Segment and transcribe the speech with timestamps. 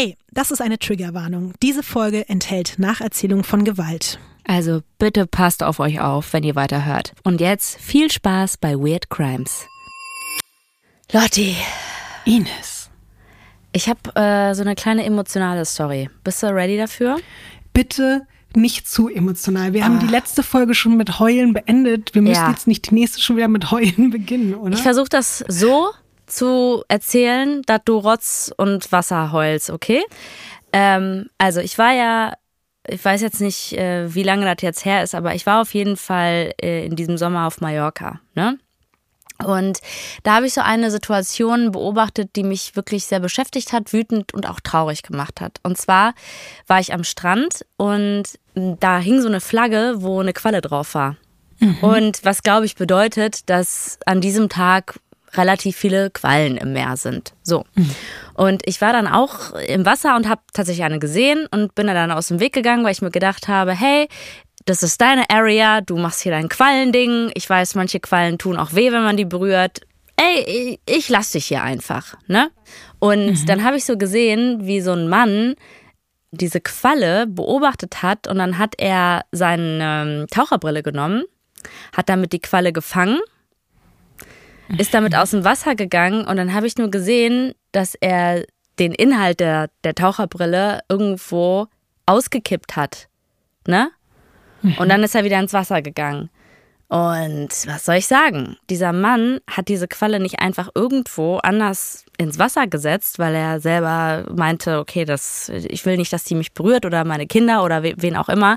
[0.00, 1.54] Hey, das ist eine Triggerwarnung.
[1.60, 4.20] Diese Folge enthält Nacherzählung von Gewalt.
[4.44, 7.14] Also bitte passt auf euch auf, wenn ihr weiterhört.
[7.24, 9.66] Und jetzt viel Spaß bei Weird Crimes.
[11.10, 11.56] Lotti.
[12.24, 12.90] Ines.
[13.72, 16.08] Ich habe äh, so eine kleine emotionale Story.
[16.22, 17.16] Bist du ready dafür?
[17.72, 18.24] Bitte
[18.54, 19.72] nicht zu emotional.
[19.72, 22.14] Wir haben die letzte Folge schon mit Heulen beendet.
[22.14, 22.50] Wir müssen Ja.
[22.50, 24.74] jetzt nicht die nächste schon wieder mit Heulen beginnen, oder?
[24.76, 25.88] Ich versuche das so
[26.28, 30.04] zu erzählen, dass du Rotz und Wasser heulst, okay?
[30.72, 32.34] Ähm, also ich war ja,
[32.86, 35.74] ich weiß jetzt nicht, äh, wie lange das jetzt her ist, aber ich war auf
[35.74, 38.58] jeden Fall äh, in diesem Sommer auf Mallorca, ne?
[39.44, 39.78] Und
[40.24, 44.48] da habe ich so eine Situation beobachtet, die mich wirklich sehr beschäftigt hat, wütend und
[44.48, 45.60] auch traurig gemacht hat.
[45.62, 46.14] Und zwar
[46.66, 51.16] war ich am Strand und da hing so eine Flagge, wo eine Qualle drauf war.
[51.80, 55.00] Und was, glaube ich, bedeutet, dass an diesem Tag
[55.34, 57.32] relativ viele Quallen im Meer sind.
[57.42, 57.64] So.
[58.34, 62.10] Und ich war dann auch im Wasser und habe tatsächlich eine gesehen und bin dann
[62.10, 64.08] aus dem Weg gegangen, weil ich mir gedacht habe, hey,
[64.64, 67.30] das ist deine Area, du machst hier dein Quallending.
[67.34, 69.80] Ich weiß, manche Quallen tun auch weh, wenn man die berührt.
[70.16, 72.50] Ey, ich, lass dich hier einfach, ne?
[72.98, 75.54] Und dann habe ich so gesehen, wie so ein Mann
[76.30, 81.24] diese Qualle beobachtet hat und dann hat er seine ähm, Taucherbrille genommen,
[81.96, 83.20] hat damit die Qualle gefangen,
[84.76, 88.44] ist damit aus dem Wasser gegangen und dann habe ich nur gesehen, dass er
[88.78, 91.66] den Inhalt der, der Taucherbrille irgendwo
[92.06, 93.08] ausgekippt hat.
[93.66, 93.90] Ne?
[94.78, 96.30] Und dann ist er wieder ins Wasser gegangen.
[96.88, 98.56] Und was soll ich sagen?
[98.70, 104.24] Dieser Mann hat diese Qualle nicht einfach irgendwo anders ins Wasser gesetzt, weil er selber
[104.34, 107.94] meinte, okay, das, ich will nicht, dass die mich berührt oder meine Kinder oder we-
[107.98, 108.56] wen auch immer.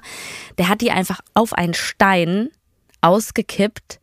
[0.57, 2.49] Der hat die einfach auf einen Stein
[3.01, 3.99] ausgekippt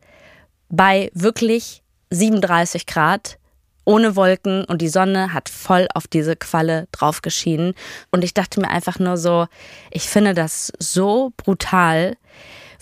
[0.69, 3.37] bei wirklich 37 Grad
[3.85, 7.73] ohne Wolken und die Sonne hat voll auf diese Qualle drauf geschienen.
[8.11, 9.47] Und ich dachte mir einfach nur so,
[9.89, 12.15] ich finde das so brutal,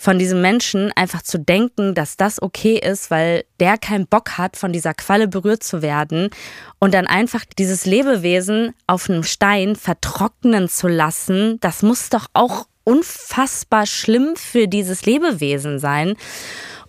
[0.00, 4.56] von diesem Menschen einfach zu denken, dass das okay ist, weil der keinen Bock hat,
[4.56, 6.30] von dieser Qualle berührt zu werden
[6.78, 12.68] und dann einfach dieses Lebewesen auf einem Stein vertrocknen zu lassen, das muss doch auch
[12.84, 16.14] unfassbar schlimm für dieses Lebewesen sein.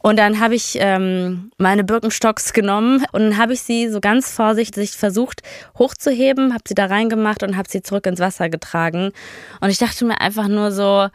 [0.02, 4.92] Und dann habe ich ähm, meine Birkenstocks genommen und habe ich sie so ganz vorsichtig
[4.92, 5.42] versucht
[5.78, 9.12] hochzuheben, habe sie da reingemacht und habe sie zurück ins Wasser getragen.
[9.60, 11.10] Und ich dachte mir einfach nur so,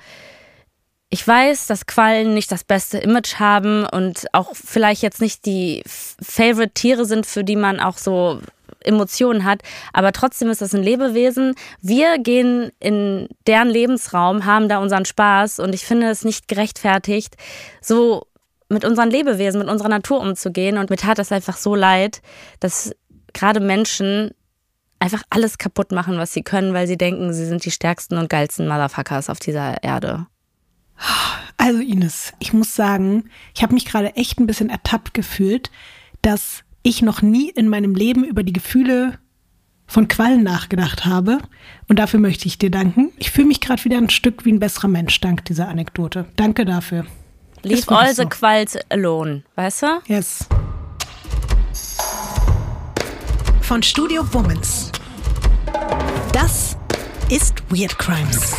[1.09, 5.83] ich weiß, dass Quallen nicht das beste Image haben und auch vielleicht jetzt nicht die
[5.87, 8.41] Favorite Tiere sind, für die man auch so
[8.81, 9.63] Emotionen hat,
[9.93, 11.55] aber trotzdem ist das ein Lebewesen.
[11.81, 17.37] Wir gehen in deren Lebensraum, haben da unseren Spaß und ich finde es nicht gerechtfertigt,
[17.81, 18.27] so
[18.75, 22.21] mit unseren Lebewesen, mit unserer Natur umzugehen und mir tat es einfach so leid,
[22.61, 22.95] dass
[23.33, 24.33] gerade Menschen
[24.99, 28.29] einfach alles kaputt machen, was sie können, weil sie denken, sie sind die stärksten und
[28.29, 30.27] geilsten Motherfuckers auf dieser Erde.
[31.57, 35.71] Also Ines, ich muss sagen, ich habe mich gerade echt ein bisschen ertappt gefühlt,
[36.23, 39.19] dass ich noch nie in meinem Leben über die Gefühle
[39.87, 41.39] von Quallen nachgedacht habe.
[41.89, 43.13] Und dafür möchte ich dir danken.
[43.19, 46.27] Ich fühle mich gerade wieder ein Stück wie ein besserer Mensch dank dieser Anekdote.
[46.37, 47.07] Danke dafür.
[47.65, 48.29] Leave all the
[48.69, 48.79] so.
[48.91, 49.87] Alone, weißt du?
[50.07, 50.47] Yes.
[53.63, 54.93] Von Studio Womans.
[56.35, 56.77] Das
[57.31, 58.55] ist Weird Crimes.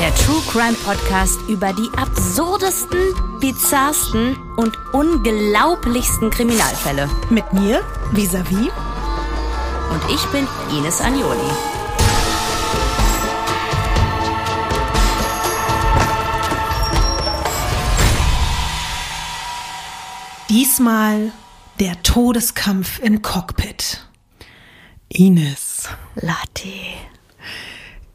[0.00, 2.98] Der True Crime Podcast über die absurdesten,
[3.38, 7.08] bizarrsten und unglaublichsten Kriminalfälle.
[7.30, 8.72] Mit mir, vis-à-vis.
[9.92, 11.38] Und ich bin Ines Agnoli.
[20.48, 21.32] Diesmal
[21.78, 24.06] der Todeskampf im Cockpit.
[25.10, 26.94] Ines, Lotti.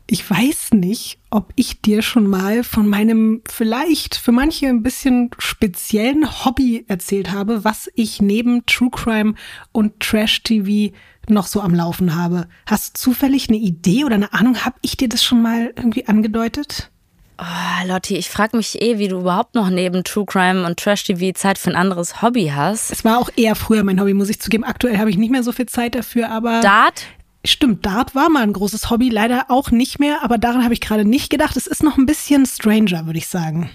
[0.08, 5.30] ich weiß nicht, ob ich dir schon mal von meinem vielleicht für manche ein bisschen
[5.38, 9.36] speziellen Hobby erzählt habe, was ich neben True Crime
[9.74, 10.96] und Trash TV
[11.30, 12.48] noch so am Laufen habe.
[12.66, 14.66] Hast du zufällig eine Idee oder eine Ahnung?
[14.66, 16.92] Hab ich dir das schon mal irgendwie angedeutet?
[17.40, 21.04] Oh, Lotti, ich frage mich eh, wie du überhaupt noch neben True Crime und Trash
[21.04, 22.92] TV Zeit für ein anderes Hobby hast.
[22.92, 24.64] Es war auch eher früher mein Hobby, muss ich zugeben.
[24.64, 26.62] Aktuell habe ich nicht mehr so viel Zeit dafür, aber.
[26.62, 27.04] Dart?
[27.46, 30.82] Stimmt, Dart war mal ein großes Hobby, leider auch nicht mehr, aber daran habe ich
[30.82, 31.56] gerade nicht gedacht.
[31.56, 33.70] Es ist noch ein bisschen stranger, würde ich sagen.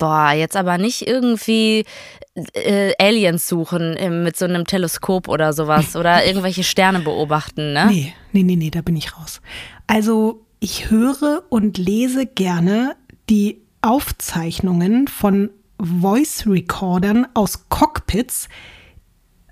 [0.00, 1.84] Boah, jetzt aber nicht irgendwie
[2.54, 7.86] äh, Aliens suchen äh, mit so einem Teleskop oder sowas oder irgendwelche Sterne beobachten, ne?
[7.90, 9.42] Nee, nee, nee, nee, da bin ich raus.
[9.86, 12.96] Also, ich höre und lese gerne
[13.28, 18.48] die Aufzeichnungen von Voice Recordern aus Cockpits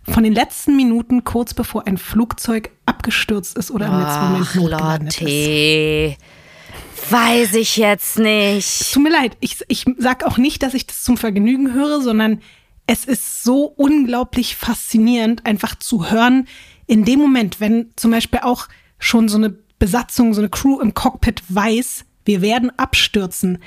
[0.03, 5.21] von den letzten Minuten kurz bevor ein Flugzeug abgestürzt ist oder im letzten Moment notgelandet
[5.21, 6.19] ist.
[7.11, 8.93] Weiß ich jetzt nicht.
[8.93, 12.41] Tut mir leid, ich, ich sag auch nicht, dass ich das zum Vergnügen höre, sondern
[12.87, 16.49] es ist so unglaublich faszinierend, einfach zu hören,
[16.87, 18.69] in dem Moment, wenn zum Beispiel auch
[18.99, 23.59] schon so eine Besatzung, so eine Crew im Cockpit weiß, wir werden abstürzen.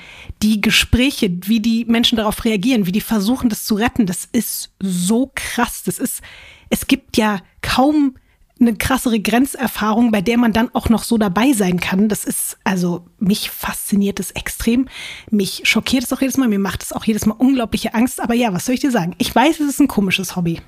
[0.42, 4.72] Die Gespräche, wie die Menschen darauf reagieren, wie die versuchen, das zu retten, das ist
[4.80, 5.82] so krass.
[5.84, 6.22] Das ist,
[6.70, 8.16] es gibt ja kaum
[8.62, 12.08] eine krassere Grenzerfahrung, bei der man dann auch noch so dabei sein kann.
[12.08, 14.88] Das ist, also mich fasziniert es extrem.
[15.30, 16.48] Mich schockiert es auch jedes Mal.
[16.48, 18.20] Mir macht es auch jedes Mal unglaubliche Angst.
[18.20, 19.14] Aber ja, was soll ich dir sagen?
[19.18, 20.60] Ich weiß, es ist ein komisches Hobby.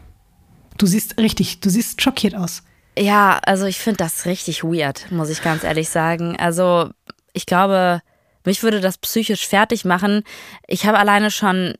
[0.76, 2.62] Du siehst richtig, du siehst schockiert aus.
[2.98, 6.36] Ja, also ich finde das richtig weird, muss ich ganz ehrlich sagen.
[6.36, 6.90] Also
[7.32, 8.00] ich glaube,
[8.44, 10.22] mich würde das psychisch fertig machen.
[10.66, 11.74] Ich habe alleine schon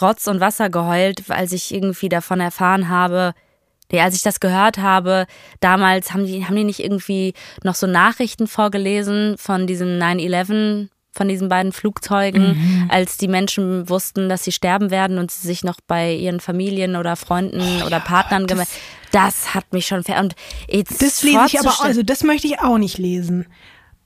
[0.00, 3.34] Rotz und Wasser geheult, als ich irgendwie davon erfahren habe,
[3.90, 5.26] Nee, als ich das gehört habe,
[5.60, 11.28] damals haben die, haben die nicht irgendwie noch so Nachrichten vorgelesen von diesem 9-11, von
[11.28, 12.90] diesen beiden Flugzeugen, mhm.
[12.90, 16.94] als die Menschen wussten, dass sie sterben werden und sie sich noch bei ihren Familien
[16.96, 18.72] oder Freunden oh, oder Partnern gemeldet.
[19.10, 20.36] Das hat mich schon ver und
[20.68, 23.46] jetzt Das lese ich aber, also das möchte ich auch nicht lesen.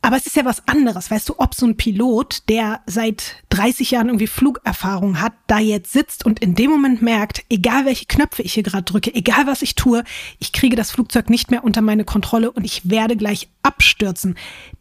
[0.04, 3.92] Aber es ist ja was anderes, weißt du, ob so ein Pilot, der seit 30
[3.92, 8.42] Jahren irgendwie Flugerfahrung hat, da jetzt sitzt und in dem Moment merkt, egal welche Knöpfe
[8.42, 10.04] ich hier gerade drücke, egal was ich tue,
[10.38, 14.36] ich kriege das Flugzeug nicht mehr unter meine Kontrolle und ich werde gleich abstürzen.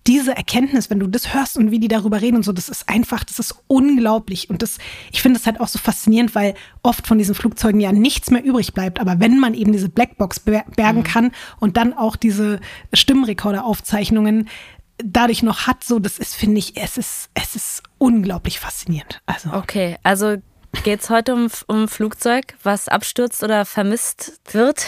[0.07, 2.89] Diese Erkenntnis, wenn du das hörst und wie die darüber reden und so, das ist
[2.89, 4.49] einfach, das ist unglaublich.
[4.49, 4.77] Und das,
[5.13, 8.43] ich finde das halt auch so faszinierend, weil oft von diesen Flugzeugen ja nichts mehr
[8.43, 8.99] übrig bleibt.
[8.99, 11.03] Aber wenn man eben diese Blackbox bergen mhm.
[11.03, 11.31] kann
[11.61, 12.59] und dann auch diese
[12.91, 14.49] Stimmrekorderaufzeichnungen
[14.97, 19.21] dadurch noch hat, so, das ist, finde ich, es ist, es ist unglaublich faszinierend.
[19.25, 19.51] Also.
[19.53, 20.37] Okay, also
[20.83, 24.85] geht es heute um, um Flugzeug, was abstürzt oder vermisst wird?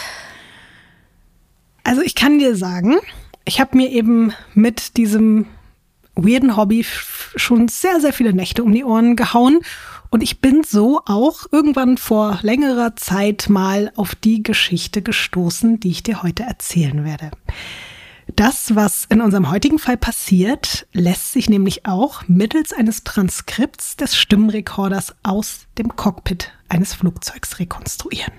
[1.84, 2.98] Also ich kann dir sagen,
[3.46, 5.48] ich habe mir eben mit diesem
[6.16, 6.86] weirden Hobby
[7.36, 9.60] schon sehr, sehr viele Nächte um die Ohren gehauen.
[10.10, 15.90] Und ich bin so auch irgendwann vor längerer Zeit mal auf die Geschichte gestoßen, die
[15.92, 17.32] ich dir heute erzählen werde.
[18.34, 24.18] Das, was in unserem heutigen Fall passiert, lässt sich nämlich auch mittels eines Transkripts des
[24.18, 28.34] Stimmrekorders aus dem Cockpit eines Flugzeugs rekonstruieren.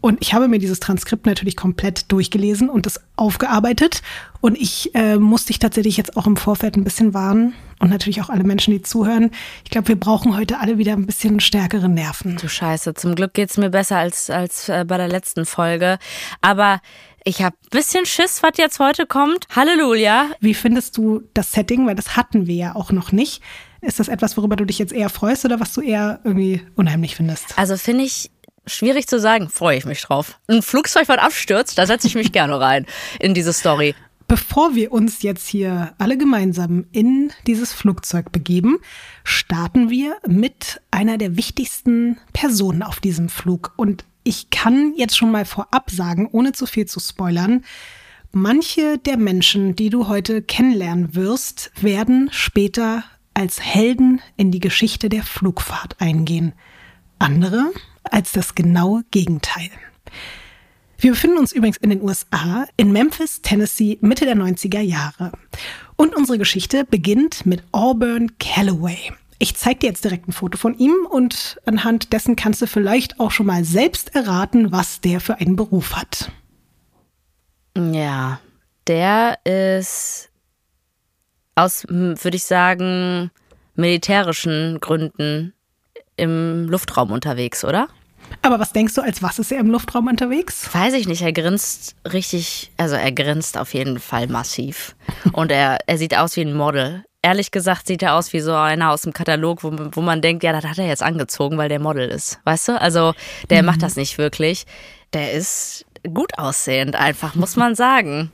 [0.00, 4.02] Und ich habe mir dieses Transkript natürlich komplett durchgelesen und es aufgearbeitet.
[4.40, 7.54] Und ich äh, musste dich tatsächlich jetzt auch im Vorfeld ein bisschen warnen.
[7.80, 9.30] Und natürlich auch alle Menschen, die zuhören.
[9.64, 12.36] Ich glaube, wir brauchen heute alle wieder ein bisschen stärkere Nerven.
[12.36, 15.98] Du Scheiße, zum Glück geht's mir besser als, als äh, bei der letzten Folge.
[16.40, 16.80] Aber
[17.28, 19.46] ich habe ein bisschen Schiss, was jetzt heute kommt.
[19.54, 20.30] Halleluja.
[20.40, 21.86] Wie findest du das Setting?
[21.86, 23.42] Weil das hatten wir ja auch noch nicht.
[23.82, 27.16] Ist das etwas, worüber du dich jetzt eher freust oder was du eher irgendwie unheimlich
[27.16, 27.58] findest?
[27.58, 28.30] Also finde ich
[28.66, 30.40] schwierig zu sagen, freue ich mich drauf.
[30.48, 32.86] Ein Flugzeug, was abstürzt, da setze ich mich gerne rein
[33.20, 33.94] in diese Story.
[34.26, 38.78] Bevor wir uns jetzt hier alle gemeinsam in dieses Flugzeug begeben,
[39.24, 43.72] starten wir mit einer der wichtigsten Personen auf diesem Flug.
[43.76, 47.64] Und ich kann jetzt schon mal vorab sagen, ohne zu viel zu spoilern,
[48.30, 55.08] manche der Menschen, die du heute kennenlernen wirst, werden später als Helden in die Geschichte
[55.08, 56.52] der Flugfahrt eingehen.
[57.18, 57.72] Andere
[58.04, 59.70] als das genaue Gegenteil.
[60.98, 65.32] Wir befinden uns übrigens in den USA, in Memphis, Tennessee, Mitte der 90er Jahre.
[65.96, 69.10] Und unsere Geschichte beginnt mit Auburn Calloway.
[69.40, 73.20] Ich zeige dir jetzt direkt ein Foto von ihm und anhand dessen kannst du vielleicht
[73.20, 76.32] auch schon mal selbst erraten, was der für einen Beruf hat.
[77.76, 78.40] Ja,
[78.88, 80.30] der ist
[81.54, 83.30] aus, würde ich sagen,
[83.76, 85.54] militärischen Gründen
[86.16, 87.88] im Luftraum unterwegs, oder?
[88.42, 90.68] Aber was denkst du, als was ist er im Luftraum unterwegs?
[90.74, 91.22] Weiß ich nicht.
[91.22, 94.96] Er grinst richtig, also er grinst auf jeden Fall massiv.
[95.32, 98.54] Und er, er sieht aus wie ein Model ehrlich gesagt sieht er aus wie so
[98.54, 101.68] einer aus dem Katalog, wo, wo man denkt, ja, das hat er jetzt angezogen, weil
[101.68, 102.40] der Model ist.
[102.44, 102.80] Weißt du?
[102.80, 103.14] Also
[103.50, 103.66] der mhm.
[103.66, 104.66] macht das nicht wirklich.
[105.12, 105.84] Der ist
[106.14, 108.32] gut aussehend, einfach, muss man sagen.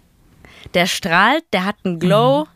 [0.75, 2.45] Der strahlt, der hat einen Glow.
[2.45, 2.49] Mhm.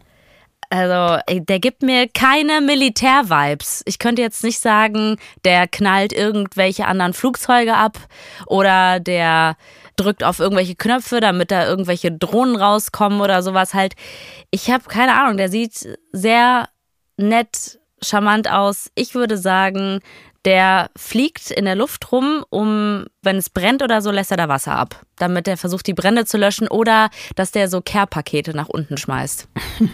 [0.71, 3.83] Also, der gibt mir keine Militär-Vibes.
[3.87, 7.99] Ich könnte jetzt nicht sagen, der knallt irgendwelche anderen Flugzeuge ab
[8.47, 9.57] oder der
[9.99, 13.95] drückt auf irgendwelche Knöpfe, damit da irgendwelche Drohnen rauskommen oder sowas halt.
[14.51, 16.69] Ich habe keine Ahnung, der sieht sehr
[17.17, 18.91] nett, charmant aus.
[18.95, 20.01] Ich würde sagen,
[20.45, 24.49] der fliegt in der Luft rum, um, wenn es brennt oder so, lässt er da
[24.49, 28.69] Wasser ab, damit er versucht, die Brände zu löschen oder dass der so Care-Pakete nach
[28.69, 29.49] unten schmeißt.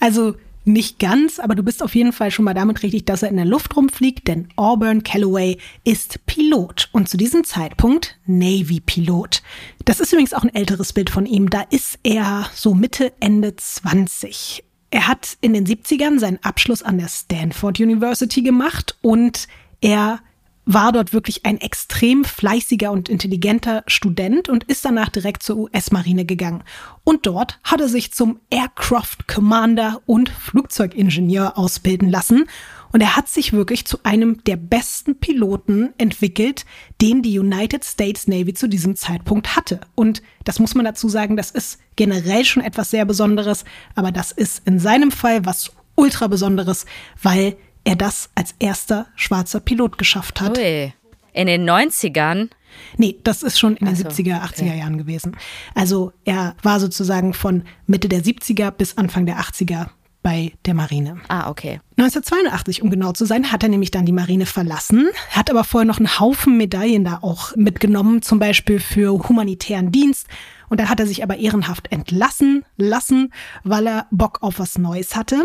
[0.00, 3.30] Also nicht ganz, aber du bist auf jeden Fall schon mal damit richtig, dass er
[3.30, 9.42] in der Luft rumfliegt, denn Auburn Calloway ist Pilot und zu diesem Zeitpunkt Navy-Pilot.
[9.84, 11.50] Das ist übrigens auch ein älteres Bild von ihm.
[11.50, 14.64] Da ist er so Mitte, Ende 20.
[14.90, 19.48] Er hat in den 70ern seinen Abschluss an der Stanford University gemacht und
[19.80, 20.20] er
[20.64, 26.24] war dort wirklich ein extrem fleißiger und intelligenter Student und ist danach direkt zur US-Marine
[26.24, 26.62] gegangen.
[27.04, 32.46] Und dort hat er sich zum Aircraft Commander und Flugzeugingenieur ausbilden lassen.
[32.92, 36.64] Und er hat sich wirklich zu einem der besten Piloten entwickelt,
[37.00, 39.80] den die United States Navy zu diesem Zeitpunkt hatte.
[39.94, 43.64] Und das muss man dazu sagen, das ist generell schon etwas sehr Besonderes,
[43.94, 46.86] aber das ist in seinem Fall was ultra Besonderes,
[47.22, 50.58] weil er das als erster schwarzer Pilot geschafft hat.
[50.58, 50.92] Ui.
[51.32, 52.50] In den 90ern?
[52.96, 54.78] Nee, das ist schon in den so, 70er, 80er okay.
[54.78, 55.36] Jahren gewesen.
[55.74, 59.88] Also er war sozusagen von Mitte der 70er bis Anfang der 80er
[60.22, 61.20] bei der Marine.
[61.28, 61.80] Ah, okay.
[61.96, 65.86] 1982, um genau zu sein, hat er nämlich dann die Marine verlassen, hat aber vorher
[65.86, 70.26] noch einen Haufen Medaillen da auch mitgenommen, zum Beispiel für humanitären Dienst
[70.72, 75.14] und dann hat er sich aber ehrenhaft entlassen lassen, weil er Bock auf was Neues
[75.14, 75.44] hatte.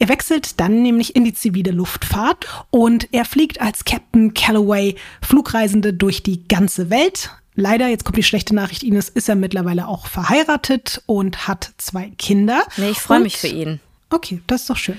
[0.00, 5.94] Er wechselt dann nämlich in die zivile Luftfahrt und er fliegt als Captain Calloway Flugreisende
[5.94, 7.30] durch die ganze Welt.
[7.54, 12.10] Leider, jetzt kommt die schlechte Nachricht, Ines, ist er mittlerweile auch verheiratet und hat zwei
[12.18, 12.64] Kinder.
[12.76, 13.78] Nee, ich freue mich für ihn.
[14.14, 14.96] Okay, das ist doch schön.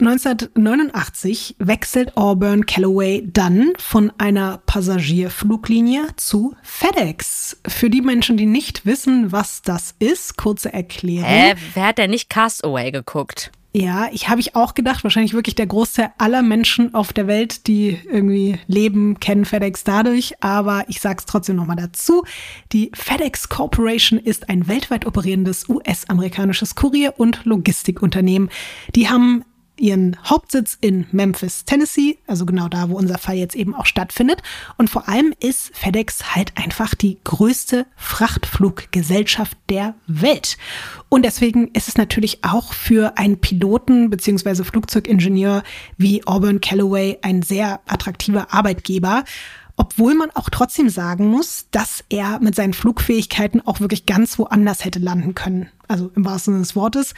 [0.00, 7.58] 1989 wechselt Auburn Calloway dann von einer Passagierfluglinie zu FedEx.
[7.66, 11.28] Für die Menschen, die nicht wissen, was das ist, kurze Erklärung.
[11.28, 13.52] Hä, wer hat denn nicht Castaway geguckt?
[13.78, 17.66] Ja, ich habe ich auch gedacht, wahrscheinlich wirklich der Großteil aller Menschen auf der Welt,
[17.66, 22.24] die irgendwie leben, kennen FedEx dadurch, aber ich sag's trotzdem nochmal dazu.
[22.72, 28.48] Die FedEx Corporation ist ein weltweit operierendes US-amerikanisches Kurier- und Logistikunternehmen.
[28.94, 29.44] Die haben
[29.78, 34.42] ihren Hauptsitz in Memphis, Tennessee, also genau da, wo unser Fall jetzt eben auch stattfindet.
[34.78, 40.56] Und vor allem ist FedEx halt einfach die größte Frachtfluggesellschaft der Welt.
[41.08, 44.64] Und deswegen ist es natürlich auch für einen Piloten bzw.
[44.64, 45.62] Flugzeugingenieur
[45.96, 49.24] wie Auburn Calloway ein sehr attraktiver Arbeitgeber.
[49.78, 54.86] Obwohl man auch trotzdem sagen muss, dass er mit seinen Flugfähigkeiten auch wirklich ganz woanders
[54.86, 55.68] hätte landen können.
[55.86, 57.14] Also im wahrsten Sinne des Wortes.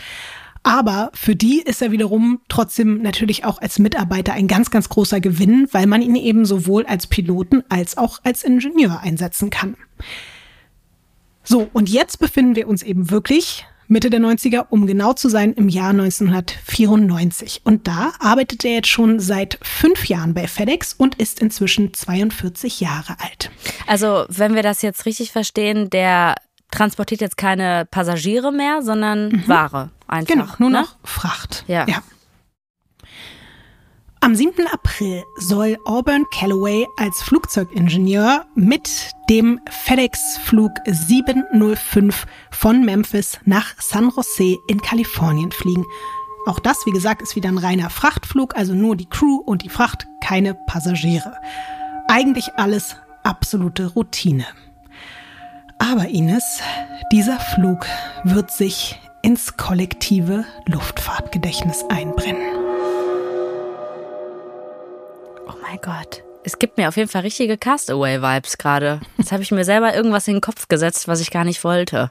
[0.68, 5.18] Aber für die ist er wiederum trotzdem natürlich auch als Mitarbeiter ein ganz, ganz großer
[5.18, 9.78] Gewinn, weil man ihn eben sowohl als Piloten als auch als Ingenieur einsetzen kann.
[11.42, 15.54] So, und jetzt befinden wir uns eben wirklich Mitte der 90er, um genau zu sein,
[15.54, 17.62] im Jahr 1994.
[17.64, 22.80] Und da arbeitet er jetzt schon seit fünf Jahren bei FedEx und ist inzwischen 42
[22.80, 23.50] Jahre alt.
[23.86, 26.34] Also, wenn wir das jetzt richtig verstehen, der
[26.70, 29.48] transportiert jetzt keine Passagiere mehr, sondern mhm.
[29.48, 30.34] Ware einfach.
[30.34, 30.80] Genau, nur ne?
[30.82, 31.64] noch Fracht.
[31.68, 31.86] Ja.
[31.86, 32.02] ja.
[34.20, 34.66] Am 7.
[34.72, 44.56] April soll Auburn Calloway als Flugzeugingenieur mit dem FedEx-Flug 705 von Memphis nach San Jose
[44.66, 45.84] in Kalifornien fliegen.
[46.46, 49.68] Auch das, wie gesagt, ist wieder ein reiner Frachtflug, also nur die Crew und die
[49.68, 51.36] Fracht, keine Passagiere.
[52.08, 54.46] Eigentlich alles absolute Routine.
[55.78, 56.60] Aber Ines,
[57.12, 57.86] dieser Flug
[58.24, 62.56] wird sich ins kollektive Luftfahrtgedächtnis einbrennen.
[65.46, 66.22] Oh mein Gott.
[66.44, 69.00] Es gibt mir auf jeden Fall richtige Castaway-Vibes gerade.
[69.18, 72.10] Jetzt habe ich mir selber irgendwas in den Kopf gesetzt, was ich gar nicht wollte.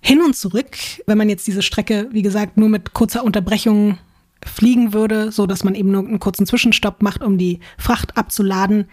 [0.00, 3.98] Hin und zurück, wenn man jetzt diese Strecke, wie gesagt, nur mit kurzer Unterbrechung
[4.44, 8.88] fliegen würde, so dass man eben nur einen kurzen Zwischenstopp macht, um die Fracht abzuladen,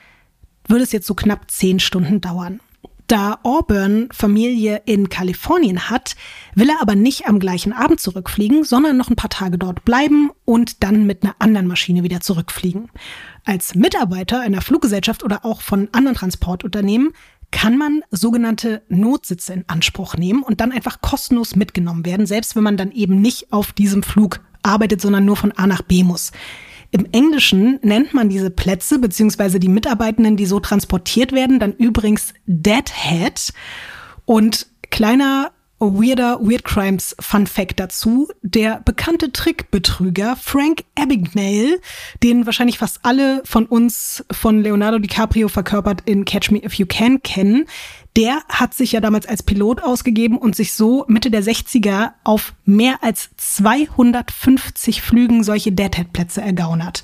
[0.67, 2.61] würde es jetzt so knapp zehn Stunden dauern.
[3.07, 6.15] Da Auburn Familie in Kalifornien hat,
[6.55, 10.31] will er aber nicht am gleichen Abend zurückfliegen, sondern noch ein paar Tage dort bleiben
[10.45, 12.89] und dann mit einer anderen Maschine wieder zurückfliegen.
[13.43, 17.13] Als Mitarbeiter einer Fluggesellschaft oder auch von anderen Transportunternehmen
[17.51, 22.63] kann man sogenannte Notsitze in Anspruch nehmen und dann einfach kostenlos mitgenommen werden, selbst wenn
[22.63, 26.31] man dann eben nicht auf diesem Flug arbeitet, sondern nur von A nach B muss.
[26.93, 32.35] Im Englischen nennt man diese Plätze beziehungsweise die Mitarbeitenden, die so transportiert werden, dann übrigens
[32.45, 33.51] Deadhead.
[34.25, 38.29] Und kleiner weirder Weird Crimes Fun Fact dazu.
[38.43, 41.81] Der bekannte Trickbetrüger Frank Abagnale,
[42.21, 46.85] den wahrscheinlich fast alle von uns von Leonardo DiCaprio verkörpert in Catch Me If You
[46.85, 47.65] Can kennen,
[48.15, 52.53] der hat sich ja damals als Pilot ausgegeben und sich so Mitte der 60er auf
[52.63, 57.03] mehr als 250 Flügen solche Deadhead-Plätze ergaunert.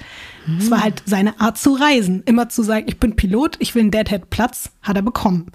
[0.60, 0.72] Es mhm.
[0.72, 2.22] war halt seine Art zu reisen.
[2.26, 5.52] Immer zu sagen, ich bin Pilot, ich will einen Deadhead-Platz, hat er bekommen.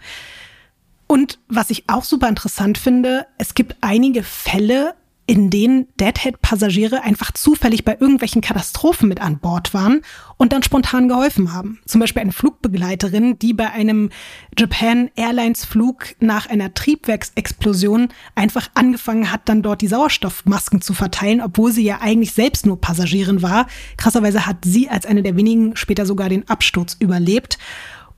[1.07, 4.95] Und was ich auch super interessant finde, es gibt einige Fälle,
[5.27, 10.03] in denen Deadhead-Passagiere einfach zufällig bei irgendwelchen Katastrophen mit an Bord waren
[10.37, 11.81] und dann spontan geholfen haben.
[11.87, 14.11] Zum Beispiel eine Flugbegleiterin, die bei einem
[14.59, 21.41] Japan Airlines Flug nach einer Triebwerksexplosion einfach angefangen hat, dann dort die Sauerstoffmasken zu verteilen,
[21.41, 23.67] obwohl sie ja eigentlich selbst nur Passagierin war.
[23.97, 27.59] Krasserweise hat sie als eine der wenigen später sogar den Absturz überlebt.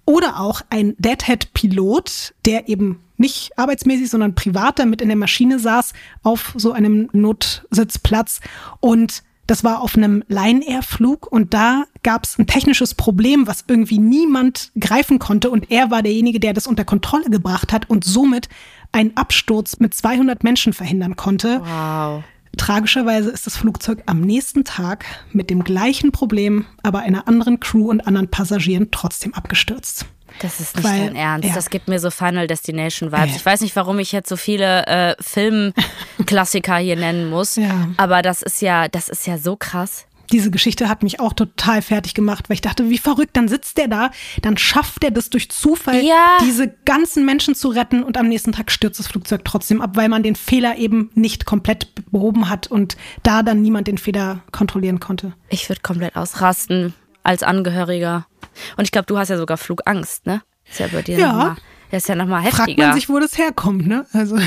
[0.06, 5.92] Oder auch ein Deadhead-Pilot, der eben nicht arbeitsmäßig, sondern privat damit in der Maschine saß
[6.22, 8.40] auf so einem Notsitzplatz
[8.80, 13.98] und das war auf einem Line-Air-Flug und da gab es ein technisches Problem, was irgendwie
[13.98, 18.48] niemand greifen konnte und er war derjenige, der das unter Kontrolle gebracht hat und somit
[18.92, 21.60] einen Absturz mit 200 Menschen verhindern konnte.
[21.64, 22.24] Wow.
[22.56, 27.90] Tragischerweise ist das Flugzeug am nächsten Tag mit dem gleichen Problem, aber einer anderen Crew
[27.90, 30.06] und anderen Passagieren trotzdem abgestürzt.
[30.40, 31.48] Das ist nicht Weil, dein Ernst.
[31.48, 31.54] Ja.
[31.54, 33.30] Das gibt mir so Final Destination Vibes.
[33.30, 33.36] Ja.
[33.36, 37.88] Ich weiß nicht, warum ich jetzt so viele äh, Filmklassiker hier nennen muss, ja.
[37.96, 41.82] aber das ist ja, das ist ja so krass diese Geschichte hat mich auch total
[41.82, 44.10] fertig gemacht, weil ich dachte, wie verrückt, dann sitzt der da,
[44.42, 46.38] dann schafft er das durch Zufall, ja.
[46.42, 50.08] diese ganzen Menschen zu retten und am nächsten Tag stürzt das Flugzeug trotzdem ab, weil
[50.08, 55.00] man den Fehler eben nicht komplett behoben hat und da dann niemand den Fehler kontrollieren
[55.00, 55.32] konnte.
[55.48, 58.26] Ich würde komplett ausrasten als Angehöriger.
[58.76, 60.42] Und ich glaube, du hast ja sogar Flugangst, ne?
[60.68, 61.28] Ist ja bei dir ja.
[61.28, 61.56] nochmal,
[61.90, 62.64] das ist ja nochmal heftiger.
[62.64, 64.06] Fragt man sich, wo das herkommt, ne?
[64.12, 64.38] Also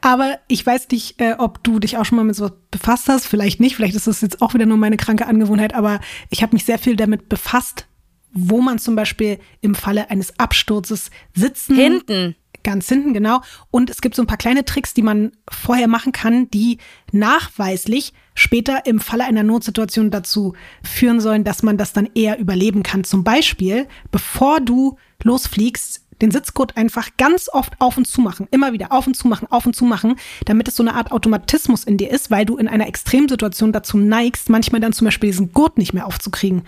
[0.00, 3.26] aber ich weiß nicht, äh, ob du dich auch schon mal mit sowas befasst hast.
[3.26, 3.76] Vielleicht nicht.
[3.76, 5.74] Vielleicht ist das jetzt auch wieder nur meine kranke Angewohnheit.
[5.74, 7.86] Aber ich habe mich sehr viel damit befasst,
[8.32, 11.74] wo man zum Beispiel im Falle eines Absturzes sitzen.
[11.74, 12.36] Hinten.
[12.66, 13.42] Ganz hinten, genau.
[13.70, 16.78] Und es gibt so ein paar kleine Tricks, die man vorher machen kann, die
[17.12, 22.82] nachweislich später im Falle einer Notsituation dazu führen sollen, dass man das dann eher überleben
[22.82, 23.04] kann.
[23.04, 28.72] Zum Beispiel, bevor du losfliegst, den Sitzgurt einfach ganz oft auf und zu machen, immer
[28.72, 31.84] wieder auf und zu machen, auf und zu machen, damit es so eine Art Automatismus
[31.84, 35.52] in dir ist, weil du in einer Extremsituation dazu neigst, manchmal dann zum Beispiel diesen
[35.52, 36.62] Gurt nicht mehr aufzukriegen.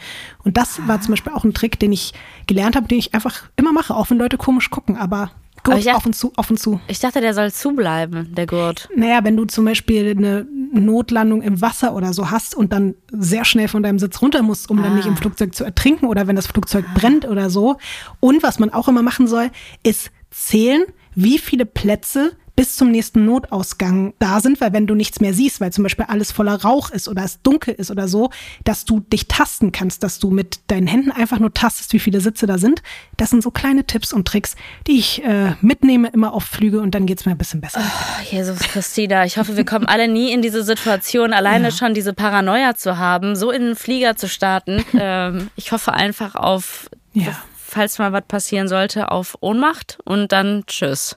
[0.44, 2.14] Und das war zum Beispiel auch ein Trick, den ich
[2.46, 5.32] gelernt habe, den ich einfach immer mache, auch wenn Leute komisch gucken, aber
[5.64, 6.80] Gurt dachte, auf und zu, auf und zu.
[6.88, 8.88] Ich dachte, der soll zubleiben, der Gurt.
[8.94, 13.44] Naja, wenn du zum Beispiel eine Notlandung im Wasser oder so hast und dann sehr
[13.44, 14.82] schnell von deinem Sitz runter musst, um ah.
[14.82, 15.16] dann nicht im ah.
[15.16, 16.98] Flugzeug zu ertrinken oder wenn das Flugzeug ah.
[16.98, 17.76] brennt oder so.
[18.20, 19.50] Und was man auch immer machen soll,
[19.82, 25.20] ist zählen, wie viele Plätze bis zum nächsten Notausgang da sind, weil wenn du nichts
[25.20, 28.30] mehr siehst, weil zum Beispiel alles voller Rauch ist oder es dunkel ist oder so,
[28.64, 32.20] dass du dich tasten kannst, dass du mit deinen Händen einfach nur tastest, wie viele
[32.20, 32.82] Sitze da sind.
[33.16, 34.56] Das sind so kleine Tipps und Tricks,
[34.88, 37.80] die ich äh, mitnehme immer auf Flüge und dann geht es mir ein bisschen besser.
[37.80, 41.70] Oh, Jesus Christina, ich hoffe, wir kommen alle nie in diese Situation, alleine ja.
[41.70, 44.84] schon diese Paranoia zu haben, so in den Flieger zu starten.
[44.98, 47.40] ähm, ich hoffe einfach auf, ja.
[47.56, 51.14] falls mal was passieren sollte, auf Ohnmacht und dann tschüss.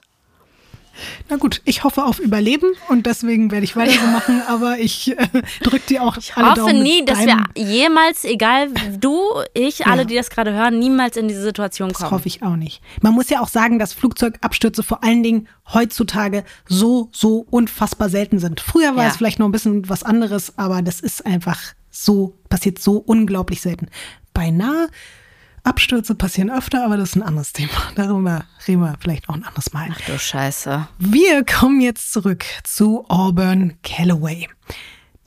[1.28, 5.16] Na gut, ich hoffe auf Überleben und deswegen werde ich weiter so machen, aber ich
[5.16, 5.28] äh,
[5.62, 9.18] drücke dir auch ich alle hoffe Daumen nie, dass wir jemals, egal du,
[9.54, 9.86] ich, ja.
[9.86, 12.04] alle, die das gerade hören, niemals in diese Situation kommen.
[12.04, 12.82] Das hoffe ich auch nicht.
[13.00, 18.38] Man muss ja auch sagen, dass Flugzeugabstürze vor allen Dingen heutzutage so, so unfassbar selten
[18.38, 18.60] sind.
[18.60, 19.10] Früher war ja.
[19.10, 23.60] es vielleicht noch ein bisschen was anderes, aber das ist einfach so, passiert so unglaublich
[23.60, 23.88] selten.
[24.34, 24.88] Beinahe
[25.64, 27.70] Abstürze passieren öfter, aber das ist ein anderes Thema.
[27.94, 29.88] Darüber reden wir vielleicht auch ein anderes Mal.
[29.92, 30.88] Ach du Scheiße.
[30.98, 34.48] Wir kommen jetzt zurück zu Auburn Calloway,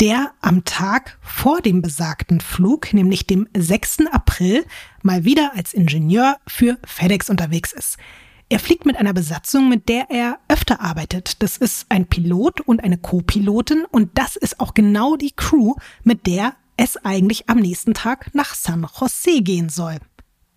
[0.01, 4.07] der am Tag vor dem besagten Flug, nämlich dem 6.
[4.11, 4.65] April,
[5.03, 7.97] mal wieder als Ingenieur für FedEx unterwegs ist.
[8.47, 11.41] Er fliegt mit einer Besatzung, mit der er öfter arbeitet.
[11.41, 16.27] Das ist ein Pilot und eine Co-Pilotin und das ist auch genau die Crew, mit
[16.27, 19.97] der es eigentlich am nächsten Tag nach San Jose gehen soll.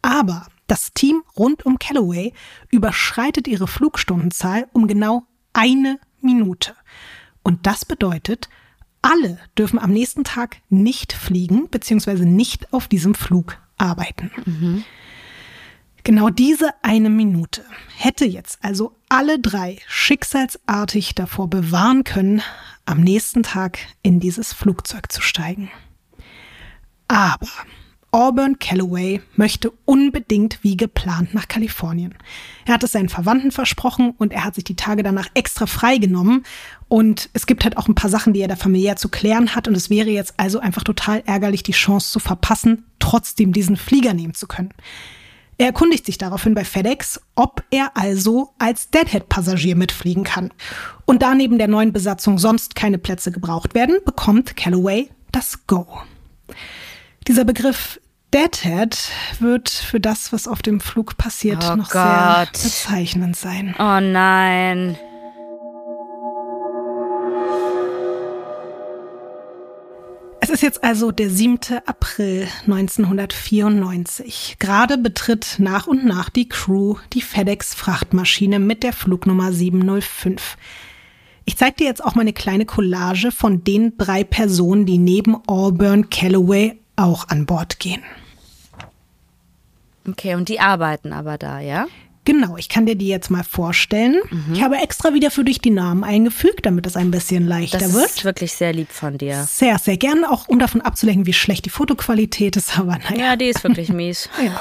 [0.09, 2.33] Aber das Team rund um Callaway
[2.71, 6.75] überschreitet ihre Flugstundenzahl um genau eine Minute.
[7.43, 8.49] Und das bedeutet,
[9.03, 12.25] alle dürfen am nächsten Tag nicht fliegen bzw.
[12.25, 14.31] nicht auf diesem Flug arbeiten.
[14.47, 14.85] Mhm.
[16.05, 17.63] Genau diese eine Minute
[17.95, 22.41] hätte jetzt also alle drei schicksalsartig davor bewahren können,
[22.87, 25.71] am nächsten Tag in dieses Flugzeug zu steigen.
[27.09, 27.51] Aber
[28.19, 32.17] Auburn Calloway möchte unbedingt wie geplant nach Kalifornien.
[32.67, 36.45] Er hat es seinen Verwandten versprochen und er hat sich die Tage danach extra freigenommen.
[36.89, 39.69] Und es gibt halt auch ein paar Sachen, die er da familiär zu klären hat.
[39.69, 44.15] Und es wäre jetzt also einfach total ärgerlich, die Chance zu verpassen, trotzdem diesen Flieger
[44.15, 44.75] nehmen zu können.
[45.57, 50.51] Er erkundigt sich daraufhin bei FedEx, ob er also als Deadhead-Passagier mitfliegen kann.
[51.05, 55.87] Und da neben der neuen Besatzung sonst keine Plätze gebraucht werden, bekommt Calloway das Go.
[57.29, 58.01] Dieser Begriff
[58.35, 59.11] Deadhead
[59.41, 61.95] wird für das, was auf dem Flug passiert, oh noch Gott.
[61.95, 63.75] sehr bezeichnend sein.
[63.79, 64.99] Oh nein.
[70.41, 71.59] Es ist jetzt also der 7.
[71.87, 74.57] April 1994.
[74.59, 80.57] Gerade betritt nach und nach die Crew die FedEx-Frachtmaschine mit der Flugnummer 705.
[81.47, 86.11] Ich zeige dir jetzt auch meine kleine Collage von den drei Personen, die neben Auburn
[86.11, 88.03] Calloway auch an Bord gehen.
[90.09, 91.87] Okay, und die arbeiten aber da, ja?
[92.25, 94.21] Genau, ich kann dir die jetzt mal vorstellen.
[94.31, 94.53] Mhm.
[94.53, 97.95] Ich habe extra wieder für dich die Namen eingefügt, damit es ein bisschen leichter das
[97.95, 98.05] wird.
[98.05, 99.45] Das ist wirklich sehr lieb von dir.
[99.49, 103.19] Sehr, sehr gern, auch um davon abzulenken, wie schlecht die Fotoqualität ist, aber naja.
[103.19, 104.29] Ja, die ist wirklich mies.
[104.45, 104.61] ja.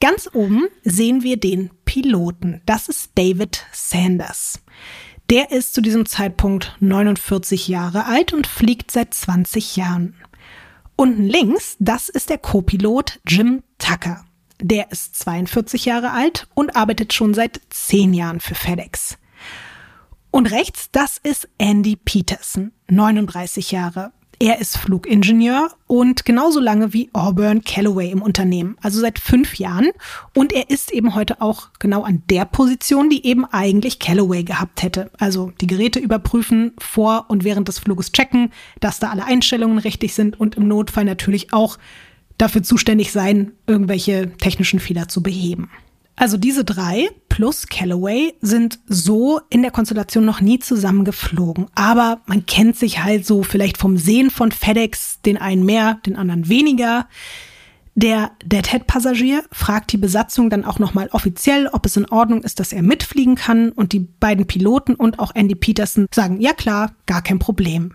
[0.00, 2.62] Ganz oben sehen wir den Piloten.
[2.64, 4.60] Das ist David Sanders.
[5.30, 10.14] Der ist zu diesem Zeitpunkt 49 Jahre alt und fliegt seit 20 Jahren.
[11.00, 14.24] Unten links, das ist der Co-Pilot Jim Tucker.
[14.60, 19.16] Der ist 42 Jahre alt und arbeitet schon seit 10 Jahren für FedEx.
[20.32, 24.10] Und rechts, das ist Andy Peterson, 39 Jahre.
[24.40, 29.90] Er ist Flugingenieur und genauso lange wie Auburn Calloway im Unternehmen, also seit fünf Jahren.
[30.32, 34.84] Und er ist eben heute auch genau an der Position, die eben eigentlich Calloway gehabt
[34.84, 35.10] hätte.
[35.18, 40.14] Also die Geräte überprüfen, vor und während des Fluges checken, dass da alle Einstellungen richtig
[40.14, 41.76] sind und im Notfall natürlich auch
[42.36, 45.68] dafür zuständig sein, irgendwelche technischen Fehler zu beheben.
[46.18, 51.66] Also diese drei plus Callaway sind so in der Konstellation noch nie zusammengeflogen.
[51.76, 56.16] Aber man kennt sich halt so vielleicht vom Sehen von FedEx, den einen mehr, den
[56.16, 57.06] anderen weniger.
[57.94, 62.72] Der Deadhead-Passagier fragt die Besatzung dann auch nochmal offiziell, ob es in Ordnung ist, dass
[62.72, 63.70] er mitfliegen kann.
[63.70, 67.94] Und die beiden Piloten und auch Andy Peterson sagen, ja klar, gar kein Problem.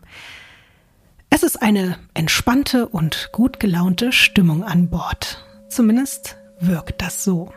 [1.29, 5.43] Es ist eine entspannte und gut gelaunte Stimmung an Bord.
[5.67, 7.51] Zumindest wirkt das so.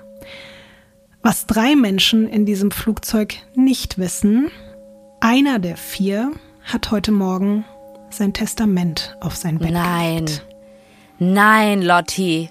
[1.27, 4.49] Was drei Menschen in diesem Flugzeug nicht wissen,
[5.19, 6.31] einer der vier
[6.63, 7.65] hat heute Morgen
[8.11, 10.27] sein Testament auf sein Bett Nein.
[10.27, 10.47] Gelegt.
[11.19, 12.51] Nein, Lotti.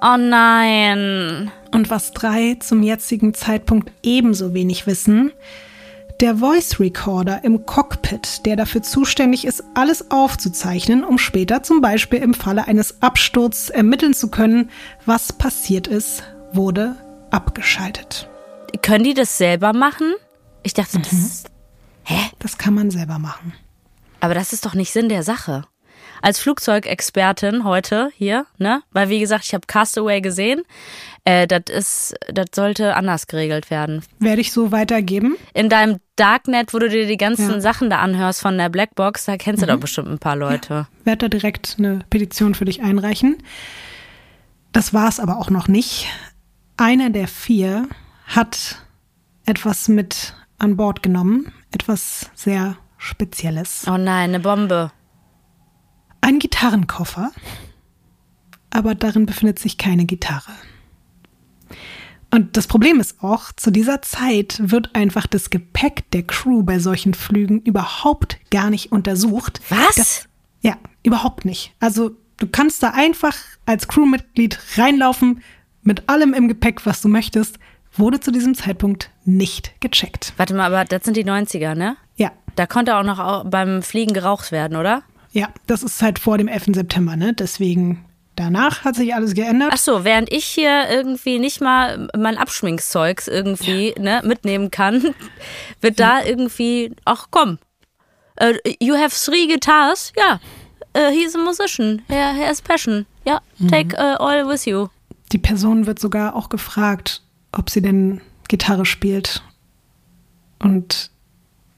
[0.00, 1.50] Oh nein.
[1.74, 5.32] Und was drei zum jetzigen Zeitpunkt ebenso wenig wissen,
[6.20, 12.20] der Voice Recorder im Cockpit, der dafür zuständig ist, alles aufzuzeichnen, um später zum Beispiel
[12.20, 14.70] im Falle eines Absturzes ermitteln zu können,
[15.06, 16.94] was passiert ist, wurde
[17.32, 18.28] abgeschaltet.
[18.82, 20.14] Können die das selber machen?
[20.62, 21.02] Ich dachte, mhm.
[21.02, 21.44] das.
[22.04, 22.18] Hä?
[22.38, 23.52] Das kann man selber machen.
[24.20, 25.64] Aber das ist doch nicht Sinn der Sache
[26.22, 28.82] als Flugzeugexpertin heute hier, ne?
[28.92, 30.62] Weil wie gesagt, ich habe Castaway gesehen.
[31.24, 34.02] Äh, das ist, das sollte anders geregelt werden.
[34.20, 35.36] Werde ich so weitergeben?
[35.52, 37.60] In deinem Darknet, wo du dir die ganzen ja.
[37.60, 39.66] Sachen da anhörst von der Blackbox, da kennst mhm.
[39.66, 40.72] du doch bestimmt ein paar Leute.
[40.74, 40.88] Ja.
[41.04, 43.38] Werde da direkt eine Petition für dich einreichen.
[44.70, 46.06] Das war es aber auch noch nicht.
[46.82, 47.88] Einer der vier
[48.26, 48.84] hat
[49.46, 53.84] etwas mit an Bord genommen, etwas sehr Spezielles.
[53.86, 54.90] Oh nein, eine Bombe
[56.20, 57.30] ein Gitarrenkoffer,
[58.70, 60.50] aber darin befindet sich keine Gitarre.
[62.32, 66.80] Und das Problem ist auch, zu dieser Zeit wird einfach das Gepäck der Crew bei
[66.80, 69.60] solchen Flügen überhaupt gar nicht untersucht.
[69.68, 69.94] Was?
[69.94, 70.28] Das,
[70.62, 71.74] ja, überhaupt nicht.
[71.78, 75.42] Also du kannst da einfach als Crewmitglied reinlaufen
[75.82, 77.58] mit allem im Gepäck, was du möchtest,
[77.92, 80.32] wurde zu diesem Zeitpunkt nicht gecheckt.
[80.36, 81.96] Warte mal, aber das sind die 90er, ne?
[82.16, 82.32] Ja.
[82.56, 85.02] Da konnte auch noch beim Fliegen geraucht werden, oder?
[85.32, 86.74] Ja, das ist halt vor dem 11.
[86.74, 87.32] September, ne?
[87.32, 88.04] Deswegen
[88.36, 89.70] Danach hat sich alles geändert.
[89.74, 94.02] Ach so, während ich hier irgendwie nicht mal mein Abschminkzeugs irgendwie ja.
[94.02, 95.02] ne, mitnehmen kann,
[95.82, 96.20] wird ja.
[96.20, 97.58] da irgendwie, ach komm,
[98.40, 100.14] uh, you have three guitars?
[100.16, 100.40] Ja,
[100.96, 103.04] uh, he's a musician, he, he has passion.
[103.26, 104.88] Ja, take uh, all with you.
[105.32, 109.42] Die Person wird sogar auch gefragt, ob sie denn Gitarre spielt.
[110.58, 111.10] Und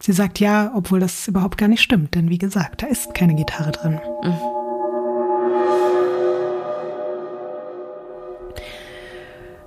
[0.01, 3.35] Sie sagt ja, obwohl das überhaupt gar nicht stimmt, denn wie gesagt, da ist keine
[3.35, 3.99] Gitarre drin.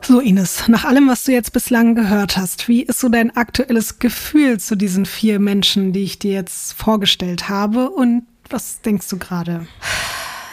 [0.04, 3.97] So, Ines, nach allem, was du jetzt bislang gehört hast, wie ist so dein aktuelles
[3.97, 7.89] Gefühl zu diesen vier Menschen, die ich dir jetzt vorgestellt habe?
[7.89, 9.65] Und was denkst du gerade?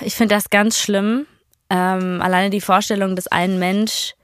[0.00, 1.26] Ich finde das ganz schlimm.
[1.70, 4.14] Ähm, alleine die Vorstellung, dass ein Mensch,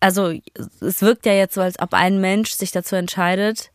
[0.00, 0.32] also
[0.80, 3.70] es wirkt ja jetzt so, als ob ein Mensch sich dazu entscheidet,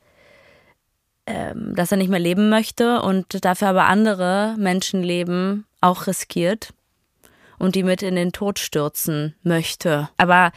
[1.26, 6.74] ähm, dass er nicht mehr leben möchte und dafür aber andere Menschenleben auch riskiert
[7.60, 10.10] und die mit in den Tod stürzen möchte.
[10.18, 10.52] Aber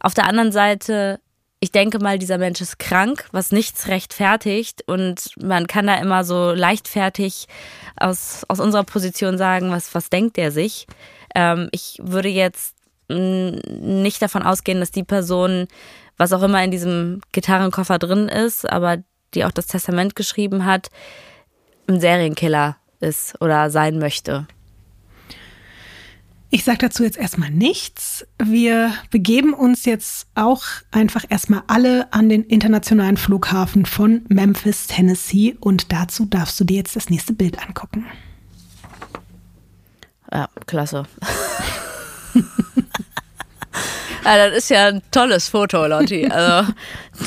[0.00, 1.20] auf der anderen Seite,
[1.66, 6.22] ich denke mal, dieser Mensch ist krank, was nichts rechtfertigt und man kann da immer
[6.22, 7.48] so leichtfertig
[7.96, 10.86] aus, aus unserer Position sagen, was, was denkt er sich.
[11.34, 12.76] Ähm, ich würde jetzt
[13.08, 15.66] nicht davon ausgehen, dass die Person,
[16.16, 18.98] was auch immer in diesem Gitarrenkoffer drin ist, aber
[19.34, 20.86] die auch das Testament geschrieben hat,
[21.88, 24.46] ein Serienkiller ist oder sein möchte.
[26.50, 28.24] Ich sage dazu jetzt erstmal nichts.
[28.42, 35.56] Wir begeben uns jetzt auch einfach erstmal alle an den internationalen Flughafen von Memphis, Tennessee.
[35.60, 38.06] Und dazu darfst du dir jetzt das nächste Bild angucken.
[40.32, 41.04] Ja, klasse.
[44.24, 46.26] Ja, das ist ja ein tolles Foto, Lotti.
[46.26, 46.72] Also,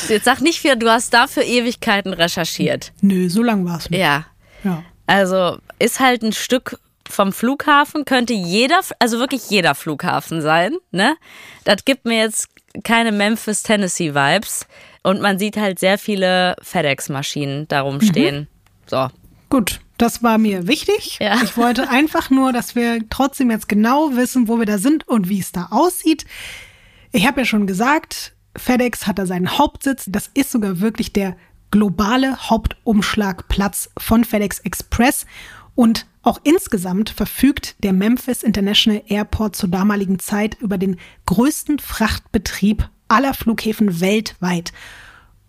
[0.10, 2.92] jetzt sag nicht du hast dafür Ewigkeiten recherchiert.
[3.00, 4.02] Nö, so lang war es nicht.
[4.02, 4.26] Ja.
[4.66, 4.84] Ja.
[5.08, 6.78] Also ist halt ein Stück
[7.10, 11.16] vom Flughafen, könnte jeder, also wirklich jeder Flughafen sein, ne?
[11.64, 12.48] Das gibt mir jetzt
[12.84, 14.68] keine Memphis, Tennessee Vibes.
[15.02, 18.48] Und man sieht halt sehr viele FedEx-Maschinen darum stehen.
[18.86, 19.08] So.
[19.50, 21.18] Gut, das war mir wichtig.
[21.20, 21.42] Ja.
[21.44, 25.30] Ich wollte einfach nur, dass wir trotzdem jetzt genau wissen, wo wir da sind und
[25.30, 26.26] wie es da aussieht.
[27.12, 30.06] Ich habe ja schon gesagt, FedEx hat da seinen Hauptsitz.
[30.08, 31.36] Das ist sogar wirklich der
[31.72, 35.26] globale Hauptumschlagplatz von FedEx Express.
[35.76, 42.90] Und auch insgesamt verfügt der Memphis International Airport zur damaligen Zeit über den größten Frachtbetrieb
[43.08, 44.74] aller Flughäfen weltweit.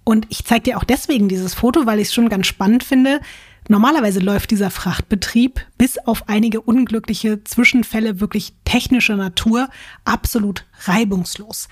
[0.05, 3.21] Und ich zeige dir auch deswegen dieses Foto, weil ich es schon ganz spannend finde.
[3.69, 9.69] Normalerweise läuft dieser Frachtbetrieb bis auf einige unglückliche Zwischenfälle wirklich technischer Natur
[10.05, 11.69] absolut reibungslos.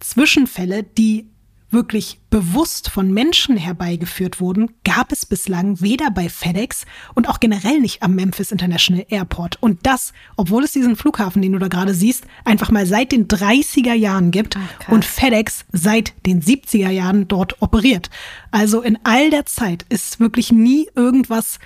[0.00, 1.26] Zwischenfälle, die
[1.72, 7.80] wirklich bewusst von Menschen herbeigeführt wurden, gab es bislang weder bei FedEx und auch generell
[7.80, 9.58] nicht am Memphis International Airport.
[9.60, 13.28] Und das, obwohl es diesen Flughafen, den du da gerade siehst, einfach mal seit den
[13.28, 18.10] 30er Jahren gibt Ach, und FedEx seit den 70er Jahren dort operiert.
[18.50, 21.58] Also in all der Zeit ist wirklich nie irgendwas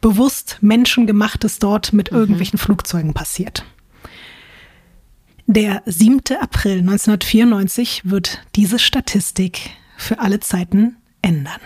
[0.00, 3.64] bewusst Menschengemachtes dort mit irgendwelchen Flugzeugen passiert.
[5.52, 6.20] Der 7.
[6.40, 11.60] April 1994 wird diese Statistik für alle Zeiten ändern.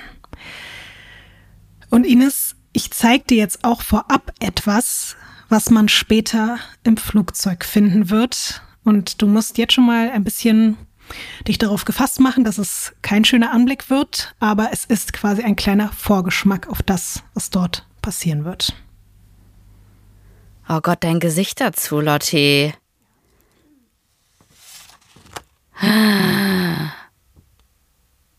[1.90, 5.16] Und Ines, ich zeige dir jetzt auch vorab etwas,
[5.51, 8.62] was man später im Flugzeug finden wird.
[8.85, 10.79] Und du musst jetzt schon mal ein bisschen
[11.47, 15.57] dich darauf gefasst machen, dass es kein schöner Anblick wird, aber es ist quasi ein
[15.57, 18.75] kleiner Vorgeschmack auf das, was dort passieren wird.
[20.70, 22.73] Oh Gott, dein Gesicht dazu, Lotti.
[25.81, 25.87] Oh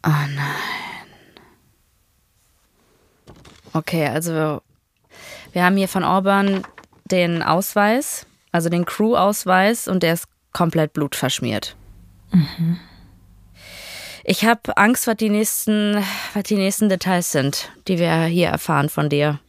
[0.03, 0.35] nein.
[3.73, 4.61] Okay, also
[5.51, 6.63] wir haben hier von Auburn
[7.05, 11.75] den Ausweis, also den Crew-Ausweis und der ist komplett blutverschmiert.
[14.23, 18.89] Ich habe Angst, was die nächsten, was die nächsten Details sind, die wir hier erfahren
[18.89, 19.39] von dir.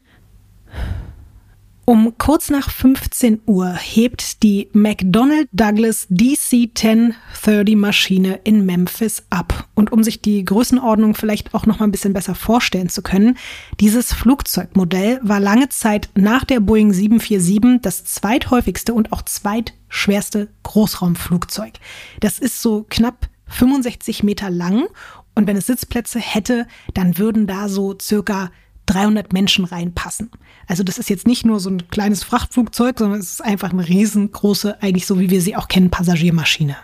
[1.89, 9.69] Um kurz nach 15 Uhr hebt die McDonnell Douglas DC-1030 Maschine in Memphis ab.
[9.77, 13.39] Und um sich die Größenordnung vielleicht auch noch mal ein bisschen besser vorstellen zu können,
[13.79, 21.75] dieses Flugzeugmodell war lange Zeit nach der Boeing 747 das zweithäufigste und auch zweitschwerste Großraumflugzeug.
[22.19, 24.89] Das ist so knapp 65 Meter lang
[25.37, 28.51] und wenn es Sitzplätze hätte, dann würden da so circa
[28.87, 30.31] 300 Menschen reinpassen.
[30.67, 33.87] Also das ist jetzt nicht nur so ein kleines Frachtflugzeug, sondern es ist einfach eine
[33.87, 36.77] riesengroße, eigentlich so wie wir sie auch kennen, Passagiermaschine.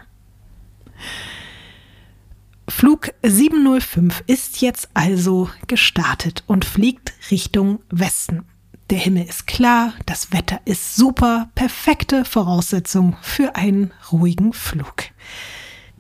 [2.69, 8.45] Flug 705 ist jetzt also gestartet und fliegt Richtung Westen.
[8.91, 15.05] Der Himmel ist klar, das Wetter ist super, perfekte Voraussetzung für einen ruhigen Flug.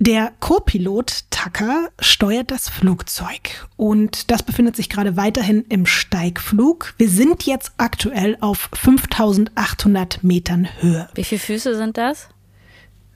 [0.04, 6.94] Der Co-Pilot Tucker steuert das Flugzeug und das befindet sich gerade weiterhin im Steigflug.
[6.98, 11.08] Wir sind jetzt aktuell auf 5800 Metern Höhe.
[11.14, 12.26] Wie viele Füße sind das?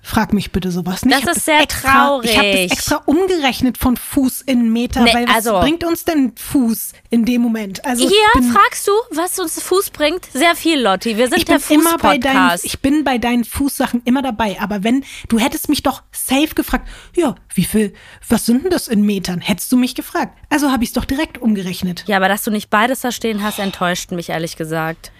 [0.08, 1.26] Frag mich bitte sowas nicht.
[1.26, 2.68] Das ist sehr extra, Ich habe traurig.
[2.68, 6.92] das extra umgerechnet von Fuß in Meter, Nee, weil was also- bringt uns denn Fuß
[7.10, 7.84] in dem Moment?
[7.84, 10.26] Also Hier fragst du, was uns Fuß bringt?
[10.32, 11.16] Sehr viel, Lotti.
[11.16, 12.64] Wir sind ich der bin immer bei deinen, Fuß-Podcast.
[12.64, 14.56] ich bin bei deinen Fußsachen immer dabei.
[14.60, 17.92] Aber wenn du hättest mich doch safe gefragt, ja, wie viel,
[18.28, 19.40] was sind denn das in Metern?
[19.40, 20.38] Hättest du mich gefragt.
[20.50, 22.04] Also habe ich es doch direkt umgerechnet.
[22.06, 25.10] Ja, aber dass du nicht beides da stehen hast, enttäuscht mich ehrlich gesagt.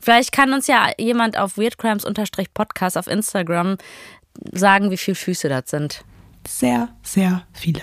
[0.00, 3.76] Vielleicht kann uns ja jemand auf weirdcrimes-podcast auf Instagram
[4.52, 6.04] sagen, wie viele Füße das sind.
[6.46, 7.82] Sehr, sehr viele.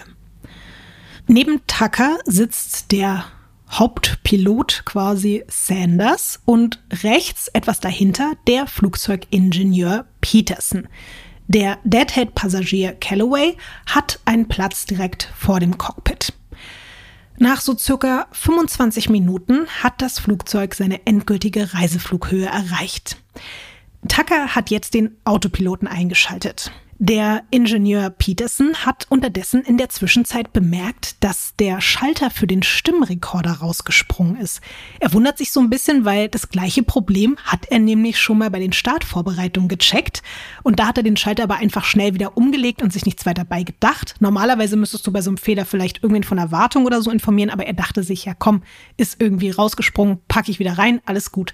[1.27, 3.25] Neben Tucker sitzt der
[3.69, 10.88] Hauptpilot quasi Sanders und rechts etwas dahinter der Flugzeugingenieur Peterson.
[11.47, 16.34] Der Deadhead-Passagier Calloway hat einen Platz direkt vor dem Cockpit.
[17.39, 23.17] Nach so circa 25 Minuten hat das Flugzeug seine endgültige Reiseflughöhe erreicht.
[24.08, 26.71] Tucker hat jetzt den Autopiloten eingeschaltet.
[26.99, 33.51] Der Ingenieur Peterson hat unterdessen in der Zwischenzeit bemerkt, dass der Schalter für den Stimmrekorder
[33.51, 34.62] rausgesprungen ist.
[34.99, 38.49] Er wundert sich so ein bisschen, weil das gleiche Problem hat er nämlich schon mal
[38.49, 40.23] bei den Startvorbereitungen gecheckt.
[40.63, 43.45] Und da hat er den Schalter aber einfach schnell wieder umgelegt und sich nichts weiter
[43.45, 44.15] bei gedacht.
[44.19, 47.67] Normalerweise müsstest du bei so einem Fehler vielleicht irgendwen von Erwartung oder so informieren, aber
[47.67, 48.63] er dachte sich, ja komm,
[48.97, 51.53] ist irgendwie rausgesprungen, packe ich wieder rein, alles gut.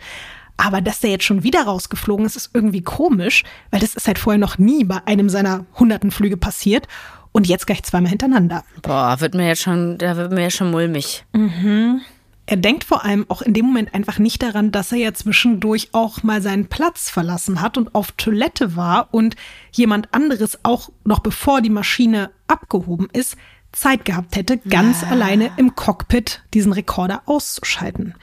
[0.58, 4.20] Aber dass der jetzt schon wieder rausgeflogen ist, ist irgendwie komisch, weil das ist halt
[4.20, 6.88] vorher noch nie bei einem seiner hunderten Flüge passiert.
[7.32, 8.64] Und jetzt gleich zweimal hintereinander.
[8.84, 11.26] Boah, wird mir jetzt schon, da wird mir jetzt schon mulmig.
[11.34, 12.02] Mhm.
[12.46, 15.90] Er denkt vor allem auch in dem Moment einfach nicht daran, dass er ja zwischendurch
[15.94, 19.36] auch mal seinen Platz verlassen hat und auf Toilette war und
[19.72, 23.38] jemand anderes auch noch bevor die Maschine abgehoben ist,
[23.72, 25.12] Zeit gehabt hätte, ganz ah.
[25.12, 28.14] alleine im Cockpit diesen Rekorder auszuschalten.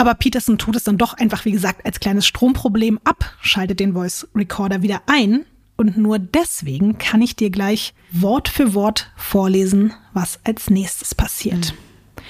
[0.00, 3.92] Aber Peterson tut es dann doch einfach, wie gesagt, als kleines Stromproblem ab, schaltet den
[3.92, 5.44] Voice Recorder wieder ein.
[5.76, 11.74] Und nur deswegen kann ich dir gleich Wort für Wort vorlesen, was als nächstes passiert.
[11.74, 12.22] Mhm.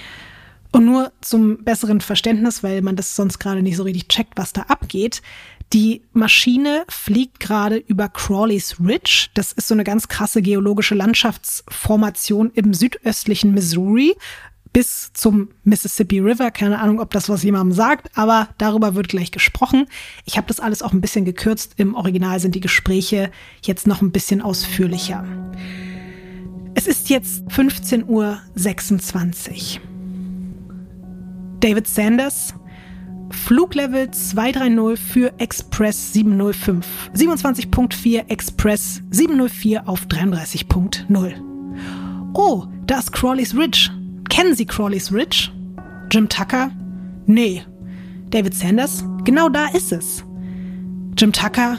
[0.72, 4.52] Und nur zum besseren Verständnis, weil man das sonst gerade nicht so richtig checkt, was
[4.52, 5.22] da abgeht.
[5.72, 9.28] Die Maschine fliegt gerade über Crawleys Ridge.
[9.34, 14.16] Das ist so eine ganz krasse geologische Landschaftsformation im südöstlichen Missouri
[14.72, 16.50] bis zum Mississippi River.
[16.50, 19.86] Keine Ahnung, ob das was jemandem sagt, aber darüber wird gleich gesprochen.
[20.24, 21.74] Ich habe das alles auch ein bisschen gekürzt.
[21.76, 23.30] Im Original sind die Gespräche
[23.62, 25.24] jetzt noch ein bisschen ausführlicher.
[26.74, 28.38] Es ist jetzt 15.26 Uhr.
[31.60, 32.54] David Sanders,
[33.30, 36.86] Fluglevel 230 für Express 705.
[37.14, 41.34] 27.4 Express 704 auf 33.0.
[42.34, 43.90] Oh, da ist Crawleys Ridge.
[44.30, 45.50] Kennen Sie Crawleys Ridge?
[46.10, 46.70] Jim Tucker?
[47.26, 47.62] Nee.
[48.30, 49.04] David Sanders?
[49.24, 50.24] Genau da ist es.
[51.18, 51.78] Jim Tucker?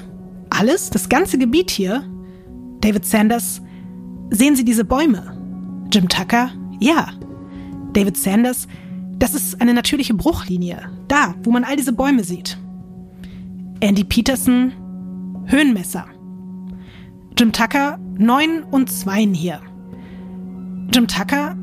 [0.49, 0.89] Alles?
[0.89, 2.03] Das ganze Gebiet hier?
[2.81, 3.61] David Sanders?
[4.29, 5.37] Sehen Sie diese Bäume?
[5.91, 6.51] Jim Tucker?
[6.79, 7.07] Ja.
[7.93, 8.67] David Sanders?
[9.17, 10.89] Das ist eine natürliche Bruchlinie.
[11.07, 12.57] Da, wo man all diese Bäume sieht.
[13.79, 14.73] Andy Peterson?
[15.45, 16.05] Höhenmesser.
[17.37, 17.97] Jim Tucker?
[18.17, 19.61] Neun und Zweien hier.
[20.93, 21.55] Jim Tucker?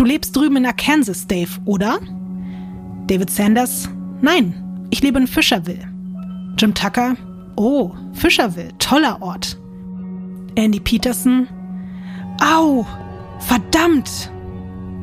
[0.00, 2.00] Du lebst drüben in Arkansas, Dave, oder?
[3.06, 3.86] David Sanders?
[4.22, 4.54] Nein,
[4.88, 5.86] ich lebe in Fisherville.
[6.56, 7.16] Jim Tucker?
[7.56, 9.58] Oh, Fisherville, toller Ort.
[10.56, 11.46] Andy Peterson?
[12.40, 12.86] Au,
[13.40, 14.32] verdammt!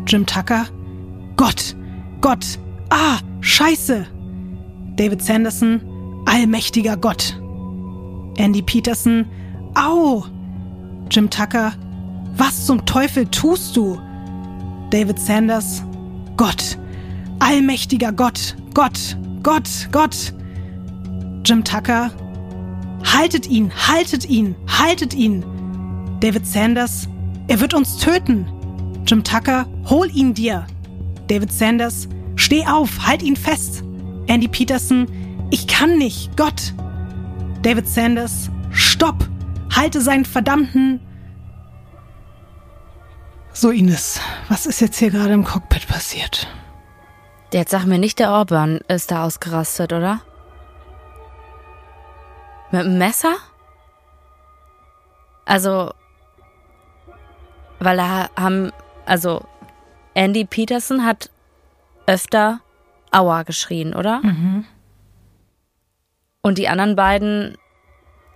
[0.07, 0.65] Jim Tucker?
[1.35, 1.75] Gott,
[2.19, 2.57] Gott,
[2.89, 4.07] ah, scheiße!
[4.95, 5.79] David Sanderson?
[6.25, 7.39] Allmächtiger Gott.
[8.39, 9.27] Andy Peterson?
[9.75, 10.25] Au!
[11.11, 11.73] Jim Tucker?
[12.35, 13.99] Was zum Teufel tust du?
[14.89, 15.83] David Sanders,
[16.37, 16.77] Gott,
[17.39, 20.33] allmächtiger Gott, Gott, Gott, Gott.
[21.43, 22.09] Jim Tucker,
[23.03, 25.43] haltet ihn, haltet ihn, haltet ihn.
[26.21, 27.09] David Sanders,
[27.49, 28.45] er wird uns töten.
[29.05, 30.65] Jim Tucker, hol ihn dir.
[31.27, 33.83] David Sanders, steh auf, halt ihn fest.
[34.27, 35.07] Andy Peterson,
[35.51, 36.73] ich kann nicht, Gott.
[37.61, 39.27] David Sanders, stopp,
[39.69, 41.01] halte seinen verdammten
[43.59, 46.47] so, Ines, was ist jetzt hier gerade im Cockpit passiert?
[47.51, 50.21] Jetzt sag mir nicht, der Orban ist da ausgerastet, oder?
[52.71, 53.35] Mit einem Messer?
[55.45, 55.91] Also,
[57.79, 58.71] weil da haben,
[59.05, 59.43] also
[60.13, 61.31] Andy Peterson hat
[62.05, 62.59] öfter
[63.11, 64.19] Aua geschrien, oder?
[64.21, 64.65] Mhm.
[66.41, 67.57] Und die anderen beiden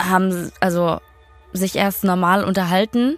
[0.01, 0.99] haben also
[1.53, 3.17] sich erst normal unterhalten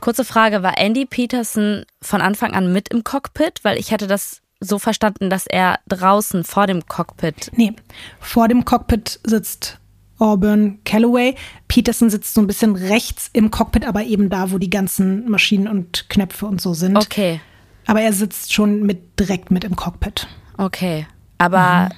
[0.00, 3.60] Kurze Frage, war Andy Peterson von Anfang an mit im Cockpit?
[3.64, 7.50] Weil ich hatte das so verstanden, dass er draußen vor dem Cockpit.
[7.54, 7.74] Nee,
[8.20, 9.78] vor dem Cockpit sitzt
[10.18, 11.34] Auburn Calloway.
[11.68, 15.68] Peterson sitzt so ein bisschen rechts im Cockpit, aber eben da, wo die ganzen Maschinen
[15.68, 16.96] und Knöpfe und so sind.
[16.96, 17.40] Okay.
[17.86, 20.26] Aber er sitzt schon mit direkt mit im Cockpit.
[20.56, 21.06] Okay.
[21.38, 21.88] Aber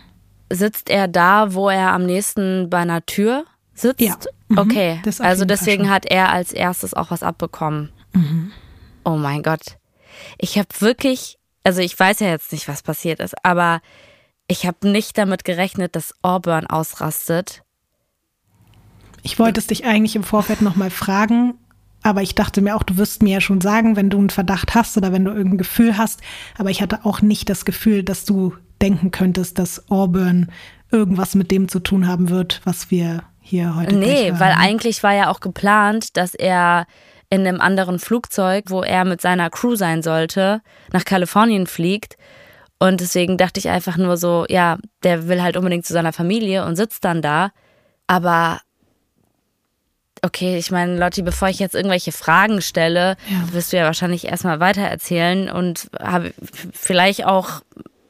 [0.51, 0.57] mhm.
[0.57, 3.45] sitzt er da, wo er am nächsten bei einer Tür
[3.81, 4.01] sitzt?
[4.01, 4.17] Ja.
[4.49, 4.59] Mhm.
[4.59, 7.91] Okay, also deswegen hat er als erstes auch was abbekommen.
[8.13, 8.53] Mhm.
[9.05, 9.79] Oh mein Gott.
[10.39, 13.81] Ich habe wirklich, also ich weiß ja jetzt nicht, was passiert ist, aber
[14.49, 17.63] ich habe nicht damit gerechnet, dass Auburn ausrastet.
[19.23, 21.55] Ich wollte es dich eigentlich im Vorfeld nochmal fragen,
[22.03, 24.75] aber ich dachte mir auch, du wirst mir ja schon sagen, wenn du einen Verdacht
[24.75, 26.21] hast oder wenn du irgendein Gefühl hast.
[26.57, 30.51] Aber ich hatte auch nicht das Gefühl, dass du denken könntest, dass Auburn
[30.91, 33.95] irgendwas mit dem zu tun haben wird, was wir hier heute.
[33.95, 36.87] Nee, weil eigentlich war ja auch geplant, dass er
[37.29, 42.17] in einem anderen Flugzeug, wo er mit seiner Crew sein sollte, nach Kalifornien fliegt.
[42.79, 46.65] Und deswegen dachte ich einfach nur so, ja, der will halt unbedingt zu seiner Familie
[46.65, 47.51] und sitzt dann da.
[48.07, 48.61] Aber
[50.23, 53.53] okay, ich meine, Lotti, bevor ich jetzt irgendwelche Fragen stelle, Ja.
[53.53, 56.33] wirst du ja wahrscheinlich erstmal weitererzählen und habe
[56.73, 57.63] vielleicht auch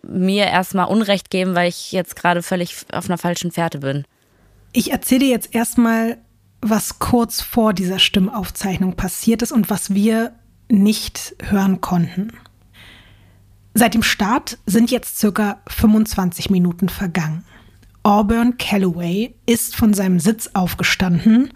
[0.02, 4.04] mir erstmal Unrecht geben, weil ich jetzt gerade völlig auf einer falschen Fährte bin.
[4.72, 6.18] Ich erzähle dir jetzt erstmal,
[6.60, 10.32] was kurz vor dieser Stimmaufzeichnung passiert ist und was wir
[10.68, 12.32] nicht hören konnten.
[13.74, 17.44] Seit dem Start sind jetzt circa 25 Minuten vergangen.
[18.02, 21.52] Auburn Calloway ist von seinem Sitz aufgestanden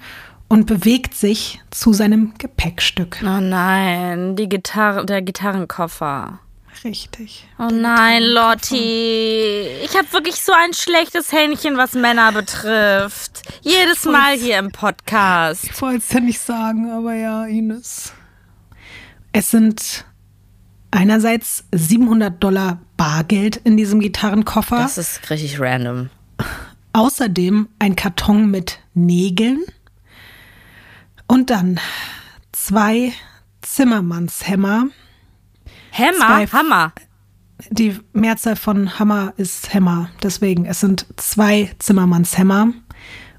[0.49, 3.19] und bewegt sich zu seinem Gepäckstück.
[3.23, 6.41] Oh nein, die Gitarre, der Gitarrenkoffer.
[6.83, 7.47] Richtig.
[7.59, 9.66] Oh nein, Lotti.
[9.85, 13.43] Ich habe wirklich so ein schlechtes Händchen, was Männer betrifft.
[13.62, 15.64] Jedes Mal hier im Podcast.
[15.64, 18.12] Ich wollte es ja nicht sagen, aber ja, Ines.
[19.33, 20.05] Es sind
[20.91, 24.79] einerseits 700 Dollar Bargeld in diesem Gitarrenkoffer.
[24.79, 26.11] Das ist richtig random.
[26.93, 29.64] Außerdem ein Karton mit Nägeln
[31.27, 31.81] und dann
[32.53, 33.12] zwei
[33.62, 34.87] Zimmermannshämmer.
[35.97, 36.93] Hämmer, Zwei- Hammer.
[37.71, 40.11] Die Mehrzahl von Hammer ist Hämmer.
[40.23, 42.73] Deswegen, es sind zwei Zimmermannshämmer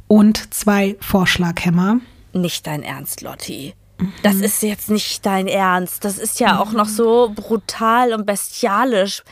[0.08, 1.98] und zwei Vorschlaghämmer.
[2.34, 3.74] Nicht dein Ernst, Lotti.
[4.24, 6.06] Das ist jetzt nicht dein Ernst.
[6.06, 9.24] Das ist ja auch noch so brutal und bestialisch.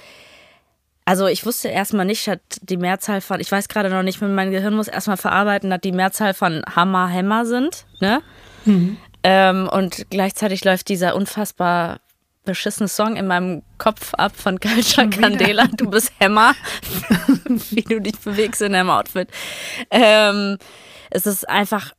[1.06, 4.52] Also ich wusste erstmal nicht, dass die Mehrzahl von, ich weiß gerade noch nicht, mein
[4.52, 7.86] Gehirn muss erstmal verarbeiten, dass die Mehrzahl von Hammer Hämmer sind.
[8.00, 8.22] Ne?
[9.24, 12.00] Ähm, und gleichzeitig läuft dieser unfassbar
[12.44, 15.10] beschissene Song in meinem Kopf ab von Culture.
[15.10, 15.68] Candela.
[15.68, 16.54] Du bist Hämmer,
[17.46, 19.30] wie du dich bewegst in deinem Outfit.
[19.90, 20.58] Ähm,
[21.10, 21.94] es ist einfach,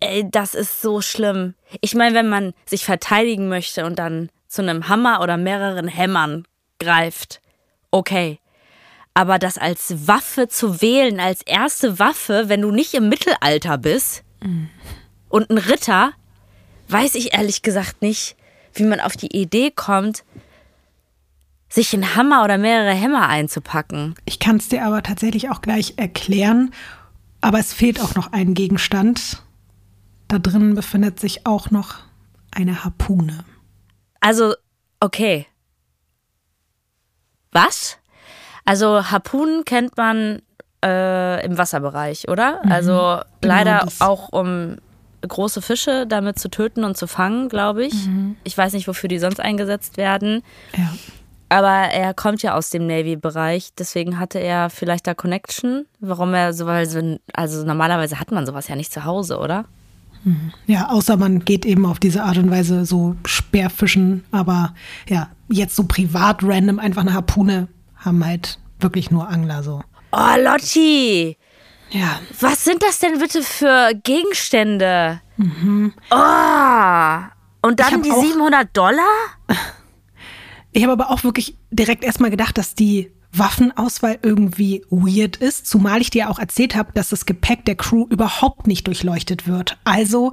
[0.00, 1.54] ey, das ist so schlimm.
[1.80, 6.46] Ich meine, wenn man sich verteidigen möchte und dann zu einem Hammer oder mehreren Hämmern
[6.78, 7.40] greift,
[7.90, 8.38] okay.
[9.14, 14.24] Aber das als Waffe zu wählen, als erste Waffe, wenn du nicht im Mittelalter bist
[15.28, 16.12] und ein Ritter,
[16.88, 18.36] weiß ich ehrlich gesagt nicht,
[18.74, 20.24] wie man auf die Idee kommt,
[21.68, 24.14] sich einen Hammer oder mehrere Hämmer einzupacken.
[24.24, 26.72] Ich kann es dir aber tatsächlich auch gleich erklären.
[27.40, 29.42] Aber es fehlt auch noch ein Gegenstand.
[30.28, 31.96] Da drin befindet sich auch noch
[32.50, 33.44] eine Harpune.
[34.20, 34.54] Also,
[35.00, 35.46] okay.
[37.50, 37.98] Was?
[38.64, 40.42] Also Harpunen kennt man
[40.84, 42.60] äh, im Wasserbereich, oder?
[42.68, 44.00] Also leider das.
[44.00, 44.76] auch um
[45.26, 47.94] große Fische damit zu töten und zu fangen, glaube ich.
[48.44, 50.42] Ich weiß nicht, wofür die sonst eingesetzt werden.
[50.76, 50.92] Ja.
[51.48, 55.84] Aber er kommt ja aus dem Navy-Bereich, deswegen hatte er vielleicht da Connection.
[56.00, 59.66] Warum er so, weil so, also normalerweise hat man sowas ja nicht zu Hause, oder?
[60.66, 64.24] Ja, außer man geht eben auf diese Art und Weise so Speerfischen.
[64.30, 64.74] Aber
[65.08, 69.82] ja, jetzt so privat random einfach eine Harpune haben halt wirklich nur Angler so.
[70.12, 71.36] Oh, Lotti!
[71.92, 75.20] Ja, Was sind das denn bitte für Gegenstände?
[75.38, 77.18] Oh!
[77.64, 79.04] Und dann die auch- 700 Dollar?
[80.74, 86.00] Ich habe aber auch wirklich direkt erstmal gedacht, dass die Waffenauswahl irgendwie weird ist, zumal
[86.00, 89.76] ich dir auch erzählt habe, dass das Gepäck der Crew überhaupt nicht durchleuchtet wird.
[89.84, 90.32] Also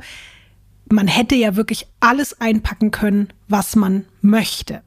[0.90, 4.82] man hätte ja wirklich alles einpacken können, was man möchte.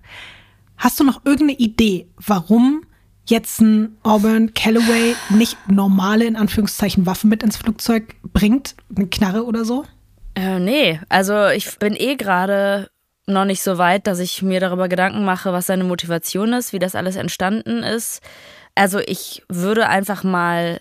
[0.79, 2.87] Hast du noch irgendeine Idee, warum
[3.27, 8.75] jetzt ein Auburn Calloway nicht normale, in Anführungszeichen, Waffen mit ins Flugzeug bringt?
[8.95, 9.85] Eine Knarre oder so?
[10.35, 12.91] Äh, nee, also ich bin eh gerade
[13.27, 16.79] noch nicht so weit, dass ich mir darüber Gedanken mache, was seine Motivation ist, wie
[16.79, 18.20] das alles entstanden ist.
[18.75, 20.81] Also ich würde einfach mal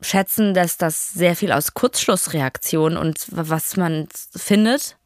[0.00, 4.96] schätzen, dass das sehr viel aus Kurzschlussreaktion und was man findet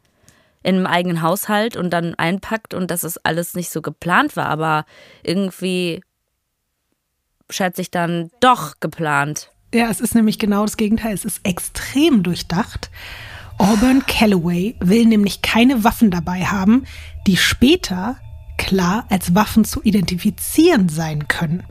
[0.62, 4.46] in einem eigenen Haushalt und dann einpackt und dass es alles nicht so geplant war,
[4.46, 4.84] aber
[5.22, 6.02] irgendwie
[7.50, 9.50] schätze ich dann doch geplant.
[9.74, 11.14] Ja, es ist nämlich genau das Gegenteil.
[11.14, 12.90] Es ist extrem durchdacht.
[13.58, 16.84] Auburn Calloway will nämlich keine Waffen dabei haben,
[17.26, 18.16] die später
[18.58, 21.62] klar als Waffen zu identifizieren sein können.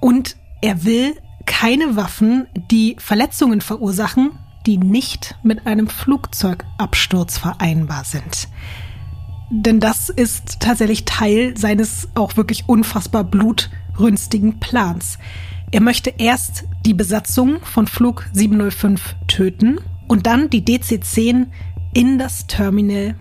[0.00, 1.16] Und er will
[1.46, 4.32] keine Waffen, die Verletzungen verursachen,
[4.66, 8.48] die nicht mit einem Flugzeugabsturz vereinbar sind.
[9.50, 13.24] Denn das ist tatsächlich Teil seines auch wirklich unfassbar
[14.00, 15.18] blutrünstigen Plans.
[15.72, 19.78] Er möchte erst die Besatzung von Flug 705 töten
[20.08, 21.48] und dann die DC-10
[21.92, 23.14] in das Terminal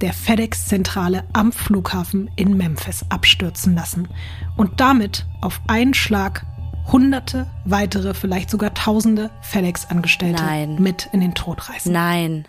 [0.00, 4.08] der FedEx-Zentrale am Flughafen in Memphis abstürzen lassen
[4.56, 6.46] und damit auf einen Schlag
[6.90, 10.76] hunderte weitere, vielleicht sogar tausende FedEx-Angestellte Nein.
[10.80, 11.92] mit in den Tod reißen.
[11.92, 12.46] Nein.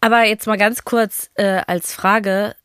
[0.00, 2.56] Aber jetzt mal ganz kurz äh, als Frage,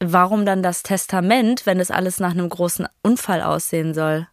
[0.00, 4.28] warum dann das Testament, wenn es alles nach einem großen Unfall aussehen soll?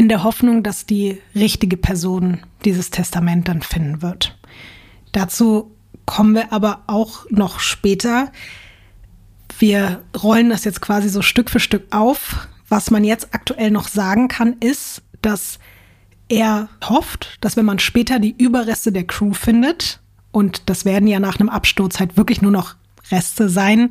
[0.00, 4.38] in der Hoffnung, dass die richtige Person dieses Testament dann finden wird.
[5.12, 8.32] Dazu kommen wir aber auch noch später.
[9.58, 12.48] Wir rollen das jetzt quasi so Stück für Stück auf.
[12.66, 15.58] Was man jetzt aktuell noch sagen kann, ist, dass
[16.30, 20.00] er hofft, dass wenn man später die Überreste der Crew findet,
[20.32, 22.76] und das werden ja nach einem Absturz halt wirklich nur noch
[23.10, 23.90] Reste sein,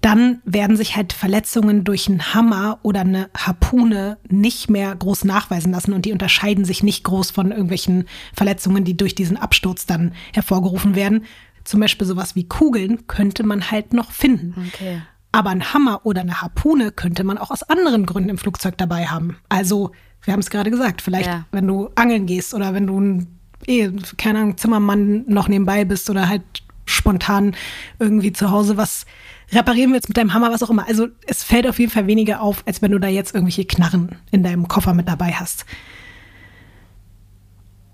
[0.00, 5.72] dann werden sich halt Verletzungen durch einen Hammer oder eine Harpune nicht mehr groß nachweisen
[5.72, 10.12] lassen und die unterscheiden sich nicht groß von irgendwelchen Verletzungen, die durch diesen Absturz dann
[10.32, 11.24] hervorgerufen werden.
[11.64, 14.54] Zum Beispiel sowas wie Kugeln könnte man halt noch finden.
[14.68, 15.02] Okay.
[15.32, 19.06] Aber ein Hammer oder eine Harpune könnte man auch aus anderen Gründen im Flugzeug dabei
[19.06, 19.36] haben.
[19.48, 19.90] Also,
[20.22, 21.44] wir haben es gerade gesagt, vielleicht ja.
[21.52, 26.08] wenn du angeln gehst oder wenn du ein, eh, keine Ahnung, Zimmermann noch nebenbei bist
[26.08, 26.42] oder halt
[26.88, 27.54] spontan
[27.98, 29.06] irgendwie zu Hause was
[29.52, 30.86] reparieren willst mit deinem Hammer, was auch immer.
[30.86, 34.16] Also es fällt auf jeden Fall weniger auf, als wenn du da jetzt irgendwelche Knarren
[34.30, 35.64] in deinem Koffer mit dabei hast.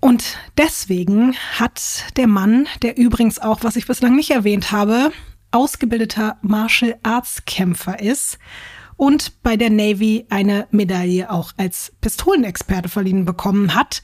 [0.01, 5.11] Und deswegen hat der Mann, der übrigens auch, was ich bislang nicht erwähnt habe,
[5.51, 8.37] ausgebildeter Martial Arts Kämpfer ist
[8.97, 14.01] und bei der Navy eine Medaille auch als Pistolenexperte verliehen bekommen hat,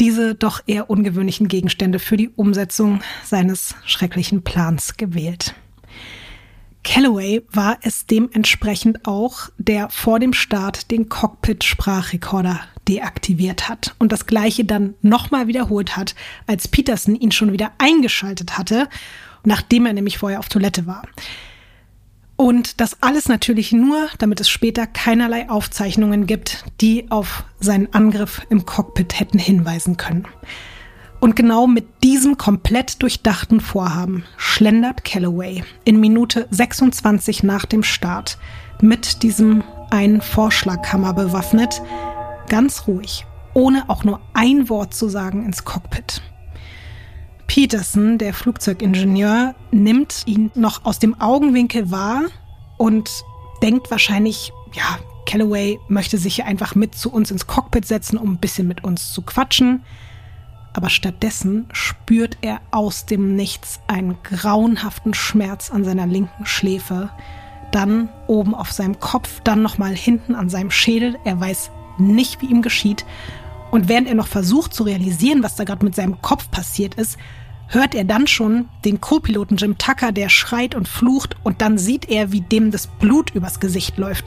[0.00, 5.54] diese doch eher ungewöhnlichen Gegenstände für die Umsetzung seines schrecklichen Plans gewählt.
[6.84, 14.26] Callaway war es dementsprechend auch, der vor dem Start den Cockpit-Sprachrekorder deaktiviert hat und das
[14.26, 16.14] gleiche dann nochmal wiederholt hat,
[16.46, 18.88] als Peterson ihn schon wieder eingeschaltet hatte,
[19.44, 21.02] nachdem er nämlich vorher auf Toilette war.
[22.36, 28.42] Und das alles natürlich nur, damit es später keinerlei Aufzeichnungen gibt, die auf seinen Angriff
[28.50, 30.26] im Cockpit hätten hinweisen können.
[31.18, 38.36] Und genau mit diesem komplett durchdachten Vorhaben schlendert Callaway in Minute 26 nach dem Start
[38.82, 41.80] mit diesem einen Vorschlaghammer bewaffnet,
[42.50, 43.24] ganz ruhig,
[43.54, 46.20] ohne auch nur ein Wort zu sagen ins Cockpit.
[47.46, 52.22] Peterson, der Flugzeugingenieur, nimmt ihn noch aus dem Augenwinkel wahr
[52.76, 53.10] und
[53.62, 58.32] denkt wahrscheinlich, ja, Callaway möchte sich hier einfach mit zu uns ins Cockpit setzen, um
[58.32, 59.82] ein bisschen mit uns zu quatschen
[60.76, 67.08] aber stattdessen spürt er aus dem Nichts einen grauenhaften Schmerz an seiner linken Schläfe,
[67.72, 71.16] dann oben auf seinem Kopf, dann nochmal hinten an seinem Schädel.
[71.24, 73.06] Er weiß nicht, wie ihm geschieht.
[73.70, 77.18] Und während er noch versucht zu realisieren, was da gerade mit seinem Kopf passiert ist,
[77.68, 82.08] hört er dann schon den Co-Piloten Jim Tucker, der schreit und flucht, und dann sieht
[82.08, 84.24] er, wie dem das Blut übers Gesicht läuft.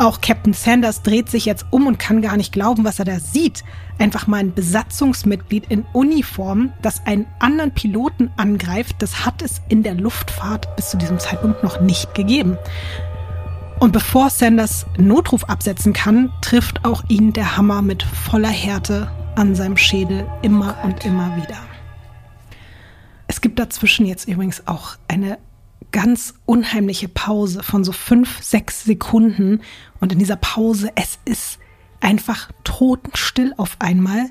[0.00, 3.18] Auch Captain Sanders dreht sich jetzt um und kann gar nicht glauben, was er da
[3.18, 3.64] sieht.
[3.98, 9.82] Einfach mal ein Besatzungsmitglied in Uniform, das einen anderen Piloten angreift, das hat es in
[9.82, 12.56] der Luftfahrt bis zu diesem Zeitpunkt noch nicht gegeben.
[13.80, 19.54] Und bevor Sanders Notruf absetzen kann, trifft auch ihn der Hammer mit voller Härte an
[19.54, 21.58] seinem Schädel immer und immer wieder.
[23.28, 25.38] Es gibt dazwischen jetzt übrigens auch eine
[25.92, 29.60] ganz unheimliche Pause von so fünf, sechs Sekunden.
[30.00, 31.60] Und in dieser Pause, es ist
[32.00, 34.30] einfach totenstill auf einmal,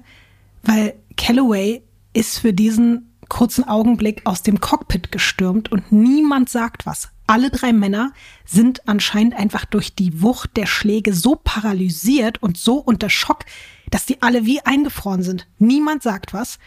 [0.64, 7.10] weil Calloway ist für diesen kurzen Augenblick aus dem Cockpit gestürmt und niemand sagt was.
[7.28, 8.14] Alle drei Männer
[8.46, 13.44] sind anscheinend einfach durch die Wucht der Schläge so paralysiert und so unter Schock,
[13.90, 15.46] dass die alle wie eingefroren sind.
[15.60, 16.58] Niemand sagt was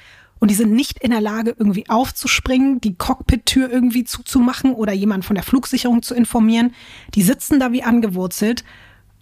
[0.40, 5.24] und die sind nicht in der Lage, irgendwie aufzuspringen, die Cockpit-Tür irgendwie zuzumachen oder jemand
[5.24, 6.74] von der Flugsicherung zu informieren.
[7.14, 8.64] Die sitzen da wie angewurzelt.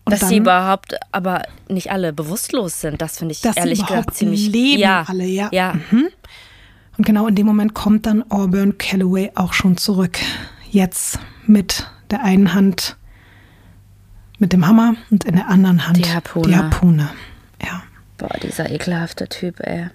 [0.04, 4.14] Und dass dann, sie überhaupt aber nicht alle bewusstlos sind, das finde ich ehrlich gesagt
[4.14, 5.50] ziemlich leben ja, alle, ja.
[5.52, 5.74] ja.
[5.90, 6.08] Mhm.
[6.96, 10.18] Und genau in dem Moment kommt dann Auburn Calloway auch schon zurück.
[10.70, 12.96] Jetzt mit der einen Hand
[14.38, 16.48] mit dem Hammer und in der anderen Hand die Harpune.
[16.48, 17.10] Die Harpune.
[17.62, 17.82] Ja.
[18.18, 19.88] Boah, dieser ekelhafte Typ, ey.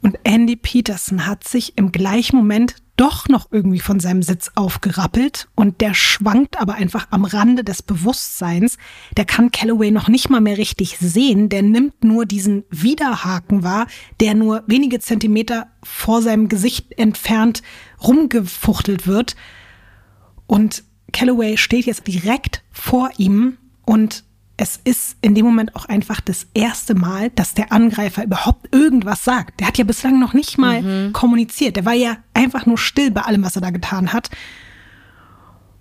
[0.00, 5.48] Und Andy Peterson hat sich im gleichen Moment doch noch irgendwie von seinem Sitz aufgerappelt
[5.54, 8.76] und der schwankt aber einfach am Rande des Bewusstseins.
[9.16, 11.48] Der kann Calloway noch nicht mal mehr richtig sehen.
[11.48, 13.86] Der nimmt nur diesen Widerhaken wahr,
[14.20, 17.62] der nur wenige Zentimeter vor seinem Gesicht entfernt
[18.02, 19.36] rumgefuchtelt wird.
[20.46, 24.24] Und Calloway steht jetzt direkt vor ihm und
[24.60, 29.22] es ist in dem Moment auch einfach das erste Mal, dass der Angreifer überhaupt irgendwas
[29.22, 29.60] sagt.
[29.60, 31.12] Der hat ja bislang noch nicht mal mhm.
[31.12, 31.76] kommuniziert.
[31.76, 34.30] Der war ja einfach nur still bei allem, was er da getan hat.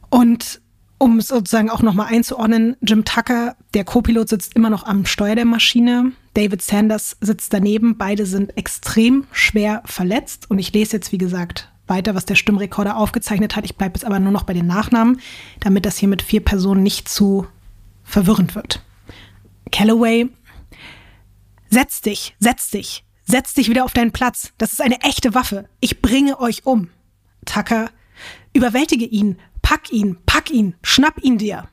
[0.09, 0.61] Und
[0.99, 5.36] um es sozusagen auch nochmal einzuordnen, Jim Tucker, der Co-Pilot, sitzt immer noch am Steuer
[5.36, 6.11] der Maschine.
[6.36, 7.97] David Sanders sitzt daneben.
[7.97, 10.49] Beide sind extrem schwer verletzt.
[10.49, 13.66] Und ich lese jetzt, wie gesagt, weiter, was der Stimmrekorder aufgezeichnet hat.
[13.66, 15.20] Ich bleibe jetzt aber nur noch bei den Nachnamen,
[15.60, 17.48] damit das hier mit vier Personen nicht zu
[18.04, 18.82] verwirrend wird.
[19.72, 20.30] Calloway
[21.70, 24.54] Setz dich, setz dich, setz dich wieder auf deinen Platz.
[24.58, 25.68] Das ist eine echte Waffe.
[25.80, 26.90] Ich bringe euch um.
[27.46, 27.90] Tucker,
[28.54, 31.68] überwältige ihn, pack ihn, pack ihn, schnapp ihn dir.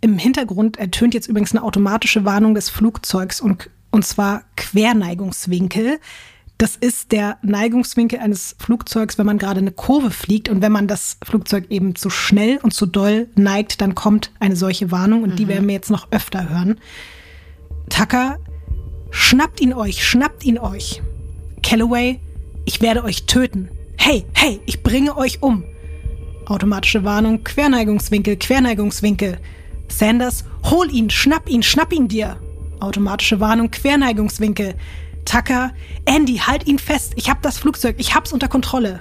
[0.00, 6.00] Im Hintergrund ertönt jetzt übrigens eine automatische Warnung des Flugzeugs und, und zwar Querneigungswinkel.
[6.60, 10.88] Das ist der Neigungswinkel eines Flugzeugs, wenn man gerade eine Kurve fliegt und wenn man
[10.88, 15.30] das Flugzeug eben zu schnell und zu doll neigt, dann kommt eine solche Warnung und
[15.30, 15.36] mhm.
[15.36, 16.78] die werden wir jetzt noch öfter hören.
[17.88, 18.36] Tucker,
[19.10, 21.00] schnappt ihn euch, schnappt ihn euch.
[21.62, 22.20] Calloway,
[22.66, 23.70] ich werde euch töten.
[23.96, 25.64] Hey, hey, ich bringe euch um.
[26.44, 29.38] Automatische Warnung, Querneigungswinkel, Querneigungswinkel.
[29.88, 32.36] Sanders, hol ihn, schnapp ihn, schnapp ihn dir.
[32.80, 34.74] Automatische Warnung, Querneigungswinkel.
[35.30, 35.70] Tucker,
[36.06, 37.12] Andy, halt ihn fest.
[37.14, 38.98] Ich hab das Flugzeug, ich hab's unter Kontrolle.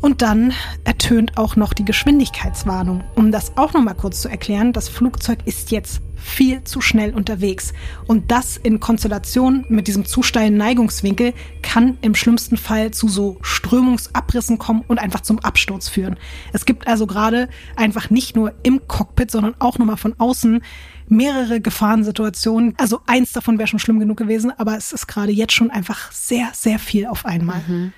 [0.00, 0.54] Und dann
[0.84, 3.04] ertönt auch noch die Geschwindigkeitswarnung.
[3.14, 7.14] Um das auch noch mal kurz zu erklären, das Flugzeug ist jetzt viel zu schnell
[7.14, 7.74] unterwegs.
[8.06, 13.36] Und das in Konstellation mit diesem zu steilen Neigungswinkel kann im schlimmsten Fall zu so
[13.42, 16.16] Strömungsabrissen kommen und einfach zum Absturz führen.
[16.54, 20.62] Es gibt also gerade einfach nicht nur im Cockpit, sondern auch nochmal von außen
[21.08, 22.74] mehrere Gefahrensituationen.
[22.78, 26.10] Also eins davon wäre schon schlimm genug gewesen, aber es ist gerade jetzt schon einfach
[26.12, 27.62] sehr, sehr viel auf einmal.
[27.66, 27.92] Mhm.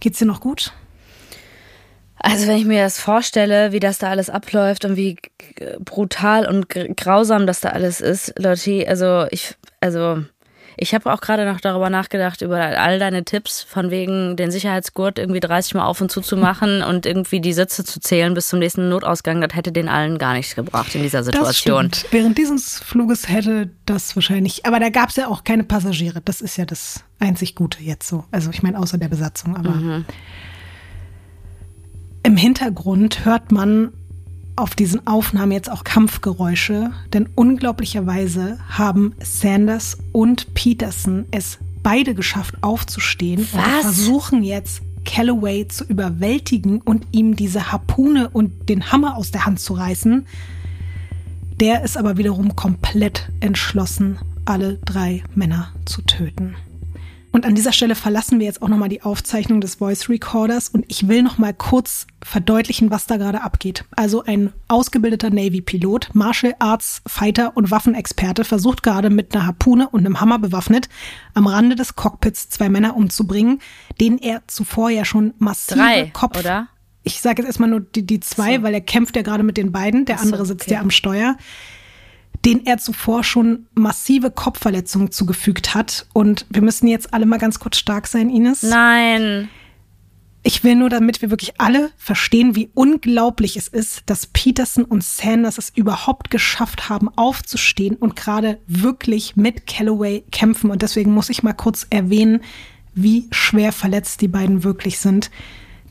[0.00, 0.72] Geht's dir noch gut?
[2.16, 5.18] Also wenn ich mir das vorstelle, wie das da alles abläuft und wie
[5.84, 10.24] brutal und grausam das da alles ist, Lotti, also ich, also
[10.76, 15.18] ich habe auch gerade noch darüber nachgedacht, über all deine Tipps, von wegen den Sicherheitsgurt
[15.18, 18.48] irgendwie 30 Mal auf und zu zu machen und irgendwie die Sitze zu zählen bis
[18.48, 19.40] zum nächsten Notausgang.
[19.40, 21.90] Das hätte den allen gar nichts gebracht in dieser Situation.
[21.90, 26.20] Das Während dieses Fluges hätte das wahrscheinlich, aber da gab es ja auch keine Passagiere.
[26.24, 28.24] Das ist ja das einzig Gute jetzt so.
[28.30, 30.04] Also ich meine, außer der Besatzung, aber mhm.
[32.22, 33.92] im Hintergrund hört man
[34.56, 42.56] auf diesen Aufnahmen jetzt auch Kampfgeräusche, denn unglaublicherweise haben Sanders und Peterson es beide geschafft
[42.62, 43.64] aufzustehen Was?
[43.64, 49.44] und versuchen jetzt Calloway zu überwältigen und ihm diese Harpune und den Hammer aus der
[49.44, 50.26] Hand zu reißen.
[51.60, 56.56] Der ist aber wiederum komplett entschlossen, alle drei Männer zu töten.
[57.34, 60.84] Und an dieser Stelle verlassen wir jetzt auch nochmal die Aufzeichnung des Voice Recorders und
[60.86, 63.84] ich will nochmal kurz verdeutlichen, was da gerade abgeht.
[63.96, 70.06] Also ein ausgebildeter Navy-Pilot, Martial Arts Fighter und Waffenexperte versucht gerade mit einer Harpune und
[70.06, 70.88] einem Hammer bewaffnet
[71.34, 73.58] am Rande des Cockpits zwei Männer umzubringen,
[74.00, 76.68] denen er zuvor ja schon massive Drei, Kopf oder?
[77.02, 78.62] Ich sage jetzt erstmal nur die, die zwei, so.
[78.62, 80.74] weil er kämpft ja gerade mit den beiden, der so, andere sitzt okay.
[80.74, 81.36] ja am Steuer
[82.44, 86.06] den er zuvor schon massive Kopfverletzungen zugefügt hat.
[86.12, 88.62] Und wir müssen jetzt alle mal ganz kurz stark sein, Ines.
[88.62, 89.48] Nein.
[90.46, 95.02] Ich will nur, damit wir wirklich alle verstehen, wie unglaublich es ist, dass Peterson und
[95.02, 100.70] Sanders es überhaupt geschafft haben, aufzustehen und gerade wirklich mit Calloway kämpfen.
[100.70, 102.42] Und deswegen muss ich mal kurz erwähnen,
[102.92, 105.30] wie schwer verletzt die beiden wirklich sind.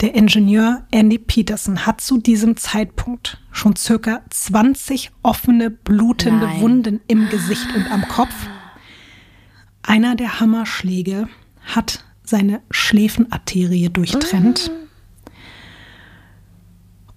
[0.02, 6.62] Der Ingenieur Andy Peterson hat zu diesem Zeitpunkt schon circa 20 offene, blutende Nein.
[6.62, 8.34] Wunden im Gesicht und am Kopf.
[9.82, 11.30] Einer der Hammerschläge
[11.62, 14.72] hat seine Schläfenarterie durchtrennt.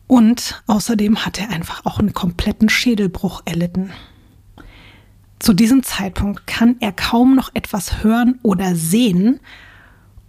[0.07, 3.91] Und außerdem hat er einfach auch einen kompletten Schädelbruch erlitten.
[5.39, 9.41] Zu diesem Zeitpunkt kann er kaum noch etwas hören oder sehen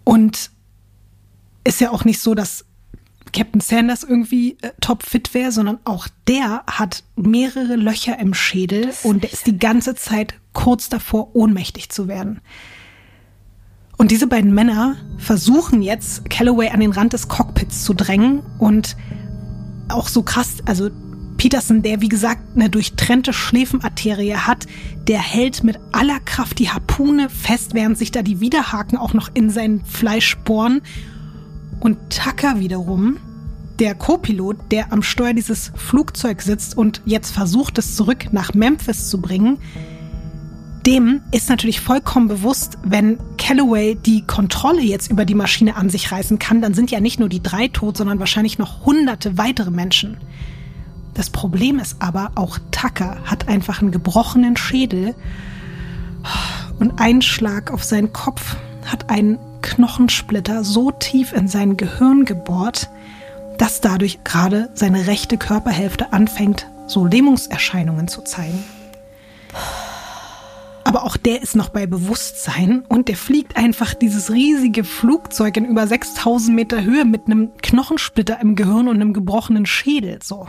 [0.04, 0.52] und
[1.68, 2.66] ist ja auch nicht so, dass
[3.34, 9.24] Captain Sanders irgendwie äh, topfit wäre, sondern auch der hat mehrere Löcher im Schädel und
[9.24, 12.40] der ist die ganze Zeit kurz davor, ohnmächtig zu werden.
[13.98, 18.96] Und diese beiden Männer versuchen jetzt, Calloway an den Rand des Cockpits zu drängen und
[19.90, 20.90] auch so krass, also
[21.38, 24.68] Peterson, der wie gesagt eine durchtrennte Schläfenarterie hat,
[25.08, 29.30] der hält mit aller Kraft die Harpune fest, während sich da die Widerhaken auch noch
[29.34, 30.82] in sein Fleisch bohren
[31.80, 33.18] und Tucker wiederum,
[33.80, 39.10] der Co-Pilot, der am Steuer dieses Flugzeugs sitzt und jetzt versucht, es zurück nach Memphis
[39.10, 39.60] zu bringen,
[40.86, 46.12] dem ist natürlich vollkommen bewusst, wenn Calloway die Kontrolle jetzt über die Maschine an sich
[46.12, 49.70] reißen kann, dann sind ja nicht nur die drei tot, sondern wahrscheinlich noch hunderte weitere
[49.70, 50.18] Menschen.
[51.14, 55.14] Das Problem ist aber, auch Tucker hat einfach einen gebrochenen Schädel
[56.80, 58.56] und ein Schlag auf seinen Kopf
[58.86, 62.90] hat einen Knochensplitter so tief in sein Gehirn gebohrt,
[63.58, 68.64] dass dadurch gerade seine rechte Körperhälfte anfängt, so Lähmungserscheinungen zu zeigen.
[70.84, 75.66] Aber auch der ist noch bei Bewusstsein und der fliegt einfach dieses riesige Flugzeug in
[75.66, 80.20] über 6000 Meter Höhe mit einem Knochensplitter im Gehirn und einem gebrochenen Schädel.
[80.24, 80.48] So.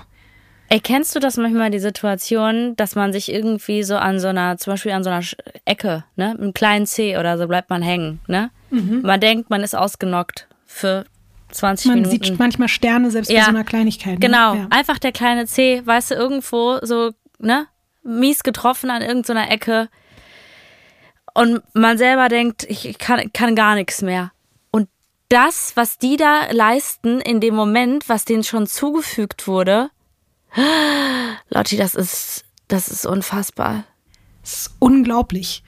[0.70, 4.58] Ey, kennst du das manchmal, die Situation, dass man sich irgendwie so an so einer,
[4.58, 5.24] zum Beispiel an so einer
[5.64, 8.50] Ecke, ne, einem kleinen C oder so bleibt man hängen, ne?
[8.70, 9.00] Mhm.
[9.02, 11.06] Man denkt, man ist ausgenockt für
[11.52, 12.18] 20 man Minuten.
[12.18, 13.38] Man sieht manchmal Sterne selbst ja.
[13.40, 14.14] bei so einer Kleinigkeit.
[14.14, 14.18] Ne?
[14.18, 14.66] Genau, ja.
[14.68, 17.66] einfach der kleine C, weißt du, irgendwo so, ne,
[18.02, 19.88] mies getroffen an irgendeiner Ecke
[21.34, 24.32] und man selber denkt, ich kann, kann gar nichts mehr.
[24.70, 24.88] Und
[25.28, 29.90] das, was die da leisten in dem Moment, was denen schon zugefügt wurde,
[31.50, 33.84] Lotti, das ist, das ist unfassbar.
[34.42, 35.62] Das ist unglaublich.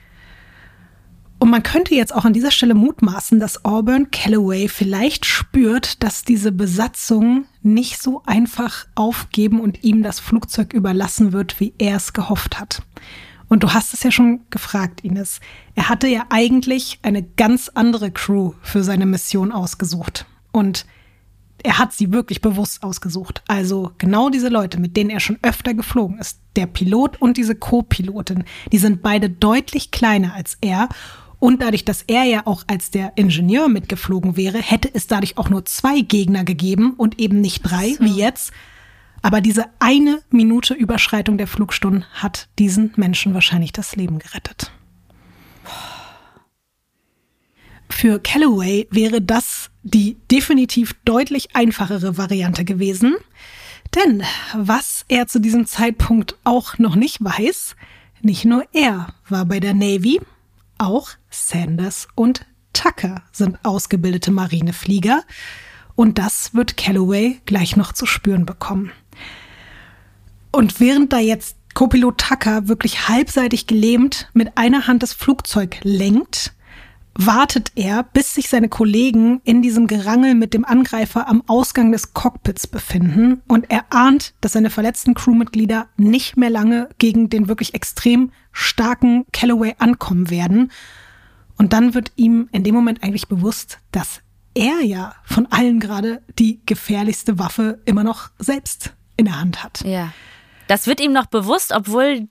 [1.41, 6.23] Und man könnte jetzt auch an dieser Stelle mutmaßen, dass Auburn Calloway vielleicht spürt, dass
[6.23, 12.13] diese Besatzung nicht so einfach aufgeben und ihm das Flugzeug überlassen wird, wie er es
[12.13, 12.83] gehofft hat.
[13.49, 15.39] Und du hast es ja schon gefragt, Ines.
[15.73, 20.27] Er hatte ja eigentlich eine ganz andere Crew für seine Mission ausgesucht.
[20.51, 20.85] Und
[21.63, 23.43] er hat sie wirklich bewusst ausgesucht.
[23.47, 26.39] Also genau diese Leute, mit denen er schon öfter geflogen ist.
[26.55, 30.89] Der Pilot und diese Co-Pilotin, die sind beide deutlich kleiner als er.
[31.39, 35.49] Und dadurch, dass er ja auch als der Ingenieur mitgeflogen wäre, hätte es dadurch auch
[35.49, 38.03] nur zwei Gegner gegeben und eben nicht drei, so.
[38.03, 38.51] wie jetzt.
[39.23, 44.71] Aber diese eine Minute Überschreitung der Flugstunden hat diesen Menschen wahrscheinlich das Leben gerettet.
[47.91, 53.15] Für Callaway wäre das die definitiv deutlich einfachere Variante gewesen.
[53.95, 54.23] Denn
[54.55, 57.75] was er zu diesem Zeitpunkt auch noch nicht weiß,
[58.21, 60.21] nicht nur er war bei der Navy,
[60.77, 65.23] auch Sanders und Tucker sind ausgebildete Marineflieger.
[65.95, 68.91] Und das wird Callaway gleich noch zu spüren bekommen.
[70.51, 76.53] Und während da jetzt Copilot Tucker wirklich halbseitig gelähmt mit einer Hand das Flugzeug lenkt,
[77.13, 82.13] wartet er, bis sich seine Kollegen in diesem Gerangel mit dem Angreifer am Ausgang des
[82.13, 87.73] Cockpits befinden und er ahnt, dass seine verletzten Crewmitglieder nicht mehr lange gegen den wirklich
[87.73, 90.71] extrem starken Callaway ankommen werden.
[91.57, 94.21] Und dann wird ihm in dem Moment eigentlich bewusst, dass
[94.53, 99.81] er ja von allen gerade die gefährlichste Waffe immer noch selbst in der Hand hat.
[99.85, 100.13] Ja.
[100.67, 102.29] Das wird ihm noch bewusst, obwohl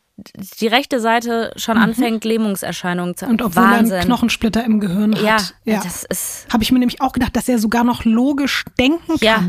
[0.60, 1.84] die rechte Seite schon mhm.
[1.84, 3.32] anfängt, Lähmungserscheinungen zu haben.
[3.32, 3.92] Und obwohl Wahnsinn.
[3.92, 5.54] er einen Knochensplitter im Gehirn ja, hat.
[5.64, 6.46] Ja, das ist.
[6.52, 9.18] Habe ich mir nämlich auch gedacht, dass er sogar noch logisch denken kann.
[9.20, 9.44] Ja.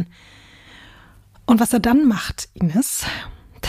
[1.46, 3.06] Und was er dann macht, Ines,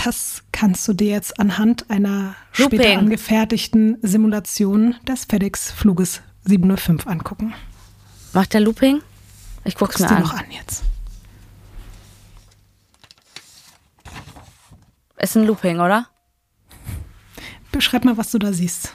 [0.05, 2.80] das kannst du dir jetzt anhand einer Looping.
[2.80, 7.55] später angefertigten Simulation des FedEx-Fluges 705 angucken.
[8.32, 9.03] Macht der Looping?
[9.64, 10.22] Ich guck's Guck's mir an.
[10.22, 10.84] noch an jetzt.
[15.18, 16.09] Ist ein Looping, oder?
[17.73, 18.95] Beschreib mal, was du da siehst.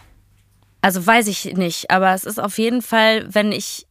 [0.82, 3.88] Also weiß ich nicht, aber es ist auf jeden Fall, wenn ich,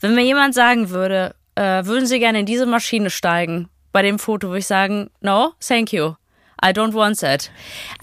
[0.00, 4.18] wenn mir jemand sagen würde, äh, würden Sie gerne in diese Maschine steigen, bei dem
[4.18, 6.14] Foto würde ich sagen, no, thank you.
[6.62, 7.50] I don't want that.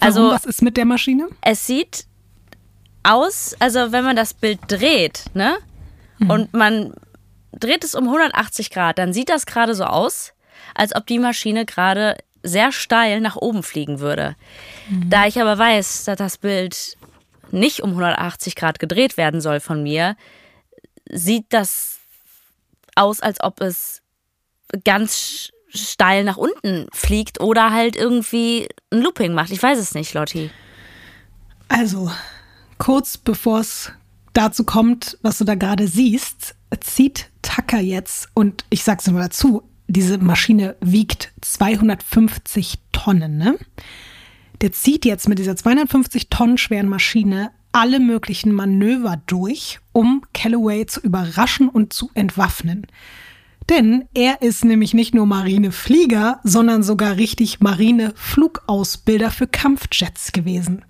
[0.00, 1.28] Also, Warum, was ist mit der Maschine?
[1.42, 2.06] Es sieht
[3.04, 5.58] aus, also wenn man das Bild dreht, ne?
[6.18, 6.30] Mhm.
[6.30, 6.94] Und man
[7.52, 10.32] dreht es um 180 Grad, dann sieht das gerade so aus,
[10.74, 14.36] als ob die Maschine gerade sehr steil nach oben fliegen würde.
[14.88, 15.10] Mhm.
[15.10, 16.96] Da ich aber weiß, dass das Bild
[17.50, 20.16] nicht um 180 Grad gedreht werden soll von mir,
[21.10, 21.98] sieht das
[22.94, 24.02] aus, als ob es
[24.84, 29.50] ganz steil nach unten fliegt oder halt irgendwie ein Looping macht.
[29.50, 30.50] Ich weiß es nicht, Lotti.
[31.68, 32.10] Also,
[32.78, 33.92] kurz bevor es
[34.32, 39.62] dazu kommt, was du da gerade siehst, zieht Tucker jetzt, und ich sag's nur dazu,
[39.88, 43.58] diese Maschine wiegt 250 Tonnen, ne?
[44.60, 50.86] Der zieht jetzt mit dieser 250 Tonnen schweren Maschine alle möglichen Manöver durch, um Callaway
[50.86, 52.86] zu überraschen und zu entwaffnen.
[53.68, 60.84] Denn er ist nämlich nicht nur Marineflieger, sondern sogar richtig Marineflugausbilder für Kampfjets gewesen.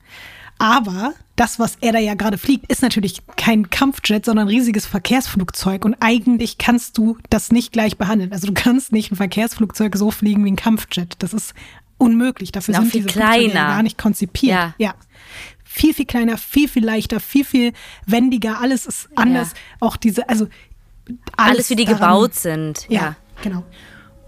[0.58, 4.86] Aber das, was er da ja gerade fliegt, ist natürlich kein Kampfjet, sondern ein riesiges
[4.86, 5.84] Verkehrsflugzeug.
[5.84, 8.32] Und eigentlich kannst du das nicht gleich behandeln.
[8.32, 11.14] Also du kannst nicht ein Verkehrsflugzeug so fliegen wie ein Kampfjet.
[11.20, 11.54] Das ist
[11.96, 12.50] unmöglich.
[12.50, 13.52] Dafür sind diese kleiner.
[13.52, 14.52] gar nicht konzipiert.
[14.52, 14.74] Ja.
[14.78, 14.94] ja.
[15.62, 17.72] Viel, viel kleiner, viel, viel leichter, viel, viel
[18.04, 18.60] wendiger.
[18.60, 19.50] Alles ist anders.
[19.52, 19.56] Ja.
[19.80, 20.48] Auch diese, also
[21.36, 22.86] alles, alles wie die daran, gebaut sind.
[22.88, 23.64] Ja, ja, genau.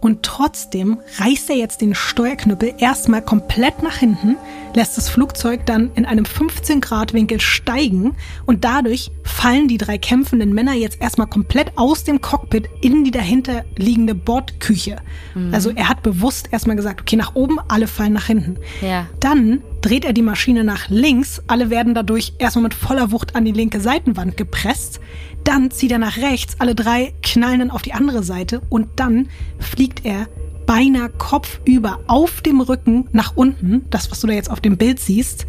[0.01, 4.37] Und trotzdem reißt er jetzt den Steuerknüppel erstmal komplett nach hinten,
[4.75, 8.15] lässt das Flugzeug dann in einem 15-Grad-Winkel steigen
[8.47, 13.11] und dadurch fallen die drei kämpfenden Männer jetzt erstmal komplett aus dem Cockpit in die
[13.11, 14.97] dahinter liegende Bordküche.
[15.35, 15.53] Mhm.
[15.53, 18.57] Also er hat bewusst erstmal gesagt, okay, nach oben, alle fallen nach hinten.
[18.81, 19.07] Ja.
[19.19, 23.45] Dann dreht er die Maschine nach links, alle werden dadurch erstmal mit voller Wucht an
[23.45, 25.01] die linke Seitenwand gepresst.
[25.45, 29.29] Dann zieht er nach rechts, alle drei knallen dann auf die andere Seite und dann
[29.59, 30.29] fliegt er
[30.67, 35.01] beinahe kopfüber auf dem Rücken nach unten, das, was du da jetzt auf dem Bild
[35.01, 35.47] siehst.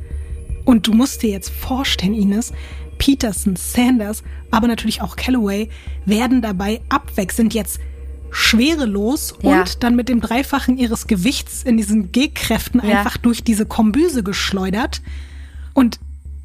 [0.65, 2.53] Und du musst dir jetzt vorstellen, Ines,
[2.97, 5.69] Peterson, Sanders, aber natürlich auch Callaway
[6.05, 7.79] werden dabei abwechselnd jetzt
[8.31, 9.59] schwerelos Ja.
[9.61, 12.99] und dann mit dem Dreifachen ihres Gewichts in diesen G-Kräften Ja.
[12.99, 15.01] einfach durch diese Kombüse geschleudert.
[15.73, 15.99] Und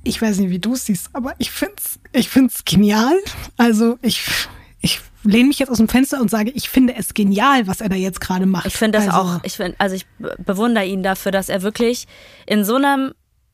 [0.07, 3.17] ich weiß nicht, wie du es siehst, aber ich find's, ich find's genial.
[3.57, 4.25] Also ich,
[4.81, 7.89] ich lehne mich jetzt aus dem Fenster und sage, ich finde es genial, was er
[7.89, 8.67] da jetzt gerade macht.
[8.67, 11.63] Ich finde das also, auch, ich find, also ich be- bewundere ihn dafür, dass er
[11.63, 12.07] wirklich
[12.47, 13.13] in so einem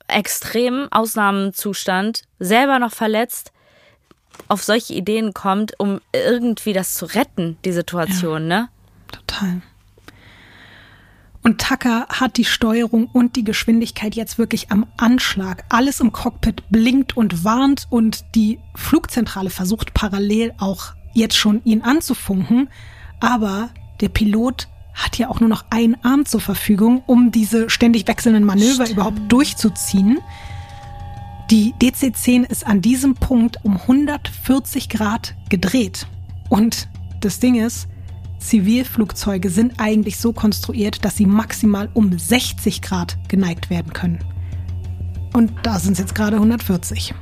[0.08, 3.52] extremen Ausnahmezustand selber noch verletzt
[4.48, 8.68] auf solche Ideen kommt, um irgendwie das zu retten, die Situation, ne?
[9.10, 9.62] Total.
[11.42, 15.64] Und Tucker hat die Steuerung und die Geschwindigkeit jetzt wirklich am Anschlag.
[15.68, 21.82] Alles im Cockpit blinkt und warnt und die Flugzentrale versucht parallel auch jetzt schon ihn
[21.82, 22.68] anzufunken.
[23.18, 23.70] Aber
[24.00, 28.44] der Pilot hat ja auch nur noch einen Arm zur Verfügung, um diese ständig wechselnden
[28.44, 30.18] Manöver überhaupt durchzuziehen.
[31.50, 36.06] Die DC-10 ist an diesem Punkt um 140 Grad gedreht.
[36.48, 36.88] Und
[37.20, 37.88] das Ding ist,
[38.42, 44.18] Zivilflugzeuge sind eigentlich so konstruiert, dass sie maximal um 60 Grad geneigt werden können.
[45.32, 47.14] Und da sind es jetzt gerade 140.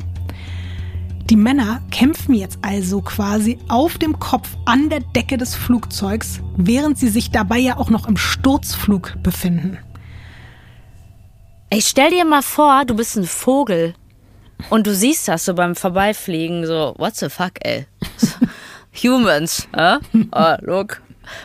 [1.31, 6.99] Die Männer kämpfen jetzt also quasi auf dem Kopf an der Decke des Flugzeugs, während
[6.99, 9.79] sie sich dabei ja auch noch im Sturzflug befinden.
[11.71, 13.95] Ich stell dir mal vor, du bist ein Vogel
[14.71, 17.87] und du siehst das so beim Vorbeifliegen, so, what the fuck, ey?
[19.03, 20.01] Humans, huh?
[20.33, 21.01] Oh, look.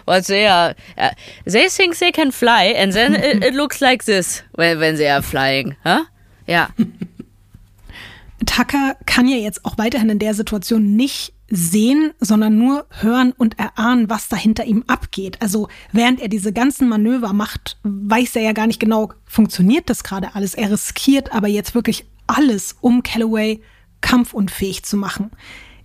[0.06, 1.12] What they are, uh,
[1.46, 5.10] they think they can fly and then it, it looks like this when, when they
[5.10, 6.06] are flying, huh?
[6.48, 6.70] Ja.
[8.46, 13.60] Tucker kann ja jetzt auch weiterhin in der Situation nicht sehen, sondern nur hören und
[13.60, 15.42] erahnen, was da hinter ihm abgeht.
[15.42, 20.04] Also während er diese ganzen Manöver macht, weiß er ja gar nicht genau, funktioniert das
[20.04, 20.56] gerade alles.
[20.56, 23.62] Er riskiert aber jetzt wirklich alles, um Callaway
[24.02, 25.32] kampfunfähig zu machen.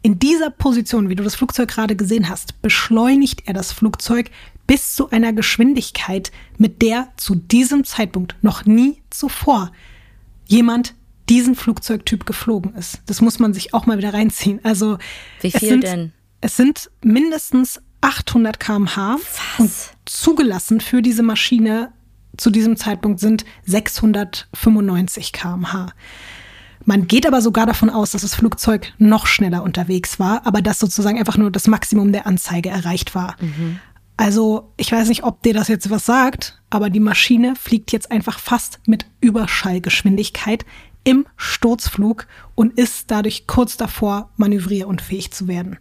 [0.03, 4.31] In dieser Position, wie du das Flugzeug gerade gesehen hast, beschleunigt er das Flugzeug
[4.67, 9.73] bis zu einer Geschwindigkeit, mit der zu diesem Zeitpunkt noch nie zuvor
[10.47, 10.95] jemand
[11.29, 13.01] diesen Flugzeugtyp geflogen ist.
[13.07, 14.61] Das muss man sich auch mal wieder reinziehen.
[14.65, 14.99] Also
[15.41, 16.13] Wie es viel sind, denn?
[16.41, 19.19] Es sind mindestens 800 km/h
[19.59, 19.71] und
[20.07, 21.93] zugelassen für diese Maschine
[22.37, 25.93] zu diesem Zeitpunkt sind 695 km/h.
[26.85, 30.79] Man geht aber sogar davon aus, dass das Flugzeug noch schneller unterwegs war, aber dass
[30.79, 33.37] sozusagen einfach nur das Maximum der Anzeige erreicht war.
[34.17, 38.11] Also ich weiß nicht, ob dir das jetzt was sagt, aber die Maschine fliegt jetzt
[38.11, 40.65] einfach fast mit Überschallgeschwindigkeit
[41.05, 45.79] im Sturzflug und ist dadurch kurz davor, manövrierunfähig zu werden.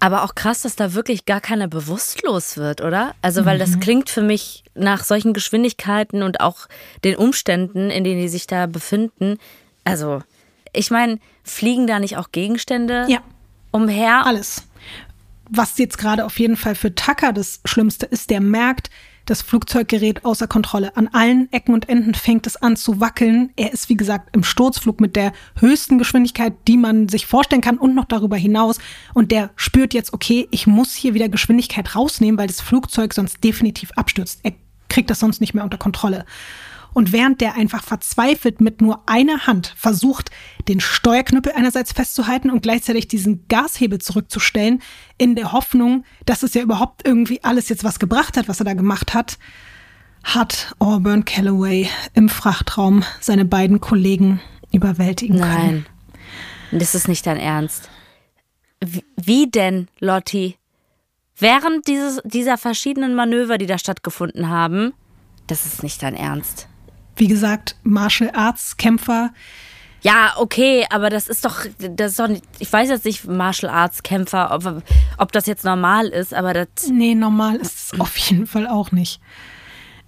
[0.00, 3.14] Aber auch krass, dass da wirklich gar keiner bewusstlos wird, oder?
[3.20, 3.60] Also, weil Mhm.
[3.60, 6.68] das klingt für mich nach solchen Geschwindigkeiten und auch
[7.04, 9.38] den Umständen, in denen die sich da befinden.
[9.88, 10.20] Also,
[10.72, 13.20] ich meine, fliegen da nicht auch Gegenstände Ja.
[13.70, 14.26] umher?
[14.26, 14.64] Alles.
[15.50, 18.90] Was jetzt gerade auf jeden Fall für Tucker das Schlimmste ist, der merkt,
[19.24, 20.96] das Flugzeug gerät außer Kontrolle.
[20.96, 23.50] An allen Ecken und Enden fängt es an zu wackeln.
[23.56, 27.76] Er ist, wie gesagt, im Sturzflug mit der höchsten Geschwindigkeit, die man sich vorstellen kann
[27.76, 28.78] und noch darüber hinaus.
[29.12, 33.44] Und der spürt jetzt, okay, ich muss hier wieder Geschwindigkeit rausnehmen, weil das Flugzeug sonst
[33.44, 34.40] definitiv abstürzt.
[34.44, 34.52] Er
[34.88, 36.24] kriegt das sonst nicht mehr unter Kontrolle.
[36.98, 40.32] Und während der einfach verzweifelt mit nur einer Hand versucht,
[40.66, 44.82] den Steuerknüppel einerseits festzuhalten und gleichzeitig diesen Gashebel zurückzustellen,
[45.16, 48.64] in der Hoffnung, dass es ja überhaupt irgendwie alles jetzt was gebracht hat, was er
[48.64, 49.38] da gemacht hat,
[50.24, 54.40] hat Auburn Calloway im Frachtraum seine beiden Kollegen
[54.72, 55.86] überwältigen können.
[56.72, 56.80] Nein.
[56.80, 57.90] Das ist nicht dein Ernst.
[58.84, 60.56] Wie, wie denn, Lotti?
[61.36, 64.94] Während dieses, dieser verschiedenen Manöver, die da stattgefunden haben,
[65.46, 66.67] das ist nicht dein Ernst.
[67.18, 69.32] Wie gesagt, Martial Arts Kämpfer,
[70.02, 73.72] Ja, okay, aber das ist doch, das ist doch nicht, ich weiß jetzt nicht, Martial
[73.72, 74.82] Arts Kämpfer, ob,
[75.18, 78.92] ob das jetzt normal ist, aber das, Nee, normal ist es auf jeden Fall auch
[78.92, 79.20] nicht.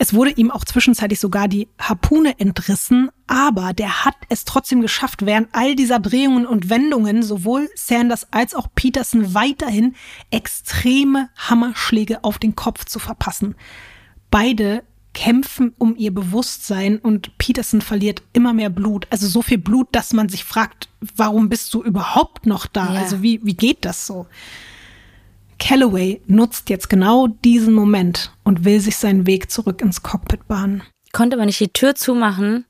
[0.03, 5.27] Es wurde ihm auch zwischenzeitlich sogar die Harpune entrissen, aber der hat es trotzdem geschafft,
[5.27, 9.95] während all dieser Drehungen und Wendungen sowohl Sanders als auch Peterson weiterhin
[10.31, 13.57] extreme Hammerschläge auf den Kopf zu verpassen.
[14.31, 19.07] Beide kämpfen um ihr Bewusstsein und Peterson verliert immer mehr Blut.
[19.11, 22.95] Also so viel Blut, dass man sich fragt, warum bist du überhaupt noch da?
[22.95, 23.01] Ja.
[23.01, 24.27] Also wie, wie geht das so?
[25.59, 30.83] Calloway nutzt jetzt genau diesen Moment und will sich seinen Weg zurück ins Cockpit bahnen.
[31.13, 32.65] konnte man nicht die Tür zumachen?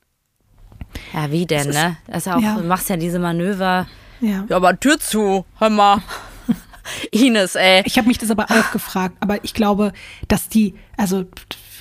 [1.13, 1.97] Ja, wie denn, ist- ne?
[2.07, 2.57] Das ist ja auch, ja.
[2.57, 3.87] du machst ja diese Manöver.
[4.19, 4.45] Ja.
[4.49, 6.01] Ja, aber Tür zu, hör mal.
[7.11, 7.81] Ines, ey.
[7.85, 9.93] Ich habe mich das aber auch gefragt, aber ich glaube,
[10.27, 11.25] dass die, also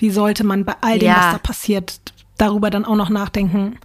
[0.00, 1.16] wie sollte man bei all dem, Ja.
[1.16, 2.00] was da passiert,
[2.38, 3.78] darüber dann auch noch nachdenken?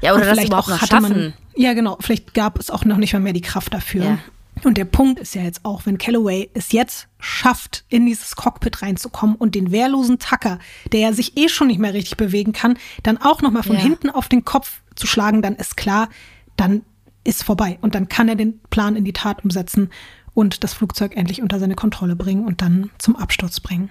[0.00, 1.10] Ja, oder Und das vielleicht überhaupt auch hatte schaffen.
[1.18, 1.96] Man, ja, genau.
[2.00, 4.04] Vielleicht gab es auch noch nicht mal mehr die Kraft dafür.
[4.04, 4.18] Ja.
[4.62, 8.82] Und der Punkt ist ja jetzt auch, wenn Calloway es jetzt schafft, in dieses Cockpit
[8.82, 10.58] reinzukommen und den wehrlosen Tucker,
[10.92, 13.76] der ja sich eh schon nicht mehr richtig bewegen kann, dann auch noch mal von
[13.76, 13.82] Ja.
[13.82, 16.08] hinten auf den Kopf zu schlagen, dann ist klar,
[16.56, 16.82] dann
[17.24, 17.78] ist vorbei.
[17.80, 19.90] Und dann kann er den Plan in die Tat umsetzen
[20.34, 23.90] und das Flugzeug endlich unter seine Kontrolle bringen und dann zum Absturz bringen.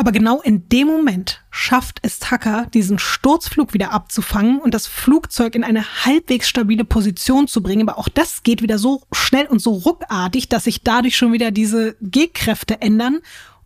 [0.00, 5.54] Aber genau in dem Moment schafft es Tucker, diesen Sturzflug wieder abzufangen und das Flugzeug
[5.54, 7.86] in eine halbwegs stabile Position zu bringen.
[7.86, 11.50] Aber auch das geht wieder so schnell und so ruckartig, dass sich dadurch schon wieder
[11.50, 13.18] diese G-Kräfte ändern.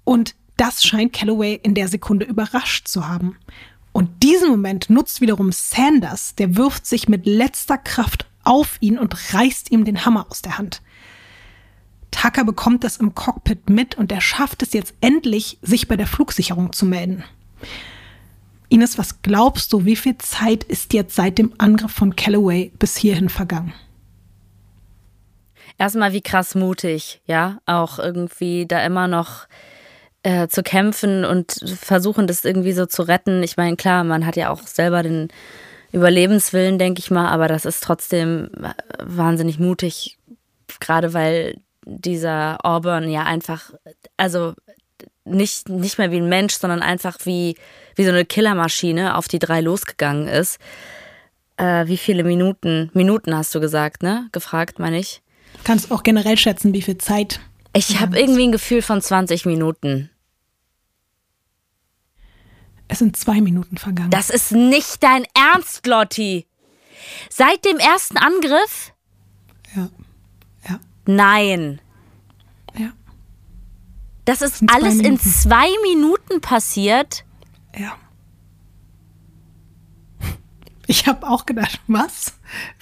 [0.02, 3.36] Und das scheint Calloway in der Sekunde überrascht zu haben.
[3.92, 9.34] Und diesen Moment nutzt wiederum Sanders, der wirft sich mit letzter Kraft auf ihn und
[9.34, 10.82] reißt ihm den Hammer aus der Hand.
[12.14, 16.06] Tucker bekommt das im Cockpit mit und er schafft es jetzt endlich, sich bei der
[16.06, 17.24] Flugsicherung zu melden.
[18.68, 22.96] Ines, was glaubst du, wie viel Zeit ist jetzt seit dem Angriff von Calloway bis
[22.96, 23.74] hierhin vergangen?
[25.76, 29.48] Erstmal wie krass mutig, ja, auch irgendwie da immer noch
[30.22, 33.42] äh, zu kämpfen und versuchen, das irgendwie so zu retten.
[33.42, 35.28] Ich meine, klar, man hat ja auch selber den
[35.90, 38.50] Überlebenswillen, denke ich mal, aber das ist trotzdem
[39.02, 40.16] wahnsinnig mutig,
[40.80, 43.72] gerade weil dieser Auburn ja einfach,
[44.16, 44.54] also
[45.24, 47.56] nicht, nicht mehr wie ein Mensch, sondern einfach wie,
[47.96, 50.58] wie so eine Killermaschine auf die drei losgegangen ist.
[51.56, 54.28] Äh, wie viele Minuten, Minuten hast du gesagt, ne?
[54.32, 55.22] Gefragt, meine ich.
[55.62, 57.40] Kannst auch generell schätzen, wie viel Zeit.
[57.74, 60.10] Ich habe irgendwie ein Gefühl von 20 Minuten.
[62.88, 64.10] Es sind zwei Minuten vergangen.
[64.10, 66.46] Das ist nicht dein Ernst, Lotti.
[67.30, 68.92] Seit dem ersten Angriff?
[69.74, 69.88] ja.
[71.06, 71.80] Nein.
[72.76, 72.92] Ja.
[74.24, 77.24] Das ist zwei alles in zwei Minuten passiert.
[77.78, 77.96] Ja.
[80.86, 82.34] Ich habe auch gedacht, was?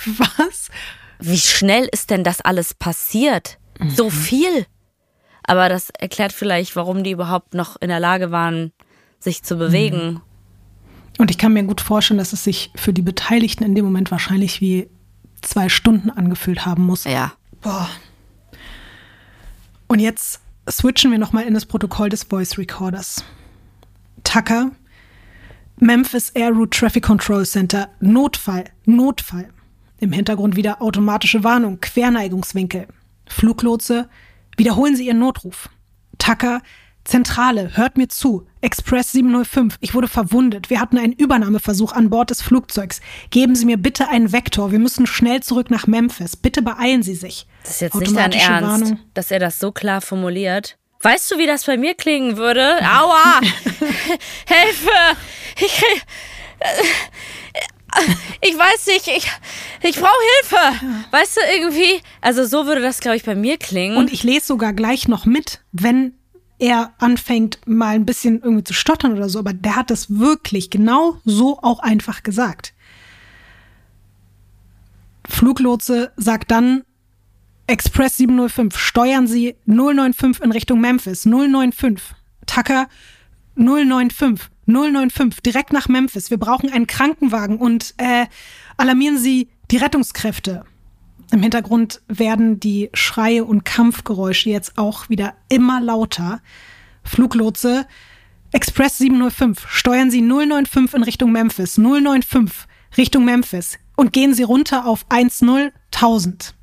[0.07, 0.71] Was?
[1.19, 3.59] Wie schnell ist denn das alles passiert?
[3.89, 4.67] So viel.
[5.45, 8.73] Aber das erklärt vielleicht, warum die überhaupt noch in der Lage waren,
[9.19, 10.21] sich zu bewegen.
[11.19, 14.11] Und ich kann mir gut vorstellen, dass es sich für die Beteiligten in dem Moment
[14.11, 14.89] wahrscheinlich wie
[15.43, 17.05] zwei Stunden angefühlt haben muss.
[17.05, 17.33] Ja.
[17.61, 17.89] Boah.
[19.93, 20.41] Und jetzt
[20.71, 23.23] switchen wir nochmal in das Protokoll des Voice Recorders.
[24.25, 24.71] Tucker,
[25.77, 29.51] Memphis Air Route Traffic Control Center, Notfall, Notfall.
[29.99, 32.87] Im Hintergrund wieder automatische Warnung, Querneigungswinkel.
[33.27, 34.09] Fluglotse,
[34.57, 35.69] wiederholen Sie Ihren Notruf.
[36.17, 36.63] Tucker,
[37.05, 38.47] Zentrale, hört mir zu.
[38.61, 40.71] Express 705, ich wurde verwundet.
[40.71, 43.01] Wir hatten einen Übernahmeversuch an Bord des Flugzeugs.
[43.31, 44.71] Geben Sie mir bitte einen Vektor.
[44.71, 46.37] Wir müssen schnell zurück nach Memphis.
[46.37, 47.47] Bitte beeilen Sie sich.
[47.65, 48.99] Das ist jetzt nicht dein Ernst, Warnung.
[49.15, 50.79] dass er das so klar formuliert.
[51.01, 52.77] Weißt du, wie das bei mir klingen würde?
[52.83, 53.41] Aua!
[54.47, 55.17] Hilfe!
[55.57, 55.83] Ich,
[58.41, 59.31] ich weiß nicht, ich,
[59.83, 60.87] ich brauche Hilfe.
[61.11, 63.97] Weißt du, irgendwie, also so würde das, glaube ich, bei mir klingen.
[63.97, 66.15] Und ich lese sogar gleich noch mit, wenn
[66.63, 69.41] er anfängt, mal ein bisschen irgendwie zu stottern oder so.
[69.41, 72.73] Aber der hat das wirklich genau so auch einfach gesagt.
[75.29, 76.85] Fluglotse sagt dann,
[77.67, 81.25] Express 705, steuern Sie 095 in Richtung Memphis.
[81.25, 82.15] 095.
[82.47, 82.89] Tucker
[83.57, 84.49] 095.
[84.67, 86.31] 095, direkt nach Memphis.
[86.31, 88.27] Wir brauchen einen Krankenwagen und äh,
[88.77, 90.65] alarmieren Sie die Rettungskräfte.
[91.33, 96.43] Im Hintergrund werden die Schreie und Kampfgeräusche jetzt auch wieder immer lauter.
[97.05, 97.87] Fluglotse,
[98.53, 101.77] Express 705, steuern Sie 095 in Richtung Memphis.
[101.77, 102.69] 095
[102.99, 106.55] Richtung Memphis und gehen Sie runter auf 10000.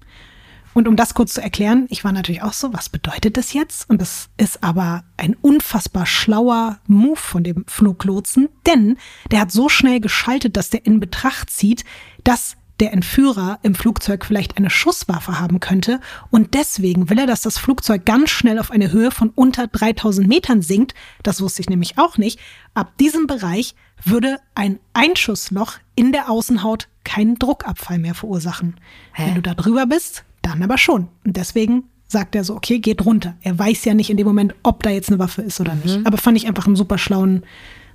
[0.75, 3.89] Und um das kurz zu erklären, ich war natürlich auch so, was bedeutet das jetzt?
[3.89, 8.97] Und das ist aber ein unfassbar schlauer Move von dem Fluglotsen, denn
[9.31, 11.85] der hat so schnell geschaltet, dass der in Betracht zieht,
[12.23, 15.99] dass der Entführer im Flugzeug vielleicht eine Schusswaffe haben könnte
[16.29, 20.27] und deswegen will er, dass das Flugzeug ganz schnell auf eine Höhe von unter 3000
[20.27, 20.93] Metern sinkt.
[21.23, 22.39] Das wusste ich nämlich auch nicht.
[22.73, 28.75] Ab diesem Bereich würde ein Einschussloch in der Außenhaut keinen Druckabfall mehr verursachen.
[29.13, 29.27] Hä?
[29.27, 31.09] Wenn du da drüber bist, dann aber schon.
[31.25, 33.35] Und deswegen sagt er so, okay, geht runter.
[33.41, 36.05] Er weiß ja nicht in dem Moment, ob da jetzt eine Waffe ist oder nicht.
[36.05, 37.43] Aber fand ich einfach einen super schlauen,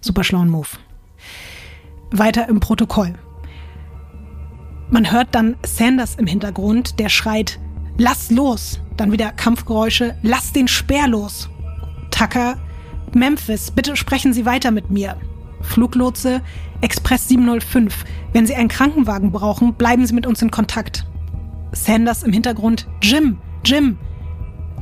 [0.00, 0.68] super schlauen Move.
[2.10, 3.14] Weiter im Protokoll.
[4.94, 7.58] Man hört dann Sanders im Hintergrund, der schreit,
[7.98, 8.78] lass los.
[8.96, 11.48] Dann wieder Kampfgeräusche, lass den Speer los.
[12.12, 12.58] Tucker,
[13.12, 15.16] Memphis, bitte sprechen Sie weiter mit mir.
[15.62, 16.42] Fluglotse,
[16.80, 18.04] Express 705.
[18.32, 21.04] Wenn Sie einen Krankenwagen brauchen, bleiben Sie mit uns in Kontakt.
[21.72, 23.98] Sanders im Hintergrund, Jim, Jim.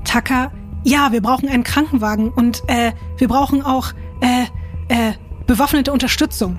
[0.04, 0.52] Tucker,
[0.84, 4.42] ja, wir brauchen einen Krankenwagen und äh, wir brauchen auch äh,
[4.88, 5.14] äh,
[5.46, 6.58] bewaffnete Unterstützung.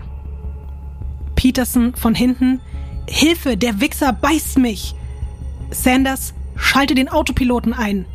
[1.35, 2.59] Peterson von hinten,
[3.07, 4.95] Hilfe, der Wichser beißt mich.
[5.71, 8.05] Sanders, schalte den Autopiloten ein.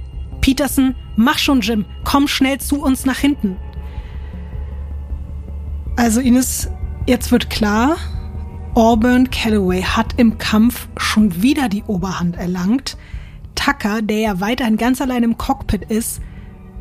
[0.41, 3.57] Peterson, mach schon, Jim, komm schnell zu uns nach hinten.
[5.97, 6.71] Also Ines,
[7.07, 7.97] jetzt wird klar,
[8.75, 12.97] Auburn Calloway hat im Kampf schon wieder die Oberhand erlangt.
[13.57, 16.21] Tucker, der ja weiterhin ganz allein im Cockpit ist,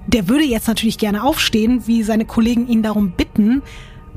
[0.06, 3.64] der würde jetzt natürlich gerne aufstehen, wie seine Kollegen ihn darum bitten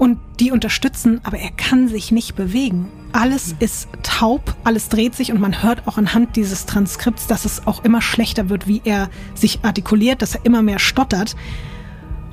[0.01, 2.89] und die unterstützen, aber er kann sich nicht bewegen.
[3.13, 7.67] Alles ist taub, alles dreht sich und man hört auch anhand dieses Transkripts, dass es
[7.67, 11.37] auch immer schlechter wird, wie er sich artikuliert, dass er immer mehr stottert.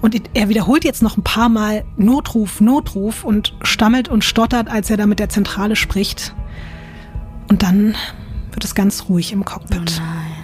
[0.01, 4.89] Und er wiederholt jetzt noch ein paar Mal Notruf, Notruf und stammelt und stottert, als
[4.89, 6.33] er da mit der Zentrale spricht.
[7.49, 7.95] Und dann
[8.53, 10.01] wird es ganz ruhig im Cockpit.
[10.01, 10.36] Oh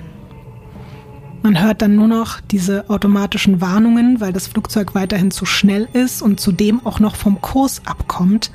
[1.43, 6.21] Man hört dann nur noch diese automatischen Warnungen, weil das Flugzeug weiterhin zu schnell ist
[6.21, 8.49] und zudem auch noch vom Kurs abkommt.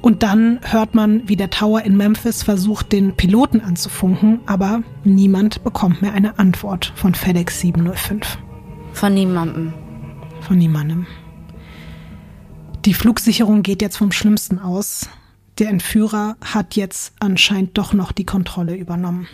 [0.00, 5.62] Und dann hört man, wie der Tower in Memphis versucht, den Piloten anzufunken, aber niemand
[5.62, 8.38] bekommt mehr eine Antwort von FedEx 705.
[8.94, 9.72] Von niemandem.
[10.40, 11.06] Von niemandem.
[12.84, 15.08] Die Flugsicherung geht jetzt vom Schlimmsten aus.
[15.58, 19.28] Der Entführer hat jetzt anscheinend doch noch die Kontrolle übernommen.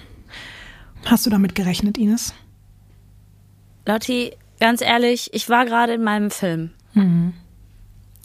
[1.07, 2.35] Hast du damit gerechnet, Ines?
[3.87, 6.70] Lotti, ganz ehrlich, ich war gerade in meinem Film.
[6.95, 7.35] Mhm.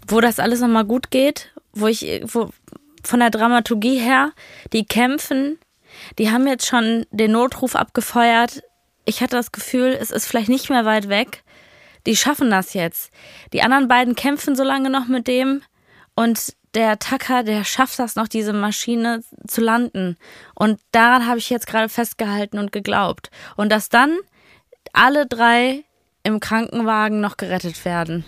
[0.08, 2.50] Wo das alles nochmal gut geht, wo ich, wo
[3.04, 4.32] von der Dramaturgie her,
[4.74, 5.58] die kämpfen,
[6.18, 8.62] die haben jetzt schon den Notruf abgefeuert.
[9.06, 11.44] Ich hatte das Gefühl, es ist vielleicht nicht mehr weit weg.
[12.06, 13.12] Die schaffen das jetzt.
[13.54, 15.62] Die anderen beiden kämpfen so lange noch mit dem
[16.16, 20.18] und der Tucker, der schafft das noch, diese Maschine zu landen.
[20.54, 23.32] Und daran habe ich jetzt gerade festgehalten und geglaubt.
[23.56, 24.18] Und dass dann
[24.94, 25.84] alle drei
[26.24, 28.26] im Krankenwagen noch gerettet werden.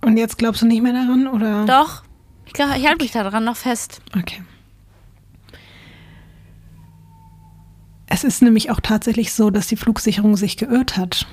[0.00, 1.64] Und jetzt glaubst du nicht mehr daran, oder?
[1.66, 2.02] Doch,
[2.46, 4.00] ich, ich halte mich daran noch fest.
[4.16, 4.42] Okay.
[8.06, 11.26] Es ist nämlich auch tatsächlich so, dass die Flugsicherung sich geirrt hat.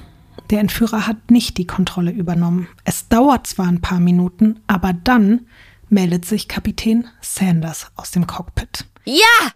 [0.50, 2.68] Der Entführer hat nicht die Kontrolle übernommen.
[2.86, 5.48] Es dauert zwar ein paar Minuten, aber dann
[5.90, 8.86] meldet sich Kapitän Sanders aus dem Cockpit.
[9.04, 9.52] Ja!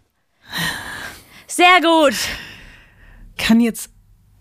[1.47, 2.15] Sehr gut.
[3.37, 3.92] Kann jetzt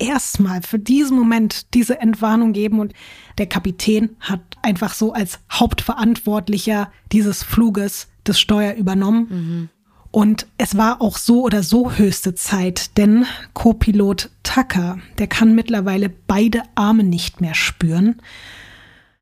[0.03, 2.93] erstmal für diesen Moment diese Entwarnung geben und
[3.39, 9.71] der Kapitän hat einfach so als Hauptverantwortlicher dieses Fluges das Steuer übernommen.
[10.11, 13.25] Und es war auch so oder so höchste Zeit, denn
[13.55, 18.21] Co-Pilot Tucker, der kann mittlerweile beide Arme nicht mehr spüren.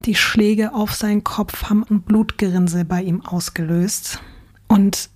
[0.04, 4.20] Die Schläge auf seinen Kopf haben ein Blutgerinnsel bei ihm ausgelöst.
[4.66, 5.10] Und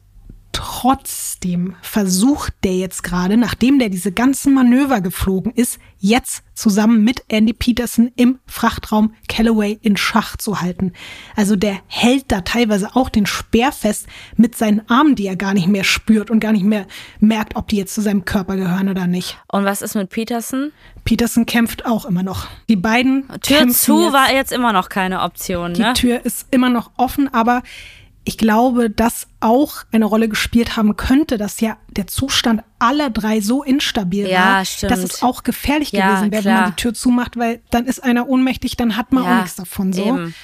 [0.55, 7.24] trotzdem versucht der jetzt gerade, nachdem der diese ganzen Manöver geflogen ist, jetzt zusammen mit
[7.28, 10.92] Andy Peterson im Frachtraum Callaway in Schach zu halten.
[11.34, 15.55] Also der hält da teilweise auch den Speer fest mit seinen Armen, die er gar
[15.55, 16.86] nicht mehr spürt und gar nicht mehr
[17.18, 19.38] merkt, ob die jetzt zu seinem Körper gehören oder nicht.
[19.48, 20.72] Und was ist mit Peterson?
[21.05, 22.46] Peterson kämpft auch immer noch.
[22.68, 24.12] Die beiden Tür zu jetzt.
[24.12, 25.92] war jetzt immer noch keine Option, Die ne?
[25.94, 27.62] Tür ist immer noch offen, aber
[28.24, 33.40] ich glaube, dass auch eine Rolle gespielt haben könnte, dass ja der Zustand aller drei
[33.40, 34.92] so instabil Ja, war, stimmt.
[34.92, 38.02] dass es auch gefährlich Ja, gewesen wäre, wenn man die Tür zumacht, weil dann ist
[38.02, 40.04] einer ohnmächtig, dann hat man auch Ja, nichts davon so.
[40.06, 40.34] eben.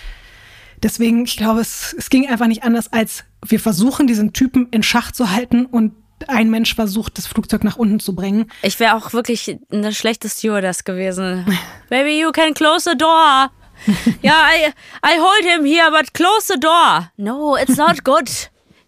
[0.82, 4.82] Deswegen, ich glaube, es, es ging einfach nicht anders, als wir versuchen, diesen Typen in
[4.82, 5.92] Schach zu halten und
[6.26, 8.50] ein Mensch versucht, das Flugzeug nach unten zu bringen.
[8.62, 11.46] Ich wäre auch wirklich eine schlechte Stewardess gewesen.
[11.88, 13.50] Baby, you can close the door.
[14.22, 17.11] yeah, I, I hold him here, but close the door.
[17.16, 18.30] No, it's not good.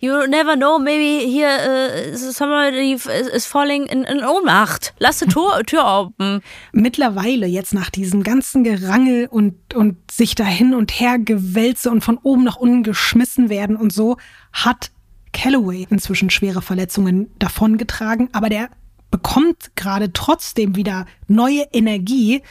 [0.00, 4.94] You never know, maybe here uh, somebody is falling in, in Ohnmacht.
[4.98, 6.42] Lass die Tür, Tür open.
[6.72, 12.02] mittlerweile jetzt nach diesem ganzen Gerangel und, und sich da hin und her gewälze und
[12.02, 14.16] von oben nach unten geschmissen werden und so,
[14.52, 14.90] hat
[15.32, 18.70] Calloway inzwischen schwere Verletzungen davongetragen, aber der
[19.12, 22.42] bekommt gerade trotzdem wieder neue Energie.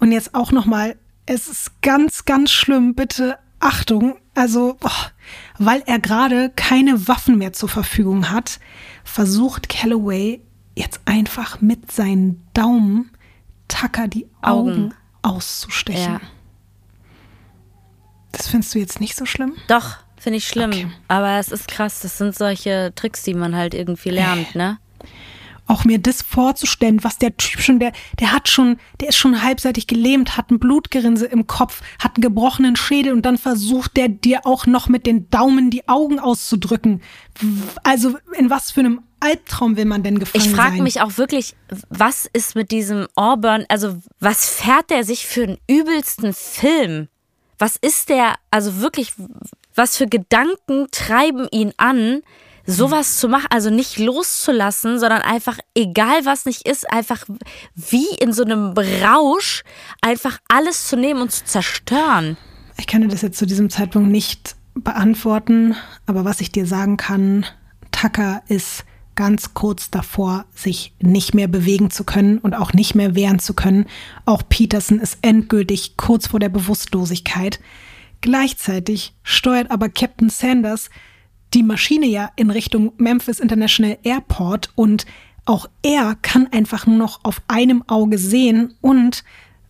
[0.00, 0.96] Und jetzt auch nochmal,
[1.26, 4.76] es ist ganz, ganz schlimm, bitte Achtung, also,
[5.58, 8.58] weil er gerade keine Waffen mehr zur Verfügung hat,
[9.04, 10.40] versucht Calloway
[10.74, 13.10] jetzt einfach mit seinen Daumen
[13.68, 14.94] Tucker die Augen, Augen.
[15.22, 16.14] auszustechen.
[16.14, 16.20] Ja.
[18.32, 19.54] Das findest du jetzt nicht so schlimm?
[19.68, 20.70] Doch, finde ich schlimm.
[20.70, 20.90] Okay.
[21.08, 24.78] Aber es ist krass, das sind solche Tricks, die man halt irgendwie lernt, ne?
[25.72, 29.42] Auch mir das vorzustellen, was der Typ schon, der, der hat schon, der ist schon
[29.42, 34.08] halbseitig gelähmt, hat ein Blutgerinse im Kopf, hat einen gebrochenen Schädel und dann versucht der
[34.10, 37.00] dir auch noch mit den Daumen die Augen auszudrücken.
[37.84, 41.56] Also in was für einem Albtraum will man denn gefangen Ich frage mich auch wirklich,
[41.88, 47.08] was ist mit diesem Auburn, also was fährt der sich für einen übelsten Film?
[47.56, 49.14] Was ist der, also wirklich,
[49.74, 52.20] was für Gedanken treiben ihn an,
[52.66, 57.24] sowas zu machen, also nicht loszulassen, sondern einfach, egal was nicht ist, einfach
[57.74, 59.64] wie in so einem Rausch,
[60.00, 62.36] einfach alles zu nehmen und zu zerstören.
[62.78, 65.76] Ich kann dir das jetzt zu diesem Zeitpunkt nicht beantworten,
[66.06, 67.46] aber was ich dir sagen kann,
[67.90, 68.84] Tucker ist
[69.14, 73.54] ganz kurz davor, sich nicht mehr bewegen zu können und auch nicht mehr wehren zu
[73.54, 73.86] können.
[74.24, 77.60] Auch Peterson ist endgültig kurz vor der Bewusstlosigkeit.
[78.22, 80.88] Gleichzeitig steuert aber Captain Sanders
[81.54, 85.06] die Maschine ja in Richtung Memphis International Airport und
[85.44, 89.24] auch er kann einfach nur noch auf einem Auge sehen und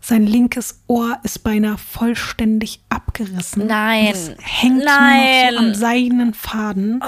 [0.05, 3.69] sein linkes Ohr ist beinahe vollständig abgerissen.
[3.69, 4.09] Nein.
[4.13, 5.45] Es hängt Nein.
[5.45, 7.01] nur noch so am seidenen Faden.
[7.01, 7.07] Oh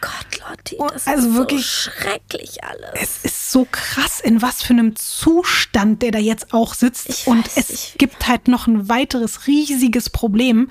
[0.00, 2.90] Gott, Lotti, das also ist wirklich- so schrecklich alles.
[3.00, 7.08] Es ist so krass, in was für einem Zustand der da jetzt auch sitzt.
[7.08, 10.68] Ich und weiß es gibt halt noch ein weiteres riesiges Problem.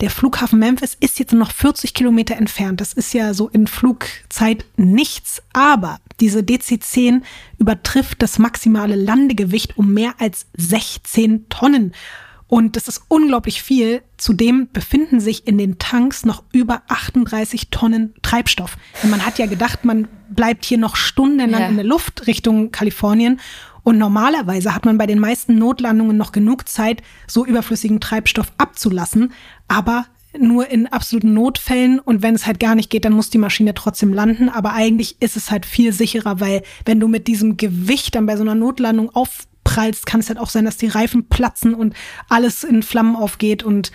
[0.00, 2.80] Der Flughafen Memphis ist jetzt noch 40 Kilometer entfernt.
[2.80, 5.42] Das ist ja so in Flugzeit nichts.
[5.52, 7.22] Aber diese DC-10
[7.58, 11.92] übertrifft das maximale Landegewicht um mehr als 16 Tonnen.
[12.46, 14.02] Und das ist unglaublich viel.
[14.18, 18.76] Zudem befinden sich in den Tanks noch über 38 Tonnen Treibstoff.
[19.02, 21.68] Und man hat ja gedacht, man bleibt hier noch stundenlang Ja.
[21.68, 23.40] in der Luft Richtung Kalifornien.
[23.84, 29.32] Und normalerweise hat man bei den meisten Notlandungen noch genug Zeit, so überflüssigen Treibstoff abzulassen.
[29.68, 30.06] Aber
[30.38, 33.74] nur in absoluten Notfällen und wenn es halt gar nicht geht, dann muss die Maschine
[33.74, 34.48] trotzdem landen.
[34.48, 38.36] Aber eigentlich ist es halt viel sicherer, weil wenn du mit diesem Gewicht dann bei
[38.36, 41.94] so einer Notlandung aufprallst, kann es halt auch sein, dass die Reifen platzen und
[42.28, 43.92] alles in Flammen aufgeht und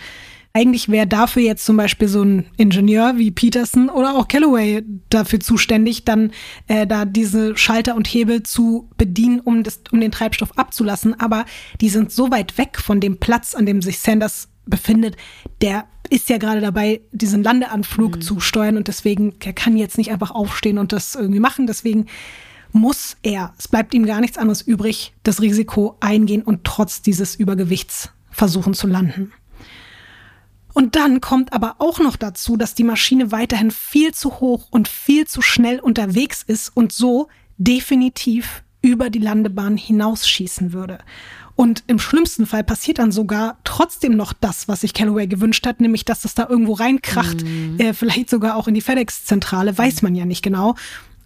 [0.52, 5.38] eigentlich wäre dafür jetzt zum Beispiel so ein Ingenieur wie Peterson oder auch Callaway dafür
[5.38, 6.32] zuständig, dann
[6.66, 11.18] äh, da diese Schalter und Hebel zu bedienen, um, das, um den Treibstoff abzulassen.
[11.20, 11.44] Aber
[11.80, 15.16] die sind so weit weg von dem Platz, an dem sich Sanders befindet,
[15.62, 20.10] der ist ja gerade dabei, diesen Landeanflug zu steuern und deswegen, der kann jetzt nicht
[20.10, 21.66] einfach aufstehen und das irgendwie machen.
[21.68, 22.06] Deswegen
[22.72, 27.36] muss er, es bleibt ihm gar nichts anderes übrig, das Risiko eingehen und trotz dieses
[27.36, 29.32] Übergewichts versuchen zu landen.
[30.72, 34.88] Und dann kommt aber auch noch dazu, dass die Maschine weiterhin viel zu hoch und
[34.88, 37.28] viel zu schnell unterwegs ist und so
[37.58, 40.98] definitiv über die Landebahn hinausschießen würde.
[41.56, 45.80] Und im schlimmsten Fall passiert dann sogar trotzdem noch das, was sich Callaway gewünscht hat,
[45.80, 47.44] nämlich dass das da irgendwo reinkracht,
[47.76, 50.74] äh, vielleicht sogar auch in die FedEx-Zentrale, weiß man ja nicht genau.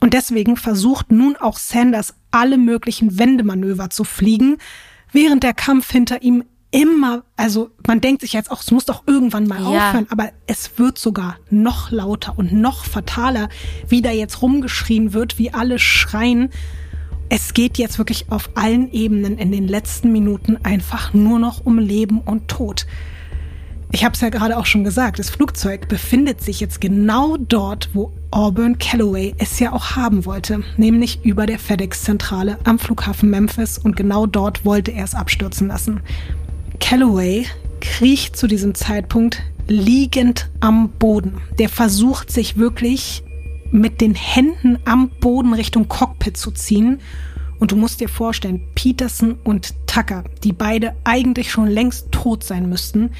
[0.01, 4.57] Und deswegen versucht nun auch Sanders alle möglichen Wendemanöver zu fliegen,
[5.13, 6.43] während der Kampf hinter ihm
[6.75, 9.89] immer, also man denkt sich jetzt auch, es muss doch irgendwann mal Ja.
[9.91, 13.49] aufhören, aber es wird sogar noch lauter und noch fataler,
[13.89, 16.51] wie da jetzt rumgeschrien wird, wie alle schreien.
[17.29, 21.79] Es geht jetzt wirklich auf allen Ebenen in den letzten Minuten einfach nur noch um
[21.79, 22.87] Leben und Tod.
[23.93, 27.91] Ich habe es ja gerade auch schon gesagt, das Flugzeug befindet sich jetzt genau dort,
[27.93, 33.79] wo Auburn Calloway es ja auch haben wollte, nämlich über der FedEx-Zentrale am Flughafen Memphis
[33.79, 36.01] und genau dort wollte er es abstürzen lassen.
[36.81, 37.47] Calloway
[37.81, 41.41] kriecht zu diesem Zeitpunkt liegend am Boden.
[41.59, 43.23] Der versucht sich wirklich
[43.71, 47.01] mit den Händen am Boden Richtung Cockpit zu ziehen.
[47.59, 52.69] Und du musst dir vorstellen, Peterson und Tucker, die beide eigentlich schon längst tot sein
[52.69, 53.11] müssten,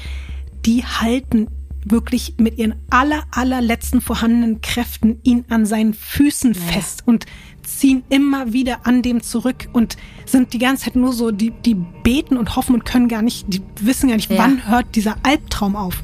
[0.65, 1.47] die halten
[1.85, 7.25] wirklich mit ihren aller, allerletzten vorhandenen Kräften ihn an seinen Füßen fest und
[7.65, 11.75] ziehen immer wieder an dem zurück und sind die ganze Zeit nur so, die, die
[11.75, 14.37] beten und hoffen und können gar nicht, die wissen gar nicht, Ja.
[14.37, 16.03] wann hört dieser Albtraum auf.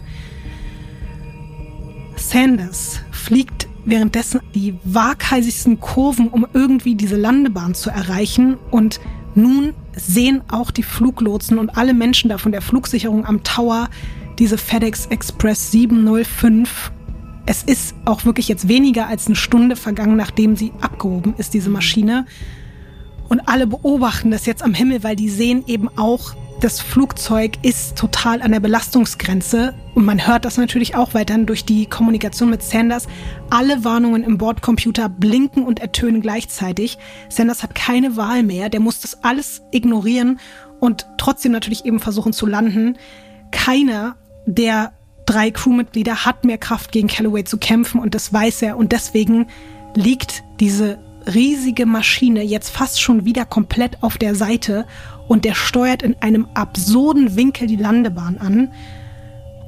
[2.16, 8.58] Sanders fliegt währenddessen die waghalsigsten Kurven, um irgendwie diese Landebahn zu erreichen.
[8.70, 9.00] Und
[9.34, 13.90] nun sehen auch die Fluglotsen und alle Menschen da von der Flugsicherung am Tower
[14.40, 16.92] diese FedEx Express 705.
[17.46, 21.70] Es ist auch wirklich jetzt weniger als eine Stunde vergangen, nachdem sie abgehoben ist, diese
[21.70, 22.26] Maschine.
[23.30, 27.98] Und alle beobachten das jetzt am Himmel, weil die sehen eben auch, das Flugzeug ist
[27.98, 29.74] total an der Belastungsgrenze.
[29.96, 33.08] Und man hört das natürlich auch weiterhin durch die Kommunikation mit Sanders.
[33.50, 37.00] Alle Warnungen im Bordcomputer blinken und ertönen gleichzeitig.
[37.30, 38.70] Sanders hat keine Wahl mehr.
[38.70, 40.40] Der muss das alles ignorieren
[40.80, 42.98] und trotzdem natürlich eben versuchen zu landen.
[43.52, 44.94] Keiner der
[45.32, 48.78] drei Crewmitglieder hat mehr Kraft gegen Calloway zu kämpfen und das weiß er.
[48.78, 49.48] Und deswegen
[49.96, 51.00] liegt diese
[51.34, 54.86] riesige Maschine jetzt fast schon wieder komplett auf der Seite
[55.28, 58.74] und der steuert in einem absurden Winkel die Landebahn an.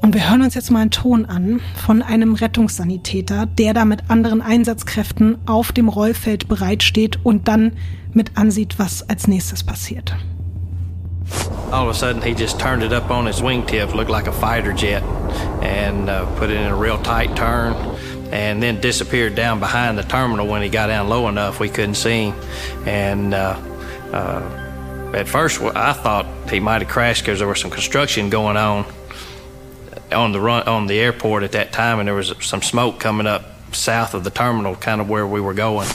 [0.01, 4.09] Und wir hören uns jetzt mal einen Ton an von einem Rettungssanitäter, der da mit
[4.09, 7.71] anderen Einsatzkräften auf dem Rollfeld bereitsteht und dann
[8.11, 10.13] mit ansieht, was als nächstes passiert.
[11.71, 14.31] All of a sudden, he just turned it up on his wingtip, looked like a
[14.31, 15.01] fighter jet,
[15.63, 17.73] and uh, put it in a real tight turn,
[18.31, 21.95] and then disappeared down behind the terminal when he got down low enough we couldn't
[21.95, 22.35] see him.
[22.87, 23.59] And uh,
[24.11, 28.57] uh, at first, I thought he might have crashed because there was some construction going
[28.57, 28.85] on
[30.11, 33.27] on the run on the airport at that time, and there was some smoke coming
[33.27, 35.87] up south of the terminal, kind of where we were going.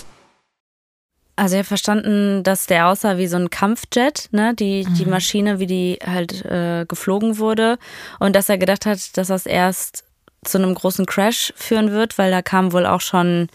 [1.38, 4.54] Also ich habe verstanden, dass der aussah wie so ein Kampfjet, ne?
[4.54, 4.94] Die, mhm.
[4.94, 7.78] die Maschine, wie die halt äh, geflogen wurde.
[8.18, 10.04] Und dass er gedacht hat, dass das erst
[10.44, 13.48] zu einem großen Crash führen wird, weil da kam wohl auch schon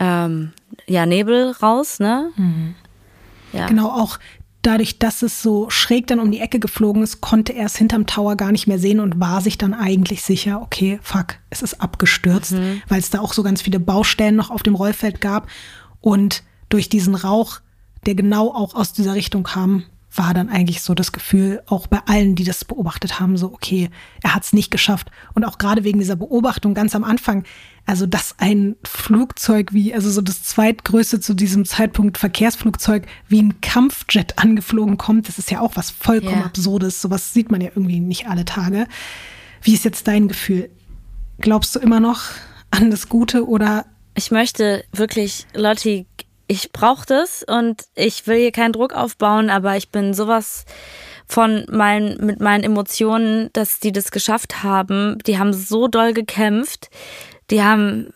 [0.00, 0.52] ähm,
[0.86, 2.30] ja, Nebel raus, ne?
[2.36, 2.74] Mhm.
[3.52, 3.66] Ja.
[3.66, 4.18] Genau, auch
[4.62, 8.06] dadurch, dass es so schräg dann um die Ecke geflogen ist, konnte er es hinterm
[8.06, 11.80] Tower gar nicht mehr sehen und war sich dann eigentlich sicher, okay, fuck, es ist
[11.80, 12.82] abgestürzt, mhm.
[12.88, 15.46] weil es da auch so ganz viele Baustellen noch auf dem Rollfeld gab.
[16.00, 16.42] Und
[16.72, 17.60] durch diesen Rauch,
[18.06, 19.84] der genau auch aus dieser Richtung kam,
[20.14, 23.88] war dann eigentlich so das Gefühl, auch bei allen, die das beobachtet haben, so, okay,
[24.22, 25.10] er hat es nicht geschafft.
[25.34, 27.44] Und auch gerade wegen dieser Beobachtung ganz am Anfang,
[27.86, 33.60] also dass ein Flugzeug wie, also so das zweitgrößte zu diesem Zeitpunkt Verkehrsflugzeug wie ein
[33.62, 36.46] Kampfjet angeflogen kommt, das ist ja auch was vollkommen yeah.
[36.46, 37.00] Absurdes.
[37.00, 38.86] Sowas sieht man ja irgendwie nicht alle Tage.
[39.62, 40.68] Wie ist jetzt dein Gefühl?
[41.40, 42.24] Glaubst du immer noch
[42.70, 43.86] an das Gute oder?
[44.14, 46.06] Ich möchte wirklich Lotti
[46.46, 50.64] ich brauche das und ich will hier keinen Druck aufbauen, aber ich bin sowas
[51.26, 55.18] von meinen, mit meinen Emotionen, dass die das geschafft haben.
[55.26, 56.90] Die haben so doll gekämpft.
[57.50, 58.12] Die haben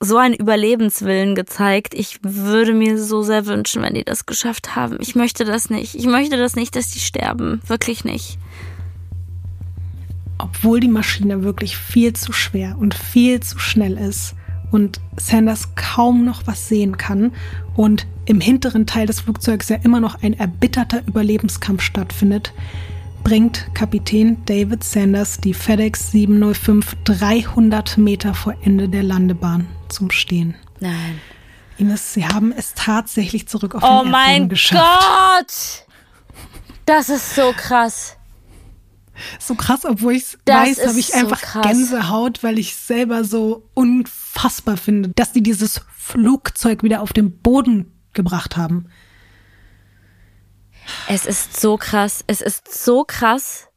[0.00, 1.94] so einen Überlebenswillen gezeigt.
[1.94, 4.98] Ich würde mir so sehr wünschen, wenn die das geschafft haben.
[5.00, 5.94] Ich möchte das nicht.
[5.94, 7.60] Ich möchte das nicht, dass die sterben.
[7.66, 8.38] Wirklich nicht.
[10.38, 14.34] Obwohl die Maschine wirklich viel zu schwer und viel zu schnell ist,
[14.74, 17.30] und Sanders kaum noch was sehen kann
[17.76, 22.52] und im hinteren Teil des Flugzeugs ja immer noch ein erbitterter Überlebenskampf stattfindet,
[23.22, 30.56] bringt Kapitän David Sanders die FedEx 705 300 Meter vor Ende der Landebahn zum Stehen.
[30.80, 31.20] Nein.
[31.78, 35.86] Ines, sie haben es tatsächlich zurück auf den oh Erdboden mein Gott!
[36.84, 38.16] Das ist so krass
[39.38, 43.68] so krass, obwohl ich es weiß, habe ich einfach so Gänsehaut, weil ich selber so
[43.74, 48.86] unfassbar finde, dass die dieses Flugzeug wieder auf den Boden gebracht haben.
[51.08, 52.24] Es ist so krass.
[52.26, 53.68] Es ist so krass.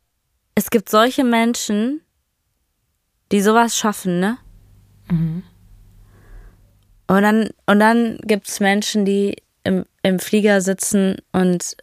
[0.56, 2.02] Es gibt solche Menschen,
[3.32, 4.38] die sowas schaffen, ne?
[5.10, 5.44] Mhm.
[7.08, 11.78] Und dann, und dann gibt es Menschen, die im, im Flieger sitzen und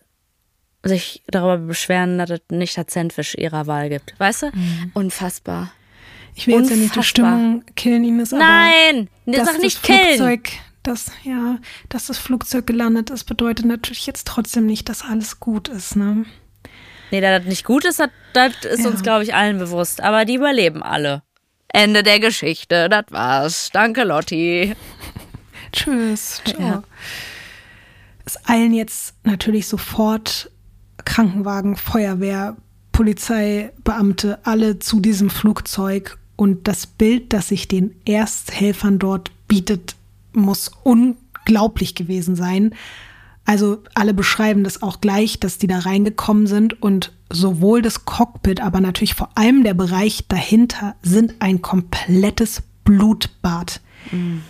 [0.85, 4.15] sich darüber beschweren, dass es nicht das Sandwich ihrer Wahl gibt.
[4.19, 4.47] Weißt du?
[4.47, 4.90] Mhm.
[4.94, 5.73] Unfassbar.
[6.35, 9.97] Ich will jetzt ja nicht die Stimmung killen, Ines, aber Nein, das sag nicht das
[9.97, 10.61] Flugzeug, killen.
[10.82, 11.59] Das, ja,
[11.89, 16.27] dass das Flugzeug gelandet ist, bedeutet natürlich jetzt trotzdem nicht, dass alles gut ist, ne?
[17.11, 18.90] Nee, dass das nicht gut ist, das, das ist ja.
[18.90, 20.01] uns, glaube ich, allen bewusst.
[20.02, 21.23] Aber die überleben alle.
[21.69, 23.70] Ende der Geschichte, das war's.
[23.73, 24.74] Danke, Lotti.
[25.73, 26.43] Tschüss.
[26.44, 26.61] Ciao.
[26.61, 26.82] Ja.
[28.24, 30.51] Es eilen jetzt natürlich sofort
[31.05, 32.56] Krankenwagen, Feuerwehr,
[32.93, 36.18] Polizeibeamte, alle zu diesem Flugzeug.
[36.36, 39.97] Und das Bild, das sich den Ersthelfern dort bietet,
[40.32, 42.74] muss unglaublich gewesen sein.
[43.44, 48.60] Also alle beschreiben das auch gleich, dass die da reingekommen sind und sowohl das Cockpit,
[48.60, 53.81] aber natürlich vor allem der Bereich dahinter sind ein komplettes Blutbad.
[54.10, 54.43] Mhm.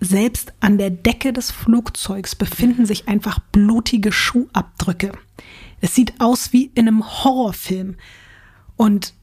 [0.00, 5.12] Selbst an der Decke des Flugzeugs befinden sich einfach blutige Schuhabdrücke.
[5.82, 7.96] Es sieht aus wie in einem Horrorfilm.
[8.76, 9.14] Und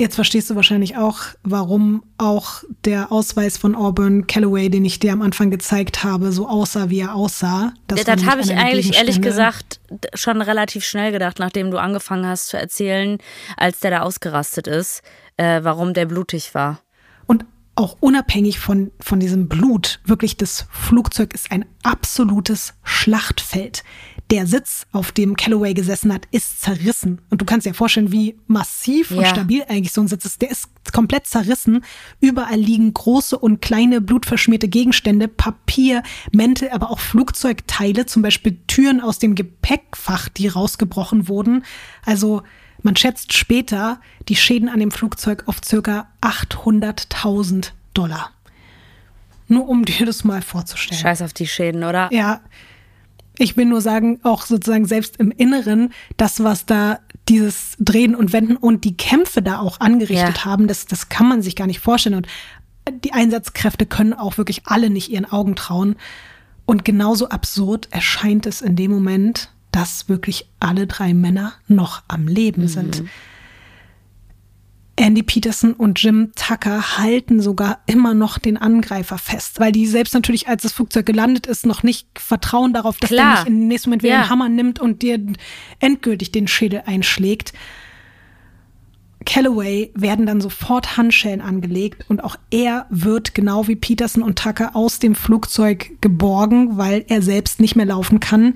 [0.00, 5.12] jetzt verstehst du wahrscheinlich auch, warum auch der Ausweis von Auburn Calloway, den ich dir
[5.12, 7.72] am Anfang gezeigt habe, so aussah, wie er aussah.
[7.86, 9.80] Das, das habe ich eigentlich ehrlich gesagt
[10.14, 13.18] schon relativ schnell gedacht, nachdem du angefangen hast zu erzählen,
[13.56, 15.02] als der da ausgerastet ist,
[15.36, 16.80] äh, warum der blutig war.
[17.26, 17.44] Und
[17.76, 23.84] auch unabhängig von, von diesem Blut, wirklich das Flugzeug ist ein absolutes Schlachtfeld
[24.30, 27.20] der Sitz, auf dem Calloway gesessen hat, ist zerrissen.
[27.30, 29.18] Und du kannst dir vorstellen, wie massiv ja.
[29.18, 30.42] und stabil eigentlich so ein Sitz ist.
[30.42, 31.84] Der ist komplett zerrissen.
[32.20, 36.02] Überall liegen große und kleine blutverschmierte Gegenstände, Papier,
[36.32, 41.64] Mäntel, aber auch Flugzeugteile, zum Beispiel Türen aus dem Gepäckfach, die rausgebrochen wurden.
[42.04, 42.42] Also
[42.82, 48.30] man schätzt später die Schäden an dem Flugzeug auf circa 800.000 Dollar.
[49.48, 51.00] Nur um dir das mal vorzustellen.
[51.00, 52.10] Scheiß auf die Schäden, oder?
[52.12, 52.42] Ja,
[53.38, 56.98] ich will nur sagen, auch sozusagen selbst im Inneren, das, was da
[57.28, 60.44] dieses Drehen und Wenden und die Kämpfe da auch angerichtet Ja.
[60.44, 62.16] haben, das, das kann man sich gar nicht vorstellen.
[62.16, 62.26] Und
[63.04, 65.96] die Einsatzkräfte können auch wirklich alle nicht ihren Augen trauen.
[66.64, 72.26] Und genauso absurd erscheint es in dem Moment, dass wirklich alle drei Männer noch am
[72.26, 73.04] Leben sind.
[74.98, 80.12] Andy Peterson und Jim Tucker halten sogar immer noch den Angreifer fest, weil die selbst
[80.14, 83.44] natürlich, als das Flugzeug gelandet ist, noch nicht vertrauen darauf, dass Klar.
[83.44, 84.22] der nicht im nächsten Moment wieder Ja.
[84.24, 85.18] den Hammer nimmt und dir
[85.78, 87.52] endgültig den Schädel einschlägt.
[89.24, 94.74] Calloway werden dann sofort Handschellen angelegt und auch er wird genau wie Peterson und Tucker
[94.74, 98.54] aus dem Flugzeug geborgen, weil er selbst nicht mehr laufen kann.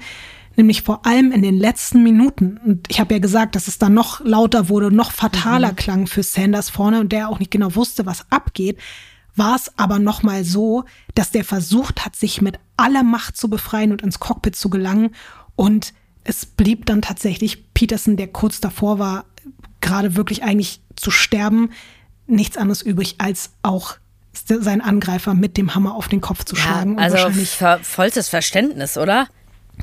[0.56, 2.58] Nämlich vor allem in den letzten Minuten.
[2.58, 6.22] Und ich habe ja gesagt, dass es dann noch lauter wurde, noch fataler klang für
[6.22, 8.78] Sanders vorne und der auch nicht genau wusste, was abgeht.
[9.34, 10.84] War es aber noch mal so,
[11.14, 15.14] dass der versucht hat, sich mit aller Macht zu befreien und ins Cockpit zu gelangen.
[15.56, 19.24] Und es blieb dann tatsächlich Peterson, der kurz davor war,
[19.80, 21.70] gerade wirklich eigentlich zu sterben,
[22.26, 23.96] nichts anderes übrig, als auch
[24.32, 26.92] seinen Angreifer mit dem Hammer auf den Kopf zu schlagen.
[26.92, 27.16] Und also
[27.82, 29.28] vollstes Verständnis, oder?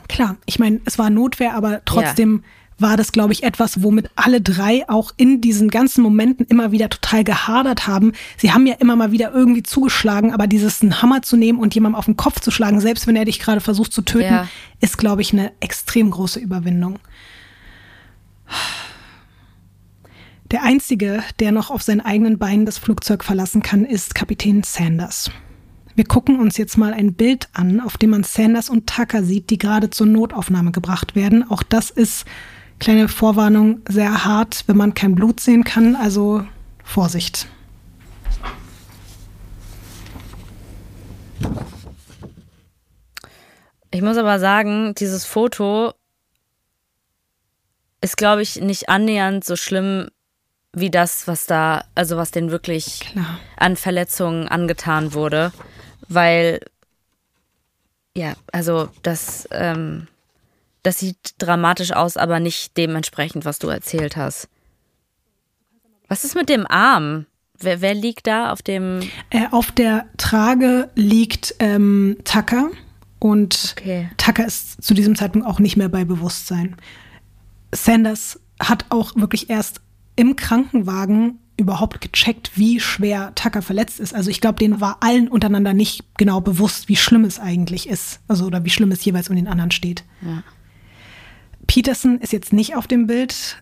[0.08, 2.44] Klar, ich meine, es war Notwehr, aber trotzdem
[2.82, 6.90] war das, glaube ich, etwas, womit alle drei auch in diesen ganzen Momenten immer wieder
[6.90, 8.14] total gehadert haben.
[8.38, 11.76] Sie haben ja immer mal wieder irgendwie zugeschlagen, aber dieses einen Hammer zu nehmen und
[11.76, 14.48] jemandem auf den Kopf zu schlagen, selbst wenn er dich gerade versucht zu töten, Ja.
[14.80, 17.00] ist, glaube ich, eine extrem große Überwindung.
[20.52, 25.30] Der einzige, der noch auf seinen eigenen Beinen das Flugzeug verlassen kann, ist Kapitän Sanders.
[26.00, 29.50] Wir gucken uns jetzt mal ein Bild an, auf dem man Sanders und Tucker sieht,
[29.50, 31.52] die gerade zur Notaufnahme gebracht werden.
[31.52, 32.24] Auch das ist,
[32.80, 35.98] kleine Vorwarnung, sehr hart, wenn man kein Blut sehen kann.
[35.98, 36.46] Also
[36.86, 37.48] Vorsicht.
[43.92, 45.92] Ich muss aber sagen, dieses Foto
[48.00, 50.08] ist, glaube ich, nicht annähernd so schlimm
[50.72, 53.38] wie das, was da, also was denen wirklich Klar.
[53.58, 55.52] an Verletzungen angetan wurde.
[56.10, 56.60] Weil,
[58.18, 60.08] ja, also das, ähm,
[60.84, 64.50] das sieht dramatisch aus, aber nicht dementsprechend, was du erzählt hast.
[66.08, 67.28] Was ist mit dem Arm?
[67.60, 69.02] Wer, wer liegt da auf dem.
[69.30, 72.72] Äh, auf der Trage liegt ähm, Tucker
[73.20, 74.10] und Okay.
[74.18, 76.76] Tucker ist zu diesem Zeitpunkt auch nicht mehr bei Bewusstsein.
[77.74, 79.82] Sanders hat auch wirklich erst
[80.16, 84.16] im Krankenwagen überhaupt gecheckt, wie schwer Tucker verletzt ist.
[84.16, 88.22] Also ich glaube, denen war allen untereinander nicht genau bewusst, wie schlimm es eigentlich ist.
[88.28, 90.04] Also oder wie schlimm es jeweils um den anderen steht.
[91.68, 93.62] Peterson ist jetzt nicht auf dem Bild.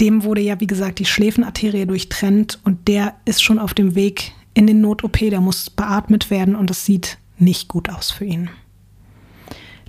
[0.00, 4.32] Dem wurde ja, wie gesagt, die Schläfenarterie durchtrennt und der ist schon auf dem Weg
[4.54, 5.18] in den Not-OP.
[5.18, 8.48] Der muss beatmet werden und das sieht nicht gut aus für ihn.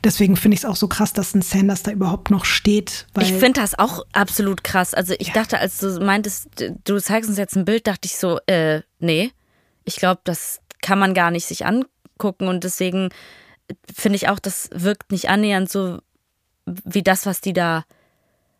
[0.05, 3.07] Deswegen finde ich es auch so krass, dass ein Sanders da überhaupt noch steht.
[3.19, 4.93] Ich finde das auch absolut krass.
[4.93, 6.47] Also ich dachte, als du meintest,
[6.83, 9.31] du zeigst uns jetzt ein Bild, dachte ich so, äh, nee.
[9.83, 13.09] Ich glaube, das kann man gar nicht sich angucken und deswegen
[13.91, 15.97] finde ich auch, das wirkt nicht annähernd so
[16.65, 17.83] wie das, was die da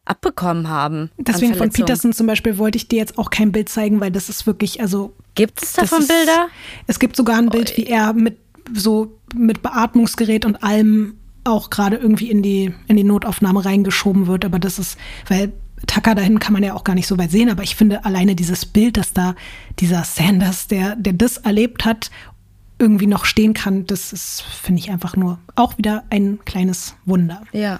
[0.04, 1.12] abbekommen haben.
[1.18, 1.70] deswegen von.
[1.70, 4.82] Peterson zum Beispiel wollte ich dir jetzt auch kein Bild zeigen, weil das ist wirklich,
[4.82, 6.48] also Gibt es davon ist, Bilder?
[6.88, 8.40] Es gibt sogar ein Bild, wie er mit
[8.74, 14.44] so mit Beatmungsgerät und allem auch gerade irgendwie in die, in die Notaufnahme reingeschoben wird.
[14.44, 14.98] Aber das ist,
[15.28, 15.54] weil
[15.88, 18.36] Tucker dahin kann man ja auch gar nicht so weit sehen, aber ich finde alleine
[18.36, 19.36] dieses Bild, dass da
[19.80, 22.12] dieser Sanders, der, der das erlebt hat,
[22.80, 27.42] irgendwie noch stehen kann, das ist, finde ich einfach nur auch wieder ein kleines Wunder.
[27.54, 27.80] Ja.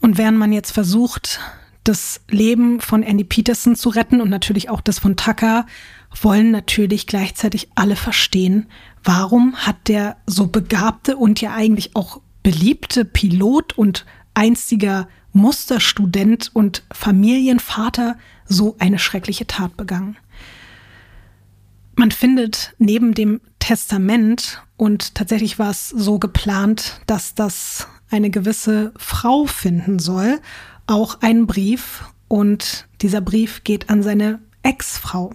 [0.00, 1.40] Und während man jetzt versucht,
[1.84, 5.66] das Leben von Andy Peterson zu retten und natürlich auch das von Tucker,
[6.22, 8.66] wollen natürlich gleichzeitig alle verstehen,
[9.04, 16.82] warum hat der so begabte und ja eigentlich auch beliebte Pilot und einstiger Musterstudent und
[16.92, 20.16] Familienvater so eine schreckliche Tat begangen.
[21.94, 28.92] Man findet neben dem Testament, und tatsächlich war es so geplant, dass das eine gewisse
[28.96, 30.40] Frau finden soll,
[30.86, 32.04] auch einen Brief.
[32.28, 35.34] Und dieser Brief geht an seine Ex-Frau.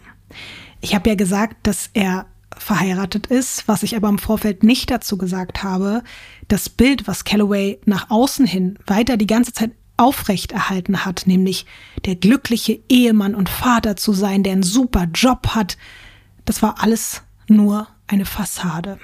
[0.82, 2.26] Ich habe ja gesagt, dass er
[2.58, 6.04] verheiratet ist, was ich aber im Vorfeld nicht dazu gesagt habe.
[6.48, 11.66] Das Bild, was Calloway nach außen hin weiter die ganze Zeit aufrechterhalten hat, nämlich
[12.06, 15.78] der glückliche Ehemann und Vater zu sein, der einen super Job hat,
[16.44, 19.00] das war alles nur eine Fassade.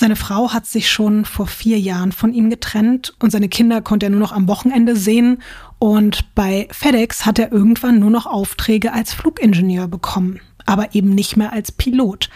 [0.00, 4.06] Seine Frau hat sich schon vor vier Jahren von ihm getrennt und seine Kinder konnte
[4.06, 5.42] er nur noch am Wochenende sehen.
[5.78, 11.36] Und bei FedEx hat er irgendwann nur noch Aufträge als Flugingenieur bekommen, aber eben nicht
[11.36, 12.30] mehr als Pilot.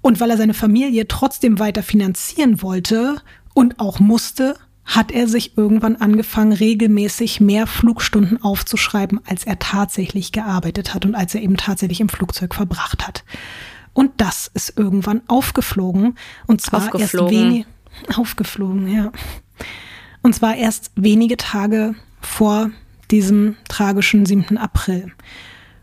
[0.00, 3.20] Und weil er seine Familie trotzdem weiter finanzieren wollte
[3.54, 10.32] und auch musste, hat er sich irgendwann angefangen, regelmäßig mehr Flugstunden aufzuschreiben, als er tatsächlich
[10.32, 13.22] gearbeitet hat und als er eben tatsächlich im Flugzeug verbracht hat.
[13.92, 16.16] Und das ist irgendwann aufgeflogen.
[16.46, 17.34] Und zwar Aufgeflogen.
[17.34, 17.66] erst wenig
[18.16, 19.12] aufgeflogen, ja.
[20.22, 22.70] Und zwar erst wenige Tage vor
[23.10, 24.56] diesem tragischen 7.
[24.56, 25.12] April.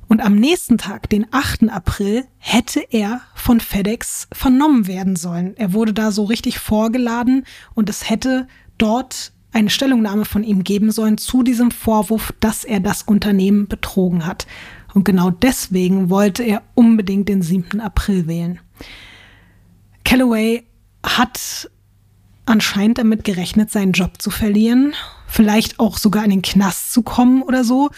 [0.07, 1.69] Und am nächsten Tag, den 8.
[1.69, 5.57] April, hätte er von FedEx vernommen werden sollen.
[5.57, 10.91] Er wurde da so richtig vorgeladen und es hätte dort eine Stellungnahme von ihm geben
[10.91, 14.45] sollen zu diesem Vorwurf, dass er das Unternehmen betrogen hat.
[14.93, 17.79] Und genau deswegen wollte er unbedingt den 7.
[17.79, 18.59] April wählen.
[20.03, 20.65] Callaway
[21.03, 21.69] hat
[22.45, 24.93] anscheinend damit gerechnet, seinen Job zu verlieren,
[25.27, 27.89] vielleicht auch sogar in den Knast zu kommen oder so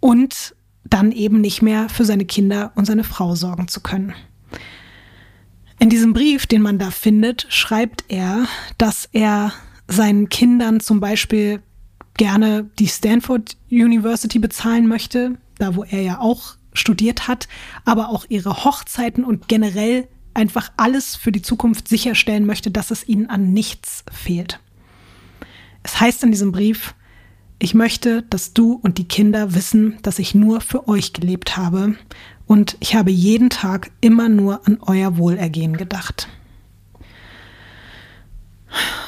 [0.00, 0.54] und
[0.84, 4.14] dann eben nicht mehr für seine Kinder und seine Frau sorgen zu können.
[5.78, 8.46] In diesem Brief, den man da findet, schreibt er,
[8.78, 9.52] dass er
[9.86, 11.62] seinen Kindern zum Beispiel
[12.16, 17.48] gerne die Stanford University bezahlen möchte, da wo er ja auch studiert hat,
[17.84, 23.06] aber auch ihre Hochzeiten und generell einfach alles für die Zukunft sicherstellen möchte, dass es
[23.08, 24.60] ihnen an nichts fehlt.
[25.82, 26.94] Es heißt in diesem Brief,
[27.58, 31.96] ich möchte, dass du und die Kinder wissen, dass ich nur für euch gelebt habe
[32.46, 36.28] und ich habe jeden Tag immer nur an euer Wohlergehen gedacht.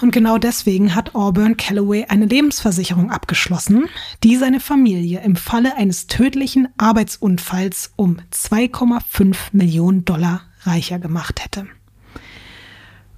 [0.00, 3.84] Und genau deswegen hat Auburn Calloway eine Lebensversicherung abgeschlossen,
[4.24, 11.66] die seine Familie im Falle eines tödlichen Arbeitsunfalls um 2,5 Millionen Dollar reicher gemacht hätte.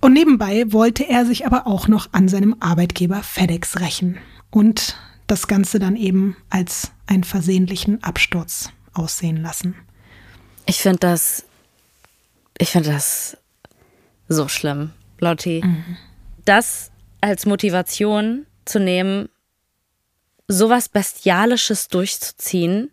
[0.01, 4.19] Und nebenbei wollte er sich aber auch noch an seinem Arbeitgeber FedEx rächen
[4.51, 4.97] und
[5.27, 9.75] das Ganze dann eben als einen versehentlichen Absturz aussehen lassen.
[10.67, 11.45] Ich finde das,
[12.59, 13.37] ich finde das
[14.29, 15.63] so schlimm, Lotti.
[15.65, 15.97] Mhm.
[16.45, 16.91] Das
[17.21, 19.29] als Motivation zu nehmen,
[20.49, 22.91] sowas Bestialisches durchzuziehen,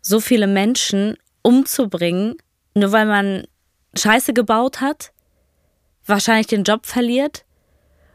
[0.00, 2.36] so viele Menschen umzubringen,
[2.74, 3.46] nur weil man
[3.94, 5.12] Scheiße gebaut hat,
[6.06, 7.44] wahrscheinlich den Job verliert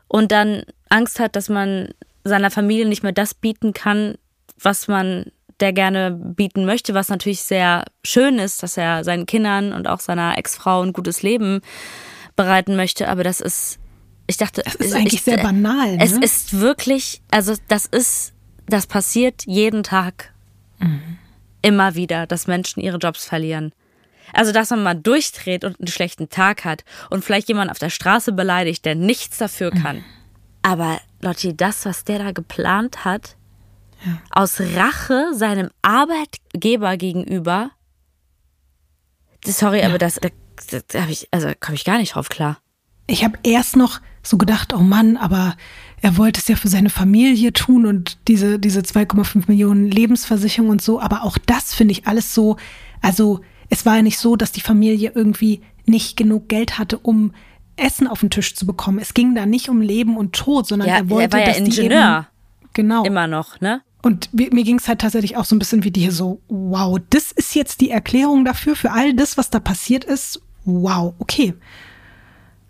[0.07, 1.93] und dann Angst hat, dass man
[2.25, 4.15] seiner Familie nicht mehr das bieten kann,
[4.59, 9.71] was man der gerne bieten möchte, was natürlich sehr schön ist, dass er seinen Kindern
[9.71, 11.61] und auch seiner Ex-Frau ein gutes Leben
[12.35, 13.79] bereiten möchte, aber das ist,
[14.27, 15.95] ich dachte, das ist eigentlich ich, sehr banal.
[15.95, 16.03] Ne?
[16.03, 18.33] Es ist wirklich, also das ist,
[18.65, 20.33] das passiert jeden Tag
[20.79, 21.17] mhm.
[21.61, 23.71] immer wieder, dass Menschen ihre Jobs verlieren.
[24.33, 27.91] Also, dass man mal durchdreht und einen schlechten Tag hat und vielleicht jemand auf der
[27.91, 29.97] Straße beleidigt, der nichts dafür kann.
[29.97, 30.03] Mhm.
[30.63, 33.35] Aber Lotti, das, was der da geplant hat,
[34.05, 34.21] ja.
[34.29, 37.71] aus Rache seinem Arbeitgeber gegenüber,
[39.45, 39.87] sorry, ja.
[39.87, 40.29] aber das, da,
[40.87, 42.59] da habe ich, also komme ich gar nicht drauf klar.
[43.07, 45.55] Ich habe erst noch so gedacht, oh Mann, aber
[46.01, 50.81] er wollte es ja für seine Familie tun und diese, diese 2,5 Millionen Lebensversicherung und
[50.81, 50.99] so.
[50.99, 52.57] Aber auch das finde ich alles so,
[53.01, 57.33] also es war ja nicht so, dass die Familie irgendwie nicht genug Geld hatte, um
[57.77, 58.99] Essen auf den Tisch zu bekommen.
[58.99, 61.45] Es ging da nicht um Leben und Tod, sondern ja, er wollte, er war ja
[61.47, 62.27] dass Ingenieur.
[62.27, 63.03] Eben, genau.
[63.03, 63.81] Immer noch, ne?
[64.01, 66.99] Und mir, mir ging es halt tatsächlich auch so ein bisschen wie dir so, wow,
[67.09, 70.41] das ist jetzt die Erklärung dafür, für all das, was da passiert ist.
[70.63, 71.55] Wow, okay.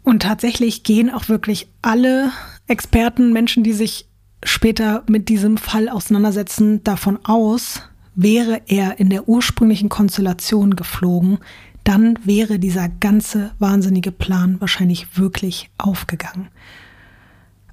[0.03, 2.31] Und tatsächlich gehen auch wirklich alle
[2.67, 4.07] Experten, Menschen, die sich
[4.43, 7.81] später mit diesem Fall auseinandersetzen, davon aus,
[8.15, 11.39] wäre er in der ursprünglichen Konstellation geflogen,
[11.85, 16.49] dann wäre dieser ganze wahnsinnige Plan wahrscheinlich wirklich aufgegangen.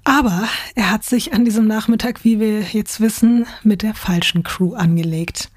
[0.04, 0.44] Aber
[0.74, 5.50] er hat sich an diesem Nachmittag, wie wir jetzt wissen, mit der falschen Crew angelegt.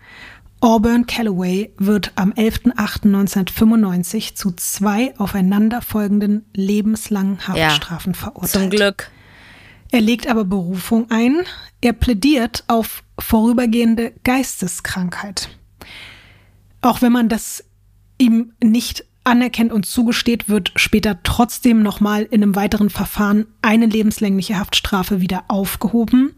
[0.62, 8.52] Auburn Calloway wird am 11.08.1995 zu zwei aufeinanderfolgenden lebenslangen Haftstrafen ja, verurteilt.
[8.52, 9.12] Zum Glück.
[9.92, 11.44] Er legt aber Berufung ein.
[11.82, 15.50] Er plädiert auf vorübergehende Geisteskrankheit.
[16.82, 17.65] Auch wenn man das
[18.18, 24.58] ihm nicht anerkennt und zugesteht, wird später trotzdem nochmal in einem weiteren Verfahren eine lebenslängliche
[24.58, 26.36] Haftstrafe wieder aufgehoben.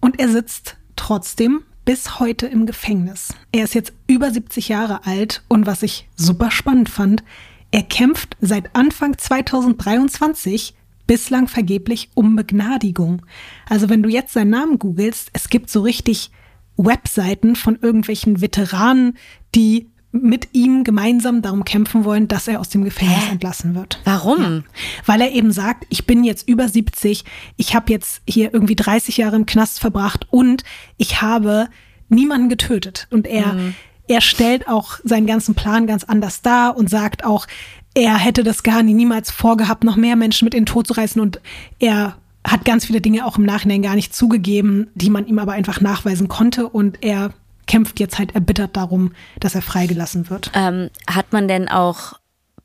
[0.00, 3.34] Und er sitzt trotzdem bis heute im Gefängnis.
[3.52, 7.22] Er ist jetzt über 70 Jahre alt und was ich super spannend fand,
[7.70, 10.74] er kämpft seit Anfang 2023
[11.06, 13.22] bislang vergeblich um Begnadigung.
[13.68, 16.30] Also wenn du jetzt seinen Namen googelst, es gibt so richtig
[16.76, 19.18] Webseiten von irgendwelchen Veteranen,
[19.54, 23.32] die mit ihm gemeinsam darum kämpfen wollen, dass er aus dem Gefängnis Hä?
[23.32, 24.00] entlassen wird.
[24.04, 24.42] Warum?
[24.42, 24.62] Ja.
[25.06, 27.24] Weil er eben sagt, ich bin jetzt über 70,
[27.56, 30.62] ich habe jetzt hier irgendwie 30 Jahre im Knast verbracht und
[30.98, 31.68] ich habe
[32.08, 33.08] niemanden getötet.
[33.10, 33.74] Und er, mhm.
[34.06, 37.48] er stellt auch seinen ganzen Plan ganz anders dar und sagt auch,
[37.94, 40.92] er hätte das gar nie, niemals vorgehabt, noch mehr Menschen mit in den Tod zu
[40.94, 41.40] reißen und
[41.80, 42.16] er
[42.46, 45.80] hat ganz viele Dinge auch im Nachhinein gar nicht zugegeben, die man ihm aber einfach
[45.80, 47.32] nachweisen konnte und er
[47.66, 50.50] kämpft jetzt halt erbittert darum, dass er freigelassen wird.
[50.54, 52.14] Ähm, hat man denn auch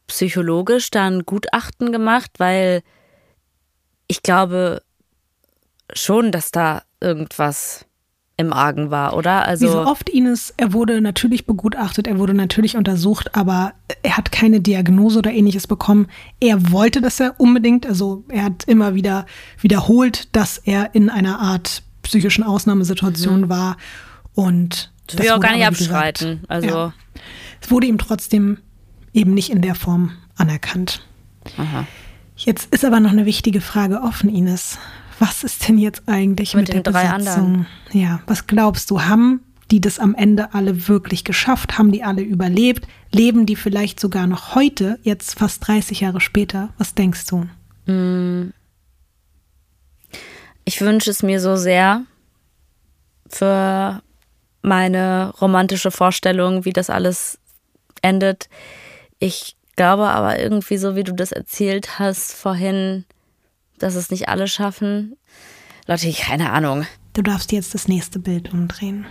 [0.07, 2.31] psychologisch dann Gutachten gemacht?
[2.38, 2.84] Weil
[4.07, 4.81] ich glaube
[5.93, 7.85] schon, dass da irgendwas
[8.39, 9.45] im Argen war, oder?
[9.45, 14.15] Also Wie so oft Ines, er wurde natürlich begutachtet, er wurde natürlich untersucht, aber er
[14.15, 16.07] hat keine Diagnose oder ähnliches bekommen.
[16.39, 19.26] Er wollte das ja unbedingt, also er hat immer wieder
[19.59, 23.49] wiederholt, dass er in einer Art psychischen Ausnahmesituation mhm.
[23.49, 23.77] war
[24.40, 26.41] und das will ich auch gar nicht abstreiten.
[26.41, 26.94] Gesagt, also ja.
[27.61, 28.57] es wurde ihm trotzdem
[29.14, 31.02] eben nicht in der Form anerkannt.
[31.57, 31.88] Aha.
[32.36, 34.78] Jetzt ist aber noch eine wichtige Frage offen, Ines
[35.20, 37.44] was ist denn jetzt eigentlich mit, mit den drei Besatzung?
[37.44, 37.68] anderen?
[37.91, 41.78] Ja, was glaubst du, haben die das am Ende alle wirklich geschafft?
[41.78, 42.88] Haben die alle überlebt?
[43.11, 46.70] Leben die vielleicht sogar noch heute, jetzt fast 30 Jahre später?
[46.78, 47.91] Was denkst du?
[47.91, 48.53] Mm.
[50.66, 52.03] Ich wünsche es mir so sehr
[53.28, 54.02] für
[54.61, 57.40] meine romantische Vorstellung, wie das alles
[58.02, 58.49] endet.
[59.19, 63.06] Ich glaube aber irgendwie, so wie du das erzählt hast vorhin,
[63.77, 65.15] dass es nicht alle schaffen.
[65.88, 66.86] Leute, keine Ahnung.
[67.14, 69.06] Du darfst jetzt das nächste Bild umdrehen.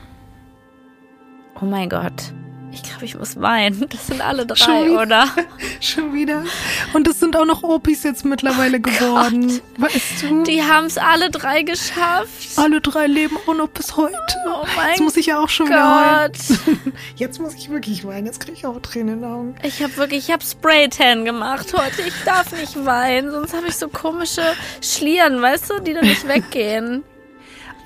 [1.61, 2.33] Oh mein Gott.
[2.70, 3.86] Ich glaube, ich muss weinen.
[3.89, 5.27] Das sind alle drei, Schon oder?
[5.81, 6.45] Schon wieder.
[6.93, 9.49] Und das sind auch noch Opis jetzt mittlerweile oh geworden.
[9.49, 9.93] Gott.
[9.93, 10.43] Weißt du?
[10.45, 12.57] Die haben es alle drei geschafft.
[12.57, 14.15] Alle drei leben auch noch bis heute.
[14.47, 15.77] Oh mein Jetzt muss ich ja auch schon Gott.
[15.77, 16.28] wieder
[16.66, 16.93] heulen.
[17.16, 18.27] Jetzt muss ich wirklich weinen.
[18.27, 19.55] Jetzt kriege ich auch Tränen in den Augen.
[19.62, 22.03] Ich habe wirklich, ich habe Spray-Tan gemacht heute.
[22.07, 24.43] Ich darf nicht weinen, sonst habe ich so komische
[24.82, 27.03] Schlieren, weißt du, die dann nicht weggehen.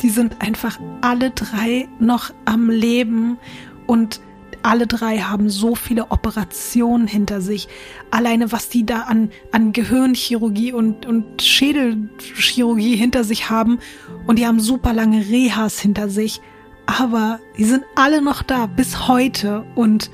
[0.01, 3.39] Die sind einfach alle drei noch am Leben
[3.87, 4.21] und
[4.63, 7.69] alle drei haben so viele Operationen hinter sich.
[8.11, 13.79] Alleine was die da an, an Gehirnchirurgie und, und Schädelchirurgie hinter sich haben.
[14.27, 16.41] Und die haben super lange Rehas hinter sich.
[16.87, 20.11] Aber die sind alle noch da bis heute und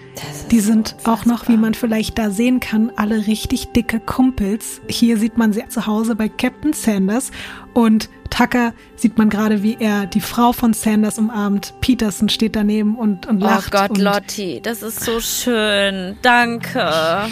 [0.50, 4.82] die sind auch noch, wie man vielleicht da sehen kann, alle richtig dicke Kumpels.
[4.86, 7.30] Hier sieht man sie zu Hause bei Captain Sanders
[7.72, 11.74] und Tucker sieht man gerade, wie er die Frau von Sanders umarmt.
[11.80, 13.74] Peterson steht daneben und, und lacht.
[13.74, 16.16] Oh Gott, Lottie, das ist so schön.
[16.22, 17.28] Danke.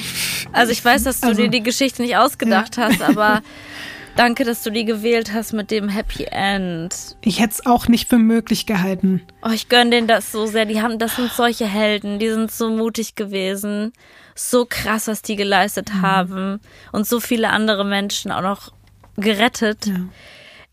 [0.53, 2.89] Also ich weiß, dass du also, dir die Geschichte nicht ausgedacht ja.
[2.89, 3.43] hast, aber
[4.17, 7.17] Danke, dass du die gewählt hast mit dem Happy End.
[7.21, 9.21] Ich hätte es auch nicht für möglich gehalten.
[9.43, 10.65] Oh, ich gönne denen das so sehr.
[10.65, 12.19] Die haben, das sind solche Helden.
[12.19, 13.93] Die sind so mutig gewesen.
[14.35, 16.03] So krass, was die geleistet mhm.
[16.03, 16.61] haben.
[16.93, 18.73] Und so viele andere Menschen auch noch
[19.19, 19.87] gerettet.
[19.87, 20.01] Ja.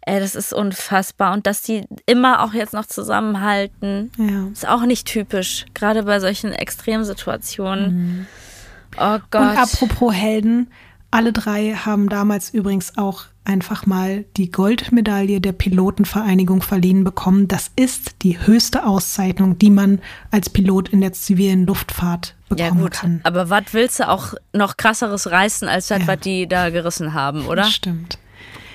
[0.06, 1.34] Ey, das ist unfassbar.
[1.34, 4.48] Und dass die immer auch jetzt noch zusammenhalten, ja.
[4.52, 5.66] ist auch nicht typisch.
[5.74, 7.96] Gerade bei solchen Extremsituationen.
[7.96, 8.28] Mhm.
[8.98, 9.42] Oh Gott.
[9.42, 10.68] Und apropos Helden,
[11.10, 17.48] alle drei haben damals übrigens auch einfach mal die Goldmedaille der Pilotenvereinigung verliehen bekommen.
[17.48, 20.00] Das ist die höchste Auszeichnung, die man
[20.32, 22.94] als Pilot in der zivilen Luftfahrt bekommen ja, gut.
[22.94, 23.20] kann.
[23.24, 26.08] Aber was willst du auch noch krasseres reißen, als das, ja.
[26.08, 27.64] was die da gerissen haben, oder?
[27.64, 28.18] Das stimmt.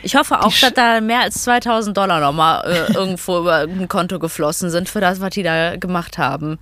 [0.03, 4.19] Ich hoffe auch, dass da mehr als 2000 Dollar nochmal äh, irgendwo über ein Konto
[4.19, 6.59] geflossen sind für das, was die da gemacht haben.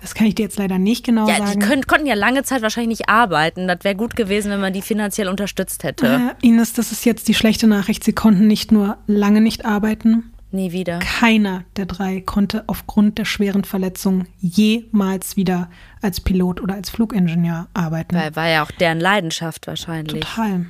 [0.00, 1.58] Das kann ich dir jetzt leider nicht genau ja, sagen.
[1.58, 3.66] Die können, konnten ja lange Zeit wahrscheinlich nicht arbeiten.
[3.66, 6.34] Das wäre gut gewesen, wenn man die finanziell unterstützt hätte.
[6.42, 8.04] Äh, Ines, das ist jetzt die schlechte Nachricht.
[8.04, 10.33] Sie konnten nicht nur lange nicht arbeiten.
[10.54, 11.00] Nie wieder.
[11.00, 15.68] Keiner der drei konnte aufgrund der schweren Verletzung jemals wieder
[16.00, 18.14] als Pilot oder als Flugingenieur arbeiten.
[18.14, 20.20] Weil war ja auch deren Leidenschaft wahrscheinlich.
[20.20, 20.66] Total.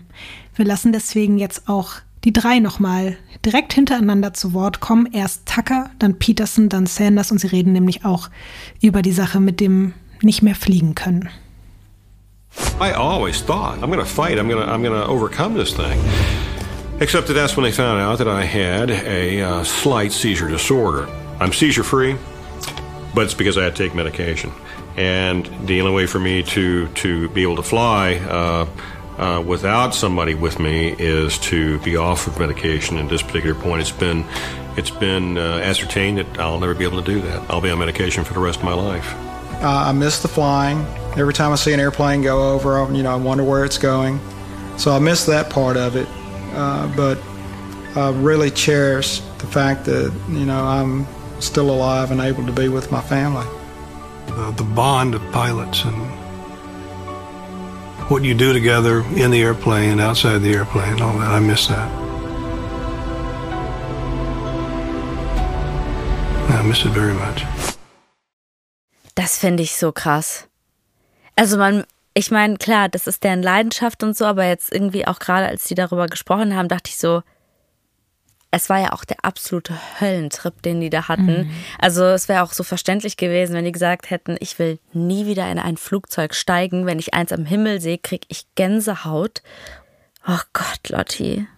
[0.54, 5.06] Wir lassen deswegen jetzt auch die drei nochmal direkt hintereinander zu Wort kommen.
[5.12, 8.30] Erst Tucker, dann Peterson, dann Sanders und sie reden nämlich auch
[8.80, 9.92] über die Sache mit dem
[10.22, 11.28] nicht mehr fliegen können.
[12.80, 14.38] I always thought I'm going to fight.
[14.38, 16.00] I'm going to I'm going to overcome this thing.
[17.00, 21.08] Except that that's when they found out that I had a uh, slight seizure disorder.
[21.40, 22.16] I'm seizure free,
[23.14, 24.52] but it's because I had to take medication.
[24.96, 28.16] And the only way for me to to be able to fly.
[28.16, 28.66] Uh,
[29.18, 32.98] uh, without somebody with me is to be off of medication.
[32.98, 34.24] At this particular point, it's been
[34.76, 37.48] it's been uh, ascertained that I'll never be able to do that.
[37.48, 39.14] I'll be on medication for the rest of my life.
[39.62, 40.84] Uh, I miss the flying.
[41.16, 44.20] Every time I see an airplane go over, you know, I wonder where it's going.
[44.76, 46.08] So I miss that part of it.
[46.54, 47.18] Uh, but
[47.96, 51.06] I really cherish the fact that you know I'm
[51.40, 53.46] still alive and able to be with my family.
[54.56, 55.94] the bond of pilots and
[58.10, 61.30] what you do together in the airplane, outside the airplane, all that.
[61.30, 61.88] I miss that.
[66.50, 67.44] I miss it very much.
[69.14, 70.46] Das finde ich so krass.
[71.36, 71.84] Also man,
[72.14, 75.64] ich meine, klar, das ist deren Leidenschaft und so, aber jetzt irgendwie auch gerade, als
[75.64, 77.22] die darüber gesprochen haben, dachte ich so,
[78.52, 81.48] es war ja auch der absolute Höllentrip, den die da hatten.
[81.48, 81.50] Mhm.
[81.80, 85.50] Also es wäre auch so verständlich gewesen, wenn die gesagt hätten, ich will nie wieder
[85.50, 86.86] in ein Flugzeug steigen.
[86.86, 89.42] Wenn ich eins am Himmel sehe, kriege ich Gänsehaut.
[90.28, 91.48] Oh Gott, Lotti.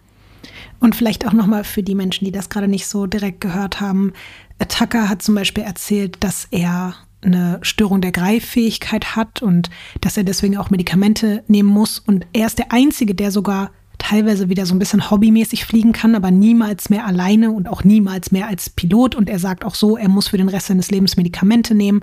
[0.79, 4.13] Und vielleicht auch nochmal für die Menschen, die das gerade nicht so direkt gehört haben.
[4.67, 6.95] Tucker hat zum Beispiel erzählt, dass er
[7.27, 9.69] eine Störung der Greiffähigkeit hat und
[10.01, 11.99] dass er deswegen auch Medikamente nehmen muss.
[11.99, 16.15] Und er ist der Einzige, der sogar teilweise wieder so ein bisschen hobbymäßig fliegen kann,
[16.15, 19.15] aber niemals mehr alleine und auch niemals mehr als Pilot.
[19.15, 22.01] Und er sagt auch so, er muss für den Rest seines Lebens Medikamente nehmen.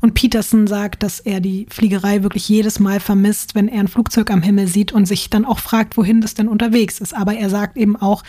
[0.00, 4.30] Und Peterson sagt, dass er die Fliegerei wirklich jedes Mal vermisst, wenn er ein Flugzeug
[4.30, 7.14] am Himmel sieht und sich dann auch fragt, wohin das denn unterwegs ist.
[7.14, 8.22] Aber er sagt eben auch,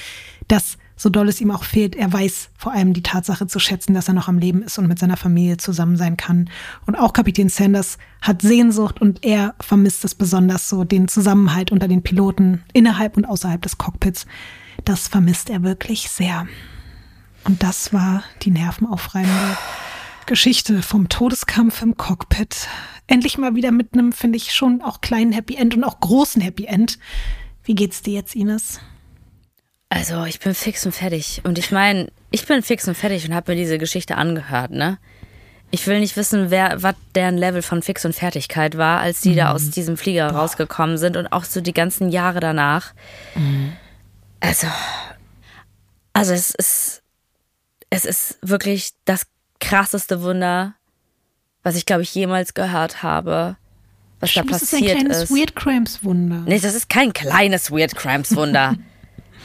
[0.48, 3.94] dass so doll es ihm auch fehlt, er weiß vor allem die Tatsache zu schätzen,
[3.94, 6.50] dass er noch am Leben ist und mit seiner Familie zusammen sein kann.
[6.86, 11.88] Und auch Kapitän Sanders hat Sehnsucht und er vermisst es besonders so, den Zusammenhalt unter
[11.88, 14.26] den Piloten innerhalb und außerhalb des Cockpits.
[14.86, 16.48] Das vermisst er wirklich sehr.
[17.44, 19.58] Und das war die nervenaufreibende
[20.26, 22.68] Geschichte vom Todeskampf im Cockpit.
[23.08, 26.42] Endlich mal wieder mit einem, finde ich, schon auch kleinen Happy End und auch großen
[26.42, 26.98] Happy End.
[27.64, 28.80] Wie geht's dir jetzt, Ines?
[29.96, 31.40] Also, ich bin fix und fertig.
[31.46, 34.98] Und ich meine, ich bin fix und fertig und habe mir diese Geschichte angehört, ne?
[35.72, 39.32] Ich will nicht wissen, wer, was deren Level von Fix und Fertigkeit war, als die
[39.32, 39.38] mhm.
[39.38, 40.40] da aus diesem Flieger Boah.
[40.40, 42.94] rausgekommen sind und auch so die ganzen Jahre danach.
[43.36, 43.72] Mhm.
[44.42, 44.68] Also,
[46.12, 47.02] also es ist,
[47.90, 49.28] es ist wirklich das
[49.62, 50.76] krasseste Wunder,
[51.64, 53.56] was ich glaube ich jemals gehört habe,
[54.20, 54.74] was Stimmt, da passiert ist.
[54.74, 55.32] Das ist ein kleines ist.
[55.32, 56.44] Weird Crimes Wunder.
[56.46, 58.76] Nee, das ist kein kleines Weird Crimes Wunder.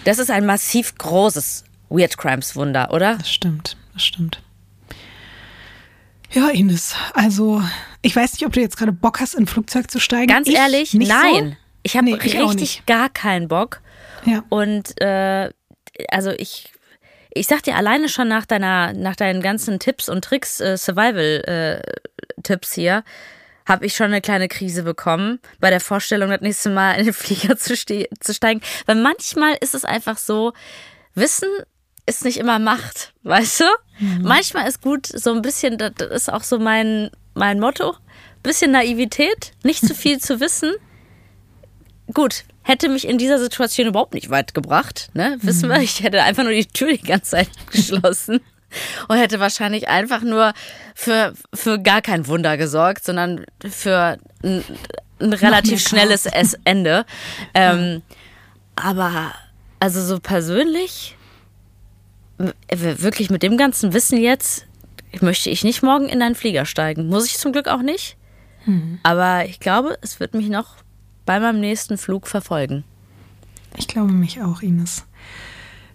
[0.04, 3.16] Das ist ein massiv großes Weird Crimes Wunder, oder?
[3.16, 4.42] Das stimmt, das stimmt.
[6.32, 7.60] Ja, Ines, also
[8.02, 10.28] ich weiß nicht, ob du jetzt gerade Bock hast, in ein Flugzeug zu steigen.
[10.28, 11.50] Ganz ich ehrlich, nein.
[11.50, 11.56] So?
[11.82, 13.80] Ich habe nee, richtig gar keinen Bock.
[14.26, 14.44] Ja.
[14.48, 15.50] Und äh,
[16.08, 16.72] also ich,
[17.32, 22.72] ich sag dir alleine schon nach deiner, nach deinen ganzen Tipps und Tricks, äh, Survival-Tipps
[22.76, 23.02] äh, hier,
[23.70, 27.14] habe ich schon eine kleine Krise bekommen bei der Vorstellung, das nächste Mal in den
[27.14, 28.60] Flieger zu, zu steigen.
[28.86, 30.52] Weil manchmal ist es einfach so,
[31.14, 31.48] Wissen
[32.04, 33.64] ist nicht immer Macht, weißt du?
[34.00, 34.22] Mhm.
[34.22, 37.94] Manchmal ist gut, so ein bisschen, das ist auch so mein, mein Motto,
[38.42, 40.72] bisschen Naivität, nicht zu viel zu wissen.
[42.12, 45.10] Gut, hätte mich in dieser Situation überhaupt nicht weit gebracht.
[45.14, 45.38] Ne?
[45.42, 45.74] Wissen mhm.
[45.74, 48.40] wir, ich hätte einfach nur die Tür die ganze Zeit geschlossen
[49.08, 50.52] und hätte wahrscheinlich einfach nur
[50.94, 54.64] für, für gar kein Wunder gesorgt, sondern für ein,
[55.20, 56.26] ein relativ schnelles
[56.64, 57.04] Ende.
[57.54, 58.02] Ähm,
[58.76, 59.34] aber
[59.80, 61.16] also so persönlich,
[62.70, 64.66] wirklich mit dem ganzen Wissen jetzt,
[65.20, 67.08] möchte ich nicht morgen in einen Flieger steigen.
[67.08, 68.16] Muss ich zum Glück auch nicht.
[68.66, 69.00] Mhm.
[69.02, 70.76] Aber ich glaube, es wird mich noch
[71.26, 72.84] bei meinem nächsten Flug verfolgen.
[73.76, 75.04] Ich glaube mich auch, Ines.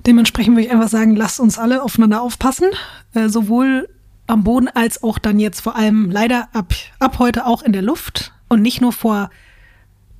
[0.05, 2.69] Dementsprechend würde ich einfach sagen, lasst uns alle aufeinander aufpassen,
[3.13, 3.89] äh, sowohl
[4.27, 7.81] am Boden als auch dann jetzt vor allem leider ab, ab heute auch in der
[7.81, 9.29] Luft und nicht nur vor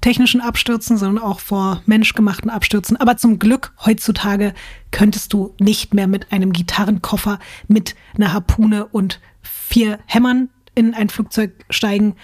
[0.02, 2.98] technischen Abstürzen, sondern auch vor menschgemachten Abstürzen.
[2.98, 4.54] Aber zum Glück heutzutage
[4.92, 11.10] könntest du nicht mehr mit einem Gitarrenkoffer, mit einer Harpune und vier Hämmern in ein
[11.10, 12.16] Flugzeug steigen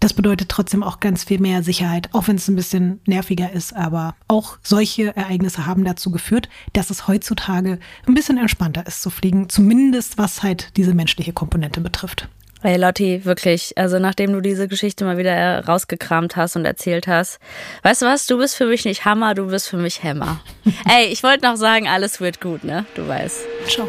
[0.00, 3.74] das bedeutet trotzdem auch ganz viel mehr Sicherheit, auch wenn es ein bisschen nerviger ist.
[3.74, 9.10] Aber auch solche Ereignisse haben dazu geführt, dass es heutzutage ein bisschen entspannter ist zu
[9.10, 12.28] fliegen, zumindest was halt diese menschliche Komponente betrifft.
[12.60, 17.38] Hey Lotti, wirklich, also nachdem du diese Geschichte mal wieder rausgekramt hast und erzählt hast,
[17.84, 20.40] weißt du was, du bist für mich nicht Hammer, du bist für mich Hämmer.
[20.88, 22.84] Ey, ich wollte noch sagen, alles wird gut, ne?
[22.96, 23.38] Du weißt.
[23.68, 23.88] Ciao.